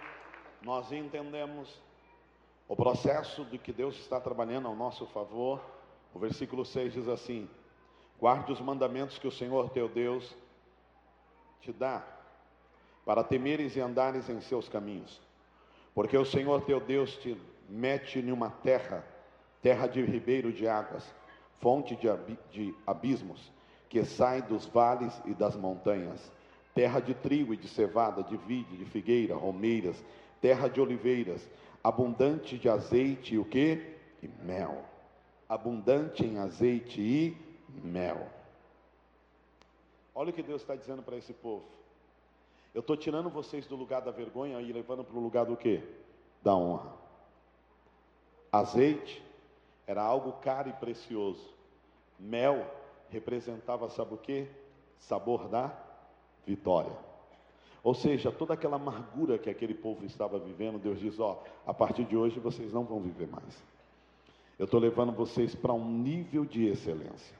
nós 0.61 0.91
entendemos 0.93 1.81
o 2.69 2.75
processo 2.75 3.43
de 3.43 3.57
que 3.57 3.73
Deus 3.73 3.95
está 3.99 4.17
trabalhando 4.19 4.67
ao 4.69 4.75
nosso 4.75 5.05
favor, 5.07 5.61
o 6.13 6.19
versículo 6.19 6.63
6 6.63 6.93
diz 6.93 7.07
assim: 7.09 7.49
Guarde 8.17 8.53
os 8.53 8.61
mandamentos 8.61 9.17
que 9.17 9.27
o 9.27 9.31
Senhor 9.31 9.71
teu 9.71 9.89
Deus 9.89 10.33
te 11.59 11.73
dá, 11.73 12.01
para 13.05 13.21
temeres 13.21 13.75
e 13.75 13.81
andares 13.81 14.29
em 14.29 14.39
seus 14.39 14.69
caminhos, 14.69 15.21
porque 15.93 16.17
o 16.17 16.25
Senhor 16.25 16.61
teu 16.61 16.79
Deus 16.79 17.15
te 17.17 17.37
mete 17.67 18.19
em 18.19 18.31
uma 18.31 18.49
terra, 18.49 19.05
terra 19.61 19.85
de 19.85 20.01
ribeiro 20.01 20.53
de 20.53 20.65
águas, 20.65 21.13
fonte 21.59 21.93
de, 21.97 22.73
abismos, 22.87 23.51
que 23.89 24.05
sai 24.05 24.41
dos 24.41 24.65
vales 24.65 25.21
e 25.25 25.33
das 25.33 25.57
montanhas 25.57 26.31
terra 26.79 27.01
de 27.01 27.13
trigo 27.13 27.53
e 27.53 27.57
de 27.57 27.67
cevada, 27.67 28.23
de 28.23 28.37
vide, 28.37 28.77
de 28.77 28.85
figueira, 28.85 29.35
romeiras, 29.35 30.01
terra 30.39 30.69
de 30.69 30.79
oliveiras, 30.79 31.45
abundante 31.83 32.57
de 32.57 32.69
azeite 32.69 33.35
e 33.35 33.37
o 33.37 33.43
que? 33.43 33.97
E 34.23 34.29
mel. 34.29 34.85
Abundante 35.49 36.23
em 36.23 36.37
azeite 36.37 37.01
e 37.01 37.37
mel. 37.83 38.25
Olha 40.15 40.29
o 40.29 40.33
que 40.33 40.41
Deus 40.41 40.61
está 40.61 40.73
dizendo 40.73 41.03
para 41.03 41.17
esse 41.17 41.33
povo. 41.33 41.65
Eu 42.73 42.79
estou 42.79 42.95
tirando 42.95 43.29
vocês 43.29 43.67
do 43.67 43.75
lugar 43.75 44.01
da 44.01 44.11
vergonha 44.11 44.61
e 44.61 44.71
levando 44.71 45.03
para 45.03 45.17
o 45.17 45.21
lugar 45.21 45.47
do 45.47 45.57
que? 45.57 45.83
Da 46.41 46.55
honra. 46.55 46.93
Azeite 48.49 49.21
era 49.85 50.01
algo 50.01 50.31
caro 50.41 50.69
e 50.69 50.73
precioso. 50.73 51.53
Mel 52.17 52.65
representava, 53.09 53.89
sabe 53.89 54.13
o 54.13 54.17
que? 54.17 54.47
Sabor 54.97 55.49
da 55.49 55.88
vitória. 56.49 56.91
Ou 57.83 57.93
seja, 57.93 58.31
toda 58.31 58.55
aquela 58.55 58.75
amargura 58.75 59.37
que 59.37 59.49
aquele 59.49 59.73
povo 59.73 60.03
estava 60.03 60.39
vivendo, 60.39 60.79
Deus 60.79 60.99
diz: 60.99 61.19
Ó, 61.19 61.41
a 61.65 61.73
partir 61.73 62.05
de 62.05 62.17
hoje 62.17 62.39
vocês 62.39 62.73
não 62.73 62.83
vão 62.83 62.99
viver 62.99 63.27
mais. 63.27 63.63
Eu 64.57 64.65
estou 64.65 64.79
levando 64.79 65.11
vocês 65.13 65.55
para 65.55 65.73
um 65.73 65.89
nível 65.89 66.43
de 66.43 66.65
excelência. 66.65 67.37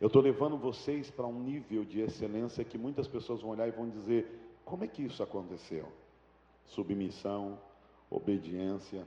Eu 0.00 0.08
estou 0.08 0.20
levando 0.20 0.58
vocês 0.58 1.10
para 1.10 1.26
um 1.26 1.40
nível 1.40 1.84
de 1.84 2.00
excelência 2.00 2.64
que 2.64 2.76
muitas 2.76 3.08
pessoas 3.08 3.40
vão 3.40 3.52
olhar 3.52 3.68
e 3.68 3.70
vão 3.70 3.88
dizer: 3.88 4.26
como 4.64 4.84
é 4.84 4.88
que 4.88 5.02
isso 5.02 5.22
aconteceu? 5.22 5.86
Submissão, 6.66 7.58
obediência, 8.10 9.06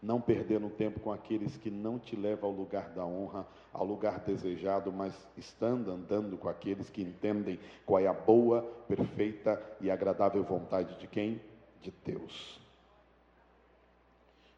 não 0.00 0.20
perdendo 0.20 0.70
tempo 0.70 1.00
com 1.00 1.12
aqueles 1.12 1.56
que 1.56 1.70
não 1.70 1.98
te 1.98 2.14
levam 2.14 2.50
ao 2.50 2.54
lugar 2.54 2.90
da 2.90 3.04
honra, 3.04 3.46
ao 3.72 3.84
lugar 3.84 4.20
desejado, 4.20 4.92
mas 4.92 5.14
estando 5.36 5.90
andando 5.90 6.38
com 6.38 6.48
aqueles 6.48 6.88
que 6.88 7.02
entendem 7.02 7.58
qual 7.84 8.00
é 8.00 8.06
a 8.06 8.12
boa, 8.12 8.62
perfeita 8.86 9.60
e 9.80 9.90
agradável 9.90 10.42
vontade 10.44 10.98
de 10.98 11.06
quem? 11.06 11.40
De 11.80 11.90
Deus. 12.04 12.60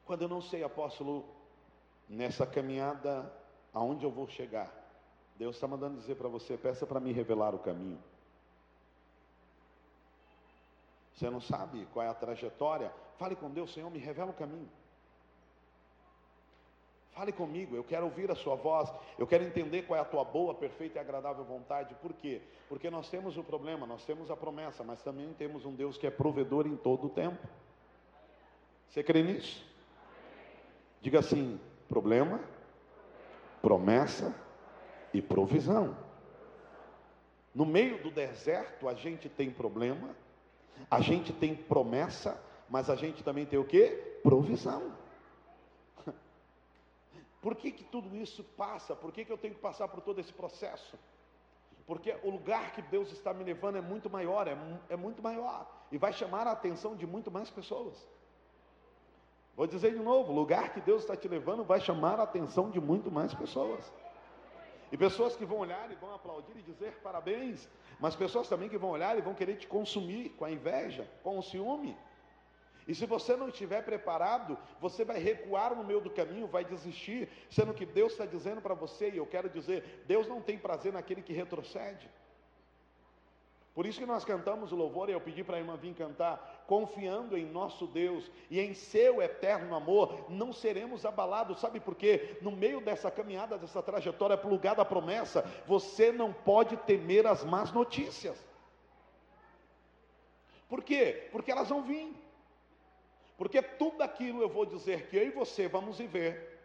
Quando 0.04 0.22
eu 0.22 0.28
não 0.28 0.42
sei, 0.42 0.62
apóstolo, 0.62 1.24
nessa 2.08 2.46
caminhada, 2.46 3.32
aonde 3.72 4.04
eu 4.04 4.10
vou 4.10 4.28
chegar, 4.28 4.70
Deus 5.36 5.56
está 5.56 5.66
mandando 5.66 5.98
dizer 5.98 6.16
para 6.16 6.28
você: 6.28 6.56
peça 6.56 6.86
para 6.86 7.00
me 7.00 7.12
revelar 7.12 7.54
o 7.54 7.58
caminho. 7.60 7.98
Você 11.14 11.30
não 11.30 11.40
sabe 11.40 11.86
qual 11.92 12.04
é 12.04 12.08
a 12.08 12.14
trajetória? 12.14 12.92
Fale 13.18 13.36
com 13.36 13.50
Deus, 13.50 13.72
Senhor, 13.72 13.90
me 13.90 13.98
revela 13.98 14.30
o 14.30 14.34
caminho. 14.34 14.68
Fale 17.20 17.32
comigo, 17.32 17.76
eu 17.76 17.84
quero 17.84 18.06
ouvir 18.06 18.30
a 18.30 18.34
sua 18.34 18.54
voz, 18.54 18.90
eu 19.18 19.26
quero 19.26 19.44
entender 19.44 19.82
qual 19.82 19.98
é 19.98 20.00
a 20.00 20.06
tua 20.06 20.24
boa, 20.24 20.54
perfeita 20.54 20.98
e 20.98 21.00
agradável 21.02 21.44
vontade. 21.44 21.94
Por 21.96 22.14
quê? 22.14 22.40
Porque 22.66 22.88
nós 22.88 23.10
temos 23.10 23.36
o 23.36 23.44
problema, 23.44 23.86
nós 23.86 24.06
temos 24.06 24.30
a 24.30 24.36
promessa, 24.38 24.82
mas 24.82 25.02
também 25.02 25.30
temos 25.34 25.66
um 25.66 25.74
Deus 25.74 25.98
que 25.98 26.06
é 26.06 26.10
provedor 26.10 26.66
em 26.66 26.76
todo 26.76 27.08
o 27.08 27.10
tempo. 27.10 27.46
Você 28.88 29.02
crê 29.02 29.22
nisso? 29.22 29.62
Diga 31.02 31.18
assim: 31.18 31.60
problema, 31.90 32.40
promessa 33.60 34.34
e 35.12 35.20
provisão. 35.20 35.94
No 37.54 37.66
meio 37.66 38.02
do 38.02 38.10
deserto, 38.10 38.88
a 38.88 38.94
gente 38.94 39.28
tem 39.28 39.50
problema, 39.50 40.08
a 40.90 41.02
gente 41.02 41.34
tem 41.34 41.54
promessa, 41.54 42.42
mas 42.66 42.88
a 42.88 42.96
gente 42.96 43.22
também 43.22 43.44
tem 43.44 43.58
o 43.58 43.64
que? 43.64 43.88
Provisão. 44.22 44.99
Por 47.40 47.54
que, 47.54 47.70
que 47.70 47.84
tudo 47.84 48.14
isso 48.14 48.44
passa? 48.56 48.94
Por 48.94 49.12
que, 49.12 49.24
que 49.24 49.32
eu 49.32 49.38
tenho 49.38 49.54
que 49.54 49.60
passar 49.60 49.88
por 49.88 50.00
todo 50.00 50.20
esse 50.20 50.32
processo? 50.32 50.98
Porque 51.86 52.14
o 52.22 52.30
lugar 52.30 52.72
que 52.72 52.82
Deus 52.82 53.10
está 53.10 53.32
me 53.32 53.42
levando 53.42 53.76
é 53.76 53.80
muito 53.80 54.08
maior, 54.08 54.46
é, 54.46 54.56
é 54.88 54.96
muito 54.96 55.22
maior. 55.22 55.66
E 55.90 55.98
vai 55.98 56.12
chamar 56.12 56.46
a 56.46 56.52
atenção 56.52 56.94
de 56.94 57.06
muito 57.06 57.30
mais 57.30 57.50
pessoas. 57.50 57.96
Vou 59.56 59.66
dizer 59.66 59.92
de 59.92 59.98
novo: 59.98 60.32
o 60.32 60.34
lugar 60.34 60.72
que 60.72 60.80
Deus 60.80 61.02
está 61.02 61.16
te 61.16 61.26
levando 61.26 61.64
vai 61.64 61.80
chamar 61.80 62.20
a 62.20 62.24
atenção 62.24 62.70
de 62.70 62.80
muito 62.80 63.10
mais 63.10 63.34
pessoas. 63.34 63.90
E 64.92 64.96
pessoas 64.96 65.36
que 65.36 65.44
vão 65.44 65.58
olhar 65.58 65.90
e 65.90 65.94
vão 65.94 66.14
aplaudir 66.14 66.56
e 66.56 66.62
dizer 66.62 67.00
parabéns, 67.02 67.68
mas 67.98 68.16
pessoas 68.16 68.48
também 68.48 68.68
que 68.68 68.78
vão 68.78 68.90
olhar 68.90 69.16
e 69.16 69.20
vão 69.20 69.34
querer 69.34 69.56
te 69.56 69.66
consumir 69.66 70.30
com 70.30 70.44
a 70.44 70.50
inveja, 70.50 71.08
com 71.22 71.38
o 71.38 71.42
ciúme. 71.42 71.96
E 72.86 72.94
se 72.94 73.06
você 73.06 73.36
não 73.36 73.48
estiver 73.48 73.82
preparado, 73.84 74.58
você 74.80 75.04
vai 75.04 75.18
recuar 75.18 75.74
no 75.74 75.84
meio 75.84 76.00
do 76.00 76.10
caminho, 76.10 76.46
vai 76.46 76.64
desistir, 76.64 77.28
sendo 77.50 77.74
que 77.74 77.86
Deus 77.86 78.12
está 78.12 78.26
dizendo 78.26 78.60
para 78.60 78.74
você, 78.74 79.10
e 79.10 79.16
eu 79.16 79.26
quero 79.26 79.48
dizer, 79.48 80.04
Deus 80.06 80.26
não 80.26 80.40
tem 80.40 80.58
prazer 80.58 80.92
naquele 80.92 81.22
que 81.22 81.32
retrocede. 81.32 82.08
Por 83.72 83.86
isso 83.86 84.00
que 84.00 84.06
nós 84.06 84.24
cantamos 84.24 84.72
o 84.72 84.76
louvor, 84.76 85.08
e 85.08 85.12
eu 85.12 85.20
pedi 85.20 85.44
para 85.44 85.56
a 85.56 85.60
irmã 85.60 85.76
vir 85.76 85.94
cantar, 85.94 86.64
confiando 86.66 87.38
em 87.38 87.46
nosso 87.46 87.86
Deus 87.86 88.30
e 88.50 88.60
em 88.60 88.74
seu 88.74 89.22
eterno 89.22 89.74
amor, 89.74 90.26
não 90.28 90.52
seremos 90.52 91.06
abalados, 91.06 91.60
sabe 91.60 91.78
por 91.78 91.94
quê? 91.94 92.36
No 92.42 92.50
meio 92.50 92.80
dessa 92.80 93.10
caminhada, 93.10 93.56
dessa 93.56 93.82
trajetória 93.82 94.38
lugar 94.44 94.74
da 94.74 94.84
promessa, 94.84 95.42
você 95.66 96.10
não 96.10 96.32
pode 96.32 96.76
temer 96.78 97.26
as 97.26 97.44
más 97.44 97.72
notícias. 97.72 98.44
Por 100.68 100.82
quê? 100.82 101.28
Porque 101.32 101.50
elas 101.50 101.68
vão 101.68 101.82
vir. 101.82 102.14
Porque 103.40 103.62
tudo 103.62 104.02
aquilo 104.02 104.42
eu 104.42 104.50
vou 104.50 104.66
dizer 104.66 105.06
que 105.06 105.16
eu 105.16 105.26
e 105.26 105.30
você 105.30 105.66
vamos 105.66 105.96
viver, 105.96 106.60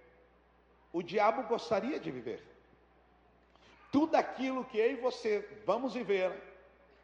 o 0.92 1.02
diabo 1.02 1.44
gostaria 1.44 1.98
de 1.98 2.12
viver. 2.12 2.44
Tudo 3.94 4.16
aquilo 4.16 4.66
que 4.66 4.78
eu 4.78 4.92
e 4.92 4.96
você 4.96 5.48
vamos 5.66 5.94
viver, 5.94 6.34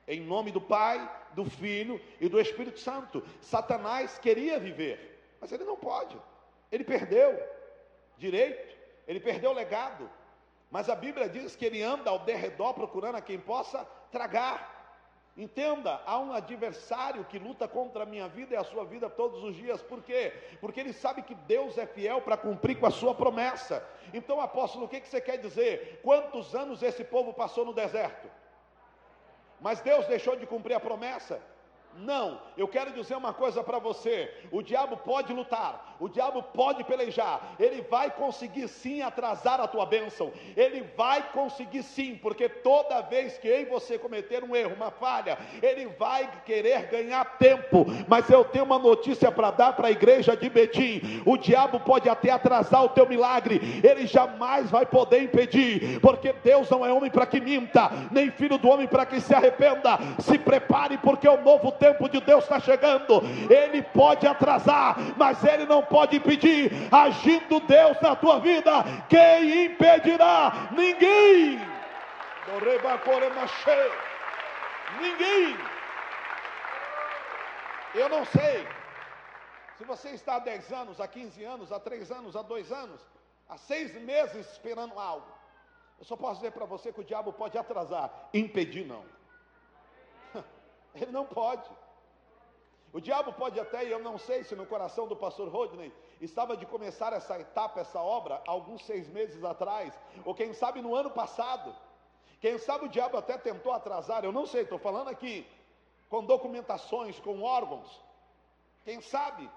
em 0.06 0.20
nome 0.20 0.52
do 0.52 0.60
Pai, 0.60 1.00
do 1.32 1.46
Filho 1.46 2.02
e 2.20 2.28
do 2.28 2.38
Espírito 2.38 2.82
Santo. 2.82 3.26
Satanás 3.40 4.20
queria 4.20 4.60
viver, 4.60 5.24
mas 5.40 5.54
ele 5.54 5.64
não 5.64 5.78
pode. 5.78 6.20
Ele 6.70 6.84
perdeu 6.84 7.42
direito, 8.18 8.76
ele 9.08 9.22
perdeu 9.22 9.54
legado. 9.54 10.12
Mas 10.70 10.90
a 10.90 10.96
Bíblia 10.98 11.30
diz 11.30 11.56
que 11.56 11.66
ele 11.66 11.82
anda 11.82 12.10
ao 12.10 12.20
derredor 12.20 12.74
procurando 12.74 13.16
a 13.16 13.22
quem 13.22 13.40
possa 13.40 13.86
tragar. 14.12 14.81
Entenda, 15.36 16.02
há 16.06 16.20
um 16.20 16.34
adversário 16.34 17.24
que 17.24 17.40
luta 17.40 17.66
contra 17.66 18.04
a 18.04 18.06
minha 18.06 18.28
vida 18.28 18.54
e 18.54 18.58
a 18.58 18.64
sua 18.66 18.84
vida 18.84 19.10
todos 19.10 19.44
os 19.44 19.56
dias. 19.56 19.82
Por 19.82 20.04
quê? 20.04 20.34
Porque 20.60 20.80
ele 20.80 20.92
sabe 20.92 21.22
que 21.22 21.34
Deus 21.34 21.78
é 21.78 21.86
fiel 21.86 22.22
para 22.22 22.36
cumprir 22.36 22.78
com 22.78 22.86
a 22.86 22.92
sua 22.92 23.16
promessa. 23.16 23.88
Então, 24.14 24.42
apóstolo, 24.42 24.86
o 24.86 24.90
que, 24.90 25.00
que 25.00 25.08
você 25.08 25.22
quer 25.22 25.38
dizer? 25.38 26.02
Quantos 26.04 26.54
anos 26.54 26.84
esse 26.84 27.04
povo 27.04 27.34
passou 27.34 27.66
no 27.66 27.74
deserto? 27.74 28.30
Mas 29.62 29.80
Deus 29.80 30.06
deixou 30.08 30.36
de 30.36 30.46
cumprir 30.46 30.74
a 30.74 30.80
promessa? 30.80 31.42
Não, 31.98 32.40
eu 32.58 32.68
quero 32.68 32.92
dizer 32.92 33.16
uma 33.16 33.34
coisa 33.34 33.64
para 33.64 33.78
você: 33.78 34.32
o 34.52 34.62
diabo 34.62 34.98
pode 34.98 35.34
lutar, 35.34 35.96
o 36.00 36.08
diabo 36.08 36.42
pode 36.42 36.84
pelejar, 36.84 37.56
ele 37.60 37.82
vai 37.82 38.10
conseguir 38.10 38.68
sim 38.68 39.02
atrasar 39.02 39.60
a 39.60 39.68
tua 39.68 39.86
bênção, 39.86 40.32
ele 40.56 40.84
vai 40.98 41.22
conseguir 41.32 41.84
sim, 41.84 42.16
porque 42.22 42.48
toda 42.48 43.02
vez 43.02 43.38
que 43.38 43.48
eu 43.48 43.62
e 43.62 43.66
você 43.66 43.98
cometer 43.98 44.44
um 44.44 44.56
erro, 44.56 44.76
uma 44.76 44.90
falha, 44.90 45.38
ele 45.62 45.88
vai 45.88 46.30
querer 46.46 46.88
ganhar 46.88 47.38
tempo. 47.38 47.86
Mas 48.08 48.30
eu 48.30 48.44
tenho 48.46 48.66
uma 48.66 48.80
notícia 48.80 49.32
para 49.32 49.52
dar 49.52 49.74
para 49.74 49.90
a 49.90 49.92
igreja 49.92 50.36
de 50.36 50.50
Betim: 50.50 51.22
o 51.26 51.38
diabo 51.38 51.80
pode 51.80 52.10
até 52.10 52.30
atrasar 52.32 52.84
o 52.84 52.90
teu 52.90 53.08
milagre, 53.08 53.82
ele 53.84 54.08
jamais 54.08 54.70
vai 54.72 54.86
poder 54.86 55.24
impedir, 55.24 56.00
porque 56.00 56.34
Deus 56.34 56.70
não 56.70 56.86
é 56.86 56.92
homem 56.92 57.12
para 57.12 57.26
que 57.26 57.42
minta, 57.42 57.92
nem 58.12 58.32
filho 58.32 58.58
do 58.58 58.70
homem 58.70 58.88
para 58.88 59.06
que 59.06 59.20
se 59.20 59.34
arrependa. 59.34 60.00
Se 60.20 60.38
prepare, 60.38 60.98
porque 60.98 61.28
o 61.28 61.42
novo 61.42 61.72
tempo 61.86 62.08
de 62.08 62.22
Deus 62.22 62.44
está 62.44 62.60
chegando. 62.60 63.22
Ele 63.50 63.82
pode 63.82 64.28
atrasar, 64.28 64.96
mas 65.18 65.44
ele 65.44 65.66
não 65.66 65.82
pode 65.82 66.18
impedir. 66.18 66.72
Agindo 66.92 67.60
Deus 67.62 68.00
na 68.02 68.16
tua 68.16 68.40
vida, 68.40 68.72
quem 69.10 69.66
impedirá? 69.66 70.70
Ninguém. 70.72 71.60
Ninguém. 75.02 75.58
Eu 77.96 78.08
não 78.16 78.24
sei 78.26 78.68
se 79.78 79.84
você 79.84 80.10
está 80.10 80.36
há 80.36 80.40
10 80.40 80.72
anos, 80.72 81.02
há 81.02 81.08
15 81.08 81.44
anos, 81.44 81.72
há 81.72 81.80
3 81.80 82.12
anos, 82.12 82.36
há 82.36 82.42
2 82.44 82.72
anos, 82.72 83.02
há 83.50 83.58
6 83.58 83.96
meses 84.04 84.46
esperando 84.52 85.00
algo. 85.00 85.26
Eu 86.00 86.06
só 86.06 86.16
posso 86.16 86.36
dizer 86.36 86.52
para 86.52 86.66
você 86.66 86.94
que 86.94 87.02
o 87.02 87.04
diabo 87.04 87.34
pode 87.34 87.58
atrasar, 87.58 88.12
impedir 88.34 88.86
não. 88.86 89.04
Ele 90.94 91.12
não 91.12 91.26
pode. 91.26 91.70
O 92.94 93.00
diabo 93.00 93.32
pode 93.34 93.60
até, 93.60 93.86
e 93.86 93.92
eu 93.92 94.00
não 94.00 94.18
sei 94.18 94.44
se 94.44 94.56
no 94.56 94.66
coração 94.66 95.08
do 95.08 95.16
pastor 95.16 95.48
Rodney 95.48 95.94
estava 96.20 96.58
de 96.58 96.66
começar 96.66 97.14
essa 97.14 97.40
etapa, 97.40 97.80
essa 97.80 98.02
obra, 98.02 98.42
alguns 98.46 98.86
seis 98.86 99.08
meses 99.08 99.44
atrás, 99.44 99.98
ou 100.26 100.36
quem 100.36 100.54
sabe 100.54 100.82
no 100.82 100.94
ano 100.94 101.10
passado. 101.10 101.74
Quem 102.42 102.58
sabe 102.58 102.86
o 102.86 102.90
diabo 102.90 103.18
até 103.18 103.38
tentou 103.38 103.72
atrasar, 103.72 104.26
eu 104.26 104.32
não 104.32 104.46
sei, 104.46 104.64
estou 104.64 104.80
falando 104.80 105.10
aqui 105.10 105.48
com 106.10 106.26
documentações, 106.26 107.20
com 107.20 107.42
órgãos. 107.42 108.02
Quem 108.84 109.00
sabe? 109.00 109.50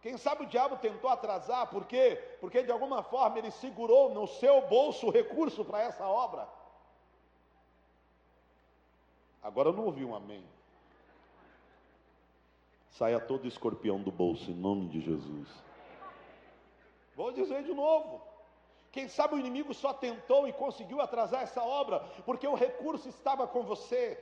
Quem 0.00 0.16
sabe 0.16 0.44
o 0.44 0.46
diabo 0.46 0.76
tentou 0.78 1.08
atrasar, 1.08 1.68
por 1.68 1.84
quê? 1.84 2.16
Porque 2.40 2.62
de 2.62 2.72
alguma 2.72 3.02
forma 3.02 3.38
ele 3.38 3.50
segurou 3.50 4.12
no 4.12 4.26
seu 4.26 4.62
bolso 4.62 5.06
o 5.06 5.10
recurso 5.10 5.64
para 5.64 5.82
essa 5.82 6.06
obra. 6.06 6.48
Agora 9.46 9.68
eu 9.68 9.72
não 9.72 9.84
ouvi 9.84 10.04
um 10.04 10.12
amém. 10.12 10.44
Saia 12.90 13.20
todo 13.20 13.46
escorpião 13.46 14.02
do 14.02 14.10
bolso, 14.10 14.50
em 14.50 14.54
nome 14.54 14.88
de 14.88 15.00
Jesus. 15.00 15.48
Vou 17.14 17.30
dizer 17.30 17.62
de 17.62 17.72
novo. 17.72 18.20
Quem 18.90 19.06
sabe 19.06 19.36
o 19.36 19.38
inimigo 19.38 19.72
só 19.72 19.92
tentou 19.92 20.48
e 20.48 20.52
conseguiu 20.52 21.00
atrasar 21.00 21.42
essa 21.42 21.62
obra, 21.62 22.00
porque 22.24 22.48
o 22.48 22.56
recurso 22.56 23.08
estava 23.08 23.46
com 23.46 23.62
você. 23.62 24.18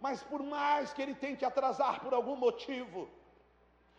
Mas 0.00 0.22
por 0.22 0.42
mais 0.42 0.94
que 0.94 1.02
ele 1.02 1.14
tente 1.14 1.44
atrasar 1.44 2.00
por 2.00 2.14
algum 2.14 2.36
motivo, 2.36 3.10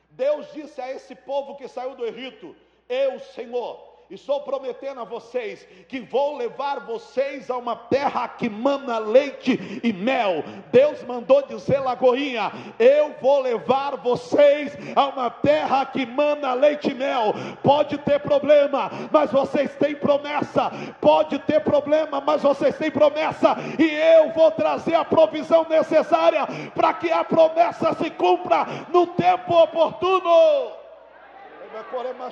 Deus 0.10 0.52
disse 0.54 0.82
a 0.82 0.92
esse 0.92 1.14
povo 1.14 1.56
que 1.56 1.68
saiu 1.68 1.94
do 1.94 2.04
Egito: 2.04 2.56
Eu, 2.90 3.20
Senhor, 3.20 3.87
estou 4.10 4.42
prometendo 4.42 5.02
a 5.02 5.04
vocês 5.04 5.68
que 5.88 6.00
vou 6.00 6.38
levar 6.38 6.80
vocês 6.82 7.50
a 7.50 7.58
uma 7.58 7.76
terra 7.76 8.28
que 8.28 8.50
mana 8.50 8.98
leite 8.98 9.82
e 9.84 9.92
mel. 9.92 10.44
Deus 10.72 11.04
mandou 11.04 11.42
dizer, 11.46 11.80
Lagoinha, 11.80 12.52
eu 12.80 13.14
vou 13.22 13.42
levar 13.42 13.98
vocês 13.98 14.78
a 14.96 15.08
uma 15.08 15.30
terra 15.30 15.86
que 15.86 16.06
mana 16.06 16.54
leite 16.54 16.92
e 16.92 16.94
mel. 16.94 17.34
Pode 17.62 17.98
ter 18.00 18.20
problema, 18.20 18.90
mas 19.12 19.32
vocês 19.32 19.76
têm 19.76 19.96
promessa. 19.96 20.72
Pode 21.02 21.40
ter 21.40 21.60
problema, 21.62 22.22
mas 22.22 22.42
vocês 22.42 22.78
têm 22.78 22.92
promessa. 22.92 23.56
E 23.78 23.84
eu 23.84 24.32
vou 24.32 24.52
trazer 24.52 24.96
a 24.96 25.04
provisão 25.04 25.66
necessária 25.70 26.48
para 26.74 26.94
que 26.94 27.12
a 27.12 27.24
promessa 27.24 27.94
se 27.96 28.10
cumpra 28.12 28.66
no 28.90 29.08
tempo 29.08 29.54
oportuno. 29.54 30.72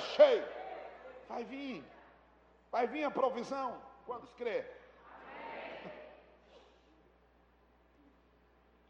cheio. 0.00 0.55
Vai 1.36 1.44
vir. 1.44 1.84
Vai 2.72 2.86
vir 2.86 3.04
a 3.04 3.10
provisão. 3.10 3.76
Quantos 4.06 4.32
crê? 4.32 4.64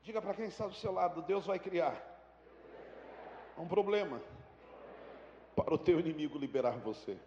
Diga 0.05 0.23
para 0.23 0.35
quem 0.35 0.47
está 0.47 0.69
do 0.69 0.75
seu 0.75 0.93
lado, 0.93 1.23
Deus 1.23 1.45
vai 1.45 1.59
criar 1.59 2.01
um 3.59 3.67
problema 3.67 4.23
para 5.57 5.75
o 5.75 5.79
teu 5.79 5.99
inimigo 5.99 6.39
liberar 6.39 6.79
você. 6.79 7.19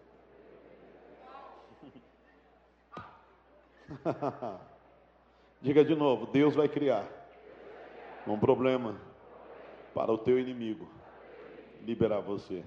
Diga 5.60 5.84
de 5.84 5.96
novo, 5.96 6.28
Deus 6.28 6.56
vai 6.56 6.70
criar 6.70 7.06
um 8.26 8.40
problema 8.40 8.98
para 9.94 10.14
o 10.14 10.18
teu 10.18 10.40
inimigo 10.40 10.88
liberar 11.82 12.22
você. 12.22 12.64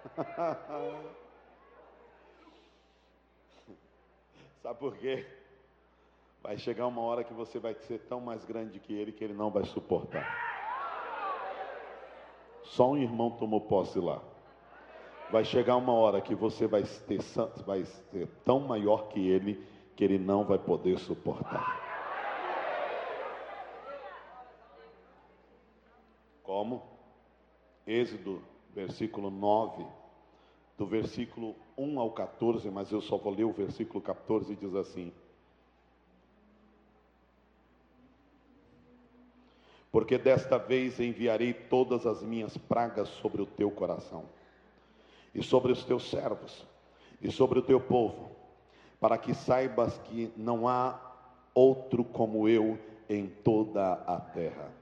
Sabe 4.62 4.78
por 4.78 4.96
quê? 4.96 5.26
Vai 6.42 6.56
chegar 6.58 6.86
uma 6.86 7.02
hora 7.02 7.24
que 7.24 7.34
você 7.34 7.58
vai 7.58 7.74
ser 7.74 7.98
tão 8.00 8.20
mais 8.20 8.44
grande 8.44 8.78
que 8.78 8.94
ele 8.94 9.10
que 9.12 9.24
ele 9.24 9.34
não 9.34 9.50
vai 9.50 9.64
suportar. 9.64 10.48
Só 12.62 12.90
um 12.90 12.96
irmão 12.96 13.32
tomou 13.32 13.60
posse 13.60 13.98
lá. 13.98 14.22
Vai 15.30 15.44
chegar 15.44 15.76
uma 15.76 15.92
hora 15.92 16.20
que 16.20 16.34
você 16.34 16.66
vai, 16.66 16.82
ter, 16.82 17.20
vai 17.64 17.84
ser 17.84 18.26
tão 18.44 18.60
maior 18.60 19.08
que 19.08 19.28
ele 19.28 19.64
que 19.94 20.04
ele 20.04 20.18
não 20.18 20.44
vai 20.44 20.58
poder 20.58 20.98
suportar. 20.98 21.78
Como? 26.42 26.82
Êxodo 27.86 28.42
versículo 28.74 29.30
9, 29.30 29.84
do 30.78 30.86
versículo 30.86 31.54
1 31.76 32.00
ao 32.00 32.10
14, 32.10 32.70
mas 32.70 32.90
eu 32.90 33.00
só 33.00 33.16
vou 33.16 33.34
ler 33.34 33.44
o 33.44 33.52
versículo 33.52 34.00
14 34.00 34.52
e 34.52 34.56
diz 34.56 34.74
assim: 34.74 35.12
Porque 39.92 40.16
desta 40.16 40.56
vez 40.56 41.00
enviarei 41.00 41.52
todas 41.52 42.06
as 42.06 42.22
minhas 42.22 42.56
pragas 42.56 43.08
sobre 43.08 43.42
o 43.42 43.46
teu 43.46 43.70
coração, 43.70 44.24
e 45.34 45.42
sobre 45.42 45.72
os 45.72 45.84
teus 45.84 46.08
servos, 46.08 46.66
e 47.20 47.30
sobre 47.30 47.58
o 47.58 47.62
teu 47.62 47.80
povo, 47.80 48.30
para 49.00 49.18
que 49.18 49.34
saibas 49.34 49.98
que 49.98 50.32
não 50.36 50.66
há 50.68 50.98
outro 51.54 52.04
como 52.04 52.48
eu 52.48 52.78
em 53.08 53.26
toda 53.26 53.92
a 53.92 54.20
terra. 54.20 54.72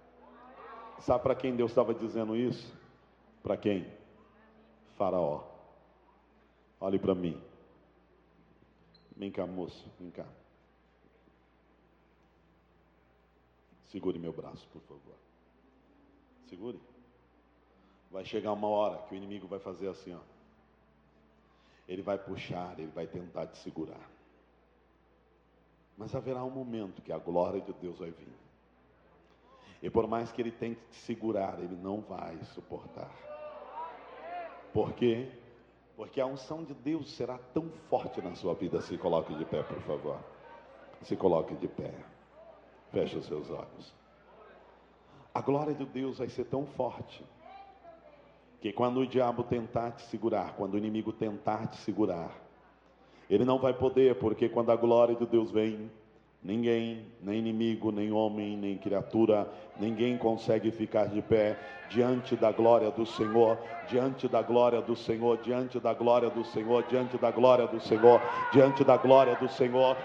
Sabe 1.01 1.22
para 1.22 1.34
quem 1.34 1.57
Deus 1.57 1.70
estava 1.70 1.95
dizendo 1.95 2.36
isso? 2.36 2.78
Para 3.49 3.57
quem? 3.57 3.91
Faraó. 4.99 5.43
Olhe 6.79 6.99
para 6.99 7.15
mim. 7.15 7.43
Vem 9.17 9.33
cá, 9.33 9.47
moço, 9.47 9.91
vem 9.99 10.11
cá. 10.11 10.27
Segure 13.87 14.19
meu 14.19 14.35
braço, 14.35 14.69
por 14.69 14.83
favor. 14.83 15.15
Segure. 16.51 16.79
Vai 18.11 18.23
chegar 18.27 18.53
uma 18.53 18.69
hora 18.69 18.99
que 19.05 19.15
o 19.15 19.17
inimigo 19.17 19.49
vai 19.49 19.59
fazer 19.59 19.89
assim, 19.89 20.13
ó. 20.13 20.21
Ele 21.89 22.03
vai 22.03 22.19
puxar, 22.19 22.79
ele 22.79 22.93
vai 22.93 23.07
tentar 23.07 23.47
te 23.47 23.57
segurar. 23.57 24.11
Mas 25.97 26.15
haverá 26.15 26.45
um 26.45 26.51
momento 26.51 27.01
que 27.01 27.13
a 27.13 27.19
glória 27.19 27.63
de 27.63 27.73
Deus 27.73 27.99
vai 27.99 28.11
vir. 28.11 28.29
E 29.83 29.89
por 29.89 30.07
mais 30.07 30.31
que 30.31 30.43
ele 30.43 30.53
tente 30.53 30.83
te 30.91 30.97
segurar, 30.97 31.59
ele 31.61 31.77
não 31.77 32.03
vai 32.03 32.39
suportar. 32.53 33.28
Por 34.79 34.93
quê? 34.93 35.26
Porque 35.97 36.20
a 36.20 36.26
unção 36.26 36.62
de 36.62 36.72
Deus 36.72 37.11
será 37.16 37.37
tão 37.53 37.68
forte 37.91 38.22
na 38.22 38.37
sua 38.37 38.55
vida. 38.55 38.81
Se 38.81 38.97
coloque 38.97 39.35
de 39.35 39.45
pé, 39.45 39.61
por 39.61 39.81
favor. 39.81 40.20
Se 41.03 41.16
coloque 41.16 41.53
de 41.57 41.66
pé. 41.66 41.93
Feche 42.93 43.18
os 43.18 43.26
seus 43.26 43.51
olhos. 43.51 43.93
A 45.35 45.41
glória 45.41 45.74
de 45.74 45.85
Deus 45.85 46.18
vai 46.18 46.29
ser 46.29 46.45
tão 46.45 46.64
forte 46.64 47.26
que 48.61 48.72
quando 48.72 49.01
o 49.01 49.07
diabo 49.09 49.43
tentar 49.43 49.91
te 49.97 50.03
segurar, 50.03 50.55
quando 50.55 50.74
o 50.74 50.79
inimigo 50.79 51.12
tentar 51.12 51.66
te 51.66 51.79
segurar, 51.79 52.41
ele 53.29 53.45
não 53.45 53.59
vai 53.59 53.74
poder, 53.74 54.16
porque 54.20 54.49
quando 54.49 54.70
a 54.70 54.76
glória 54.76 55.16
de 55.16 55.26
Deus 55.26 55.51
vem, 55.51 55.91
Ninguém, 56.43 57.05
nem 57.20 57.41
inimigo, 57.41 57.91
nem 57.91 58.12
homem, 58.12 58.57
nem 58.57 58.78
criatura, 58.78 59.51
ninguém 59.78 60.16
consegue 60.16 60.70
ficar 60.70 61.07
de 61.07 61.20
pé 61.20 61.59
diante 61.91 62.36
da 62.36 62.53
glória 62.53 62.91
do 62.91 63.05
Senhor, 63.05 63.59
diante 63.89 64.28
da 64.28 64.41
glória 64.41 64.80
do 64.80 64.95
Senhor, 64.95 65.39
diante 65.39 65.80
da 65.80 65.93
glória 65.93 66.30
do 66.30 66.45
Senhor, 66.45 66.84
diante 66.84 67.18
da 67.18 67.30
glória 67.30 67.66
do 67.66 67.80
Senhor, 67.80 68.20
diante 68.53 68.84
da 68.84 68.97
glória 68.97 69.34
do 69.36 69.49
Senhor. 69.49 69.97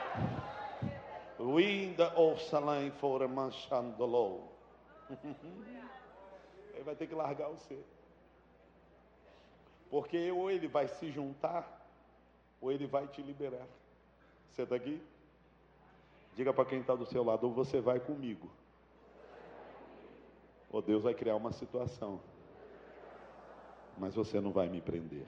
Wind 1.40 2.00
of 2.16 2.44
Salam 2.46 2.90
for 2.92 3.28
Manchandolo. 3.28 4.42
Ele 6.74 6.84
vai 6.84 6.96
ter 6.96 7.08
que 7.08 7.14
largar 7.14 7.50
você. 7.50 7.78
Porque 9.90 10.32
ou 10.32 10.50
ele 10.50 10.68
vai 10.68 10.88
se 10.88 11.12
juntar, 11.12 11.88
ou 12.60 12.72
ele 12.72 12.88
vai 12.88 13.08
te 13.08 13.22
liberar. 13.22 13.68
Você 14.50 14.64
está 14.64 14.76
aqui? 14.76 15.00
Diga 16.36 16.52
para 16.52 16.66
quem 16.66 16.80
está 16.80 16.96
do 16.96 17.06
seu 17.06 17.24
lado, 17.24 17.46
ou 17.46 17.54
você 17.54 17.80
vai 17.80 18.00
comigo. 18.00 18.50
Ou 20.72 20.82
Deus 20.82 21.04
vai 21.04 21.14
criar 21.14 21.36
uma 21.36 21.52
situação. 21.52 22.20
Mas 23.98 24.16
você 24.16 24.42
não 24.42 24.52
vai 24.52 24.68
me 24.68 24.82
prender. 24.82 25.28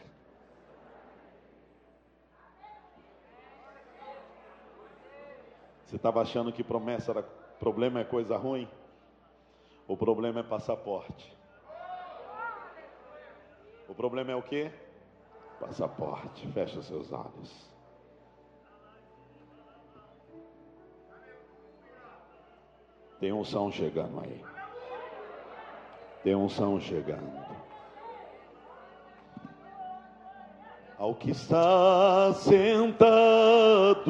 Você 5.86 5.98
estava 5.98 6.22
achando 6.22 6.52
que 6.52 6.64
promessa 6.64 7.12
era 7.12 7.24
problema 7.60 8.00
é 8.00 8.04
coisa 8.04 8.36
ruim? 8.38 8.68
O 9.88 9.96
problema 9.96 10.40
é 10.40 10.44
passaporte. 10.44 11.38
O 13.88 13.94
problema 13.94 14.32
é 14.32 14.36
o 14.36 14.42
que? 14.42 14.72
Passaporte. 15.60 16.48
Fecha 16.52 16.82
seus 16.82 17.12
olhos. 17.12 17.75
Tem 23.26 23.34
unção 23.34 23.72
chegando 23.72 24.22
aí. 24.24 24.40
Tem 26.24 26.36
unção 26.36 26.80
chegando. 26.80 27.28
Ao 30.96 31.16
que 31.16 31.32
está 31.32 32.32
sentado 32.34 34.06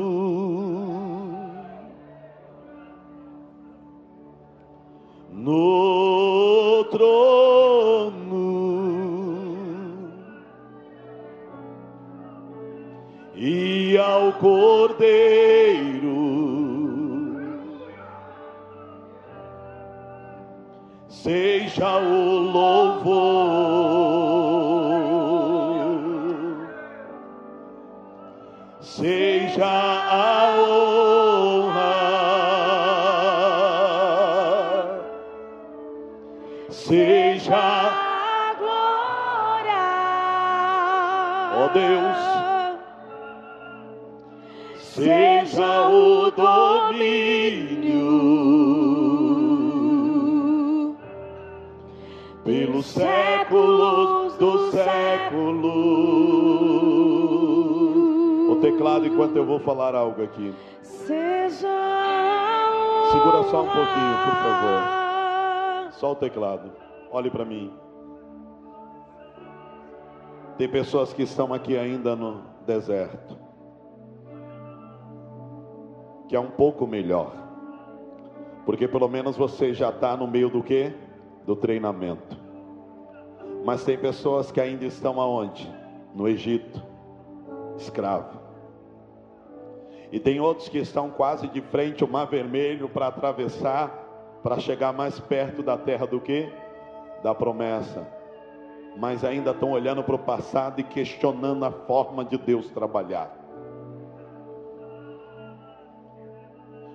O 58.55 58.61
teclado 58.61 59.05
enquanto 59.05 59.35
eu 59.35 59.45
vou 59.45 59.59
falar 59.59 59.93
algo 59.93 60.23
aqui. 60.23 60.53
Seja 60.81 61.67
Segura 63.11 63.43
só 63.43 63.63
um 63.63 63.65
pouquinho, 63.65 64.15
por 64.23 64.35
favor. 64.43 65.91
Só 65.91 66.11
o 66.13 66.15
teclado. 66.15 66.71
Olhe 67.11 67.29
para 67.29 67.43
mim. 67.43 67.71
Tem 70.57 70.69
pessoas 70.69 71.11
que 71.11 71.23
estão 71.23 71.53
aqui 71.53 71.77
ainda 71.77 72.15
no 72.15 72.43
deserto. 72.65 73.37
Que 76.29 76.35
é 76.35 76.39
um 76.39 76.51
pouco 76.51 76.87
melhor. 76.87 77.33
Porque 78.65 78.87
pelo 78.87 79.09
menos 79.09 79.35
você 79.35 79.73
já 79.73 79.89
está 79.89 80.15
no 80.15 80.27
meio 80.27 80.49
do 80.49 80.63
que? 80.63 80.93
Do 81.45 81.57
treinamento. 81.57 82.37
Mas 83.65 83.83
tem 83.83 83.97
pessoas 83.97 84.49
que 84.49 84.61
ainda 84.61 84.85
estão 84.85 85.19
aonde? 85.19 85.69
No 86.13 86.25
Egito. 86.25 86.81
Escravo. 87.77 88.44
E 90.15 90.19
tem 90.19 90.39
outros 90.39 90.69
que 90.69 90.77
estão 90.77 91.09
quase 91.09 91.45
de 91.49 91.59
frente 91.59 92.01
ao 92.01 92.09
mar 92.09 92.23
vermelho 92.23 92.87
para 92.87 93.07
atravessar, 93.07 93.89
para 94.41 94.57
chegar 94.57 94.93
mais 94.93 95.19
perto 95.19 95.61
da 95.61 95.77
terra 95.77 96.07
do 96.07 96.21
que? 96.21 96.49
Da 97.21 97.35
promessa. 97.35 98.07
Mas 98.95 99.25
ainda 99.25 99.51
estão 99.51 99.71
olhando 99.71 100.01
para 100.05 100.15
o 100.15 100.19
passado 100.19 100.79
e 100.79 100.83
questionando 100.85 101.65
a 101.65 101.69
forma 101.69 102.23
de 102.23 102.37
Deus 102.37 102.69
trabalhar. 102.69 103.29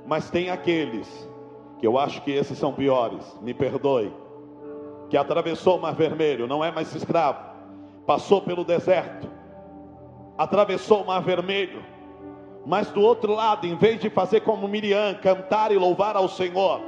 Mas 0.07 0.31
tem 0.31 0.49
aqueles, 0.49 1.31
que 1.79 1.87
eu 1.87 1.99
acho 1.99 2.23
que 2.23 2.31
esses 2.31 2.57
são 2.57 2.73
piores, 2.73 3.39
me 3.43 3.53
perdoe, 3.53 4.11
que 5.11 5.17
atravessou 5.19 5.77
o 5.77 5.83
mar 5.83 5.95
vermelho, 5.95 6.47
não 6.47 6.65
é 6.65 6.73
mais 6.73 6.95
escravo, 6.95 7.39
passou 8.07 8.41
pelo 8.41 8.65
deserto, 8.65 9.29
atravessou 10.39 11.03
o 11.03 11.07
mar 11.07 11.21
vermelho, 11.21 12.00
mas 12.65 12.91
do 12.91 13.01
outro 13.01 13.35
lado, 13.35 13.67
em 13.67 13.77
vez 13.77 14.01
de 14.01 14.11
fazer 14.11 14.41
como 14.41 14.69
Miriam, 14.69 15.15
cantar 15.15 15.73
e 15.73 15.77
louvar 15.77 16.17
ao 16.17 16.29
Senhor, 16.29 16.81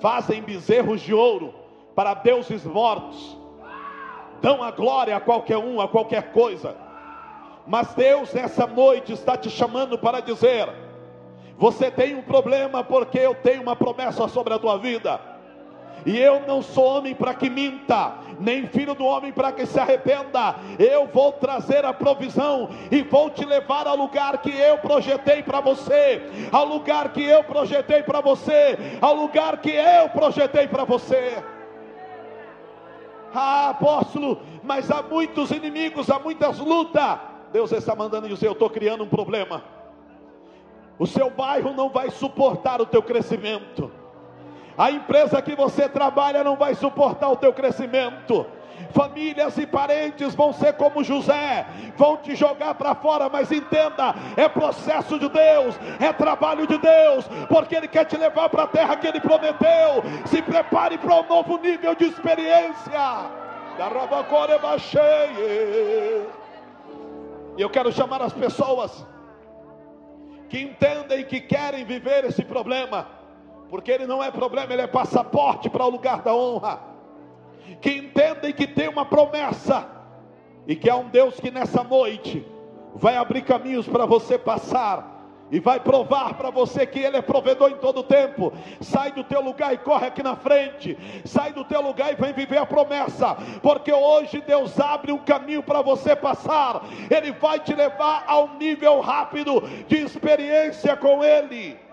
fazem 0.00 0.42
bezerros 0.42 1.00
de 1.00 1.14
ouro 1.14 1.54
para 1.94 2.14
deuses 2.14 2.64
mortos, 2.64 3.38
dão 4.42 4.62
a 4.62 4.70
glória 4.70 5.16
a 5.16 5.20
qualquer 5.20 5.56
um, 5.56 5.80
a 5.80 5.88
qualquer 5.88 6.32
coisa. 6.32 6.76
Mas 7.66 7.94
Deus 7.94 8.32
nessa 8.32 8.66
noite 8.66 9.12
está 9.12 9.36
te 9.36 9.50
chamando 9.50 9.98
para 9.98 10.20
dizer: 10.20 10.68
você 11.56 11.90
tem 11.90 12.14
um 12.14 12.22
problema 12.22 12.84
porque 12.84 13.18
eu 13.18 13.34
tenho 13.34 13.62
uma 13.62 13.74
promessa 13.74 14.28
sobre 14.28 14.54
a 14.54 14.58
tua 14.58 14.76
vida. 14.76 15.35
E 16.06 16.16
eu 16.16 16.42
não 16.46 16.62
sou 16.62 16.98
homem 16.98 17.16
para 17.16 17.34
que 17.34 17.50
minta, 17.50 18.14
nem 18.38 18.64
filho 18.68 18.94
do 18.94 19.04
homem 19.04 19.32
para 19.32 19.50
que 19.50 19.66
se 19.66 19.80
arrependa. 19.80 20.54
Eu 20.78 21.08
vou 21.08 21.32
trazer 21.32 21.84
a 21.84 21.92
provisão 21.92 22.70
e 22.92 23.02
vou 23.02 23.28
te 23.28 23.44
levar 23.44 23.88
ao 23.88 23.96
lugar 23.96 24.38
que 24.38 24.56
eu 24.56 24.78
projetei 24.78 25.42
para 25.42 25.60
você, 25.60 26.22
ao 26.52 26.64
lugar 26.64 27.12
que 27.12 27.24
eu 27.24 27.42
projetei 27.42 28.04
para 28.04 28.20
você, 28.20 28.78
ao 29.00 29.16
lugar 29.16 29.58
que 29.58 29.72
eu 29.72 30.08
projetei 30.10 30.68
para 30.68 30.84
você. 30.84 31.42
Ah, 33.34 33.70
apóstolo, 33.70 34.40
mas 34.62 34.88
há 34.92 35.02
muitos 35.02 35.50
inimigos, 35.50 36.08
há 36.08 36.20
muitas 36.20 36.60
lutas. 36.60 37.18
Deus 37.52 37.72
está 37.72 37.96
mandando 37.96 38.28
dizer: 38.28 38.46
Eu 38.46 38.52
estou 38.52 38.70
criando 38.70 39.02
um 39.02 39.08
problema. 39.08 39.64
O 41.00 41.06
seu 41.06 41.28
bairro 41.30 41.74
não 41.74 41.90
vai 41.90 42.10
suportar 42.10 42.80
o 42.80 42.86
teu 42.86 43.02
crescimento. 43.02 43.90
A 44.78 44.90
empresa 44.90 45.40
que 45.40 45.54
você 45.54 45.88
trabalha 45.88 46.44
não 46.44 46.56
vai 46.56 46.74
suportar 46.74 47.30
o 47.30 47.36
teu 47.36 47.52
crescimento. 47.52 48.46
Famílias 48.90 49.56
e 49.56 49.66
parentes 49.66 50.34
vão 50.34 50.52
ser 50.52 50.74
como 50.74 51.02
José, 51.02 51.66
vão 51.96 52.18
te 52.18 52.36
jogar 52.36 52.74
para 52.74 52.94
fora, 52.94 53.28
mas 53.28 53.50
entenda, 53.50 54.14
é 54.36 54.48
processo 54.48 55.18
de 55.18 55.28
Deus, 55.30 55.74
é 55.98 56.12
trabalho 56.12 56.66
de 56.66 56.76
Deus, 56.76 57.26
porque 57.48 57.74
Ele 57.74 57.88
quer 57.88 58.04
te 58.04 58.16
levar 58.18 58.50
para 58.50 58.64
a 58.64 58.66
terra 58.66 58.96
que 58.96 59.06
Ele 59.06 59.20
prometeu. 59.20 60.02
Se 60.26 60.42
prepare 60.42 60.98
para 60.98 61.14
um 61.14 61.26
novo 61.26 61.58
nível 61.58 61.94
de 61.94 62.04
experiência. 62.04 63.30
E 67.56 67.60
eu 67.60 67.70
quero 67.70 67.90
chamar 67.92 68.20
as 68.20 68.32
pessoas 68.32 69.06
que 70.48 70.60
entendem 70.60 71.24
que 71.24 71.40
querem 71.40 71.84
viver 71.84 72.24
esse 72.24 72.44
problema, 72.44 73.15
porque 73.68 73.90
ele 73.90 74.06
não 74.06 74.22
é 74.22 74.30
problema, 74.30 74.72
ele 74.72 74.82
é 74.82 74.86
passaporte 74.86 75.68
para 75.68 75.84
o 75.84 75.90
lugar 75.90 76.22
da 76.22 76.34
honra. 76.34 76.80
Que 77.80 77.90
entendem 77.90 78.52
que 78.52 78.66
tem 78.66 78.88
uma 78.88 79.04
promessa 79.04 79.88
e 80.66 80.76
que 80.76 80.88
há 80.88 80.96
um 80.96 81.08
Deus 81.08 81.38
que 81.40 81.50
nessa 81.50 81.82
noite 81.82 82.46
vai 82.94 83.16
abrir 83.16 83.42
caminhos 83.42 83.86
para 83.88 84.06
você 84.06 84.38
passar 84.38 85.16
e 85.50 85.60
vai 85.60 85.78
provar 85.78 86.34
para 86.34 86.50
você 86.50 86.86
que 86.86 86.98
Ele 86.98 87.16
é 87.16 87.22
provedor 87.22 87.70
em 87.70 87.76
todo 87.76 88.02
tempo. 88.02 88.52
Sai 88.80 89.12
do 89.12 89.22
teu 89.22 89.40
lugar 89.40 89.72
e 89.72 89.78
corre 89.78 90.08
aqui 90.08 90.22
na 90.22 90.34
frente. 90.34 90.96
Sai 91.24 91.52
do 91.52 91.64
teu 91.64 91.80
lugar 91.80 92.12
e 92.12 92.16
vem 92.16 92.32
viver 92.32 92.58
a 92.58 92.66
promessa, 92.66 93.36
porque 93.62 93.92
hoje 93.92 94.42
Deus 94.44 94.78
abre 94.80 95.12
um 95.12 95.18
caminho 95.18 95.62
para 95.62 95.82
você 95.82 96.16
passar. 96.16 96.82
Ele 97.10 97.32
vai 97.32 97.60
te 97.60 97.74
levar 97.74 98.24
a 98.26 98.40
um 98.40 98.56
nível 98.56 99.00
rápido 99.00 99.62
de 99.86 99.96
experiência 99.96 100.96
com 100.96 101.22
Ele. 101.22 101.85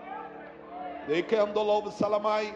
Salamai. 1.90 2.54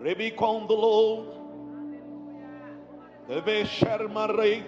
Rebicondolo, 0.00 1.26
deve 3.26 3.64
Shermarei. 3.66 4.64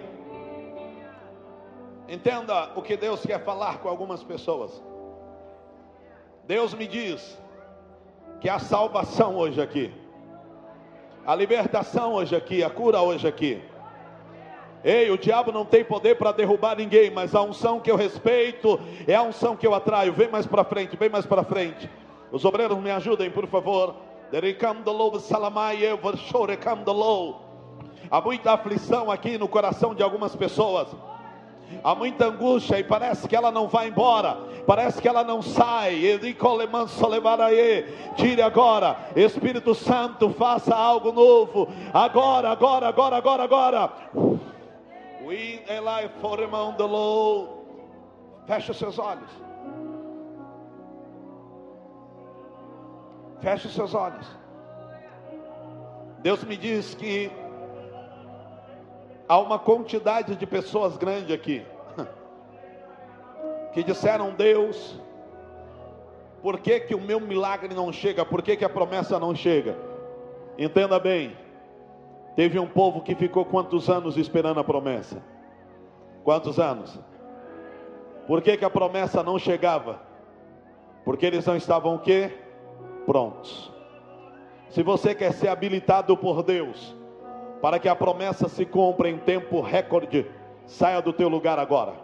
Entenda 2.07 2.73
o 2.75 2.81
que 2.81 2.97
Deus 2.97 3.21
quer 3.25 3.43
falar 3.43 3.79
com 3.79 3.87
algumas 3.87 4.23
pessoas. 4.23 4.83
Deus 6.45 6.73
me 6.73 6.87
diz 6.87 7.39
que 8.41 8.49
a 8.49 8.59
salvação 8.59 9.37
hoje 9.37 9.61
aqui, 9.61 9.93
a 11.25 11.35
libertação 11.35 12.13
hoje 12.13 12.35
aqui, 12.35 12.63
a 12.63 12.69
cura 12.69 13.01
hoje 13.01 13.27
aqui. 13.27 13.61
Ei, 14.83 15.11
o 15.11 15.17
diabo 15.17 15.51
não 15.51 15.65
tem 15.65 15.83
poder 15.83 16.15
para 16.15 16.31
derrubar 16.31 16.77
ninguém, 16.77 17.11
mas 17.11 17.35
a 17.35 17.41
unção 17.41 17.79
que 17.79 17.91
eu 17.91 17.95
respeito 17.95 18.79
é 19.05 19.15
a 19.15 19.23
unção 19.23 19.55
que 19.55 19.67
eu 19.67 19.73
atraio. 19.73 20.13
Vem 20.13 20.29
mais 20.29 20.47
para 20.47 20.63
frente, 20.63 20.95
vem 20.95 21.09
mais 21.09 21.25
para 21.25 21.43
frente. 21.43 21.89
Os 22.31 22.45
obreiros 22.45 22.77
me 22.77 22.91
ajudem, 22.91 23.29
por 23.29 23.45
favor. 23.47 23.95
Há 28.11 28.21
muita 28.21 28.53
aflição 28.53 29.11
aqui 29.11 29.37
no 29.37 29.47
coração 29.47 29.93
de 29.93 30.03
algumas 30.03 30.35
pessoas. 30.35 30.87
Há 31.83 31.93
muita 31.93 32.25
angústia 32.25 32.79
e 32.79 32.83
parece 32.83 33.27
que 33.27 33.35
ela 33.35 33.51
não 33.51 33.67
vai 33.67 33.89
embora, 33.89 34.37
parece 34.65 35.01
que 35.01 35.07
ela 35.07 35.23
não 35.23 35.41
sai. 35.41 36.01
Tire 38.15 38.41
agora, 38.41 38.97
Espírito 39.15 39.75
Santo, 39.75 40.29
faça 40.31 40.75
algo 40.75 41.11
novo. 41.11 41.67
Agora, 41.93 42.49
agora, 42.49 42.87
agora, 42.87 43.17
agora, 43.17 43.43
agora. 43.43 43.91
We 45.29 45.61
Eli 45.69 46.07
for 46.19 46.37
the 46.37 46.87
Lord. 46.87 47.49
Feche 48.47 48.73
seus 48.73 48.97
olhos. 48.97 49.29
Feche 53.39 53.69
seus 53.69 53.93
olhos. 53.93 54.25
Deus 56.23 56.43
me 56.43 56.57
diz 56.57 56.95
que 56.95 57.31
há 59.27 59.37
uma 59.37 59.59
quantidade 59.59 60.35
de 60.35 60.47
pessoas 60.47 60.97
grande 60.97 61.31
aqui 61.31 61.63
que 63.71 63.83
disseram: 63.83 64.31
Deus, 64.31 64.99
por 66.41 66.59
que, 66.59 66.79
que 66.79 66.95
o 66.95 66.99
meu 66.99 67.19
milagre 67.19 67.75
não 67.75 67.93
chega? 67.93 68.25
Por 68.25 68.41
que, 68.41 68.57
que 68.57 68.65
a 68.65 68.69
promessa 68.69 69.19
não 69.19 69.35
chega? 69.35 69.77
Entenda 70.57 70.99
bem, 70.99 71.37
teve 72.39 72.57
um 72.57 72.67
povo 72.67 73.01
que 73.01 73.13
ficou 73.15 73.43
quantos 73.43 73.89
anos 73.89 74.15
esperando 74.15 74.61
a 74.61 74.63
promessa? 74.63 75.21
Quantos 76.23 76.57
anos? 76.57 76.97
Por 78.25 78.41
que, 78.41 78.55
que 78.55 78.63
a 78.63 78.69
promessa 78.69 79.21
não 79.21 79.37
chegava? 79.37 80.01
Porque 81.03 81.25
eles 81.25 81.45
não 81.45 81.57
estavam 81.57 81.95
o 81.95 81.99
quê? 81.99 82.31
Prontos. 83.05 83.69
Se 84.69 84.81
você 84.81 85.13
quer 85.13 85.33
ser 85.33 85.49
habilitado 85.49 86.15
por 86.15 86.41
Deus, 86.41 86.95
para 87.61 87.77
que 87.77 87.89
a 87.89 87.95
promessa 87.95 88.47
se 88.47 88.65
cumpra 88.65 89.09
em 89.09 89.17
tempo 89.17 89.59
recorde. 89.59 90.25
Saia 90.65 91.01
do 91.01 91.11
teu 91.11 91.27
lugar 91.27 91.59
agora. 91.59 91.95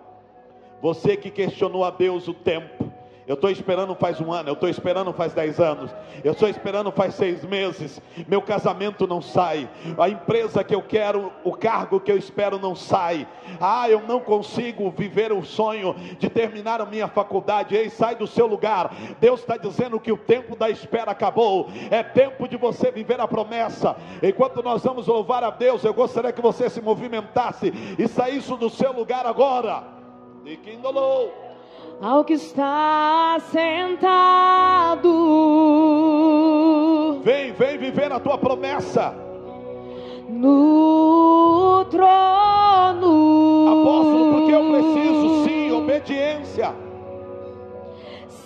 Você 0.82 1.16
que 1.16 1.32
questionou 1.32 1.86
a 1.86 1.92
Deus 1.92 2.28
o 2.28 2.34
tempo, 2.34 2.85
eu 3.28 3.34
estou 3.34 3.50
esperando 3.50 3.96
faz 3.96 4.22
um 4.22 4.32
ano, 4.32 4.50
eu 4.50 4.54
estou 4.54 4.70
esperando 4.70 5.12
faz 5.12 5.34
dez 5.34 5.60
anos, 5.60 5.90
eu 6.24 6.34
estou 6.34 6.48
esperando 6.48 6.92
faz 6.92 7.16
seis 7.16 7.44
meses. 7.44 8.00
Meu 8.28 8.42
casamento 8.42 9.08
não 9.08 9.22
sai, 9.22 9.68
a 9.98 10.08
empresa 10.08 10.64
que 10.64 10.76
eu 10.76 10.82
quero, 10.82 11.32
o 11.44 11.54
cargo 11.54 12.00
que 12.00 12.12
eu 12.12 12.18
espero 12.18 12.60
não 12.60 12.76
sai. 12.76 13.28
Ah, 13.60 13.90
eu 13.90 14.02
não 14.02 14.20
consigo 14.20 14.92
viver 14.92 15.32
o 15.32 15.44
sonho 15.44 15.96
de 16.20 16.30
terminar 16.30 16.82
a 16.82 16.86
minha 16.86 17.08
faculdade. 17.08 17.76
Ei, 17.76 17.90
sai 17.90 18.16
do 18.16 18.28
seu 18.28 18.46
lugar. 18.46 18.94
Deus 19.20 19.40
está 19.40 19.58
dizendo 19.58 20.00
que 20.00 20.12
o 20.12 20.18
tempo 20.18 20.56
da 20.56 20.70
espera 20.70 21.12
acabou. 21.12 21.70
É 21.90 22.04
tempo 22.04 22.48
de 22.48 22.58
você 22.58 22.92
viver 22.92 23.20
a 23.20 23.28
promessa. 23.28 23.96
Enquanto 24.22 24.62
nós 24.62 24.84
vamos 24.84 25.08
louvar 25.08 25.44
a 25.44 25.50
Deus, 25.50 25.84
eu 25.84 25.94
gostaria 25.94 26.32
que 26.32 26.42
você 26.42 26.70
se 26.70 26.82
movimentasse 26.82 27.74
e 27.98 28.08
saísse 28.08 28.56
do 28.56 28.70
seu 28.70 28.92
lugar 28.92 29.26
agora. 29.26 29.84
De 30.44 30.58
Kindle 30.58 31.45
ao 32.02 32.24
que 32.24 32.34
está 32.34 33.38
sentado. 33.52 35.10
Vem, 37.24 37.54
vem 37.54 37.78
viver 37.78 38.12
a 38.12 38.20
tua 38.20 38.38
promessa. 38.38 39.14
No 40.30 41.86
trono. 41.90 43.66
Apóstolo, 43.68 44.34
porque 44.34 44.52
eu 44.52 44.66
preciso 44.72 45.44
sim, 45.46 45.72
obediência. 45.72 46.76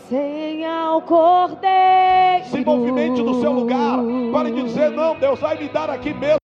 Sem 0.08 0.66
ao 0.66 1.02
cordeiro. 1.02 2.46
Se 2.46 2.64
movimente 2.64 3.22
do 3.22 3.40
seu 3.42 3.52
lugar. 3.52 4.00
Pare 4.32 4.52
de 4.52 4.64
dizer, 4.64 4.90
não, 4.92 5.16
Deus 5.16 5.40
vai 5.40 5.58
me 5.58 5.68
dar 5.70 5.90
aqui 5.90 6.14
mesmo. 6.14 6.40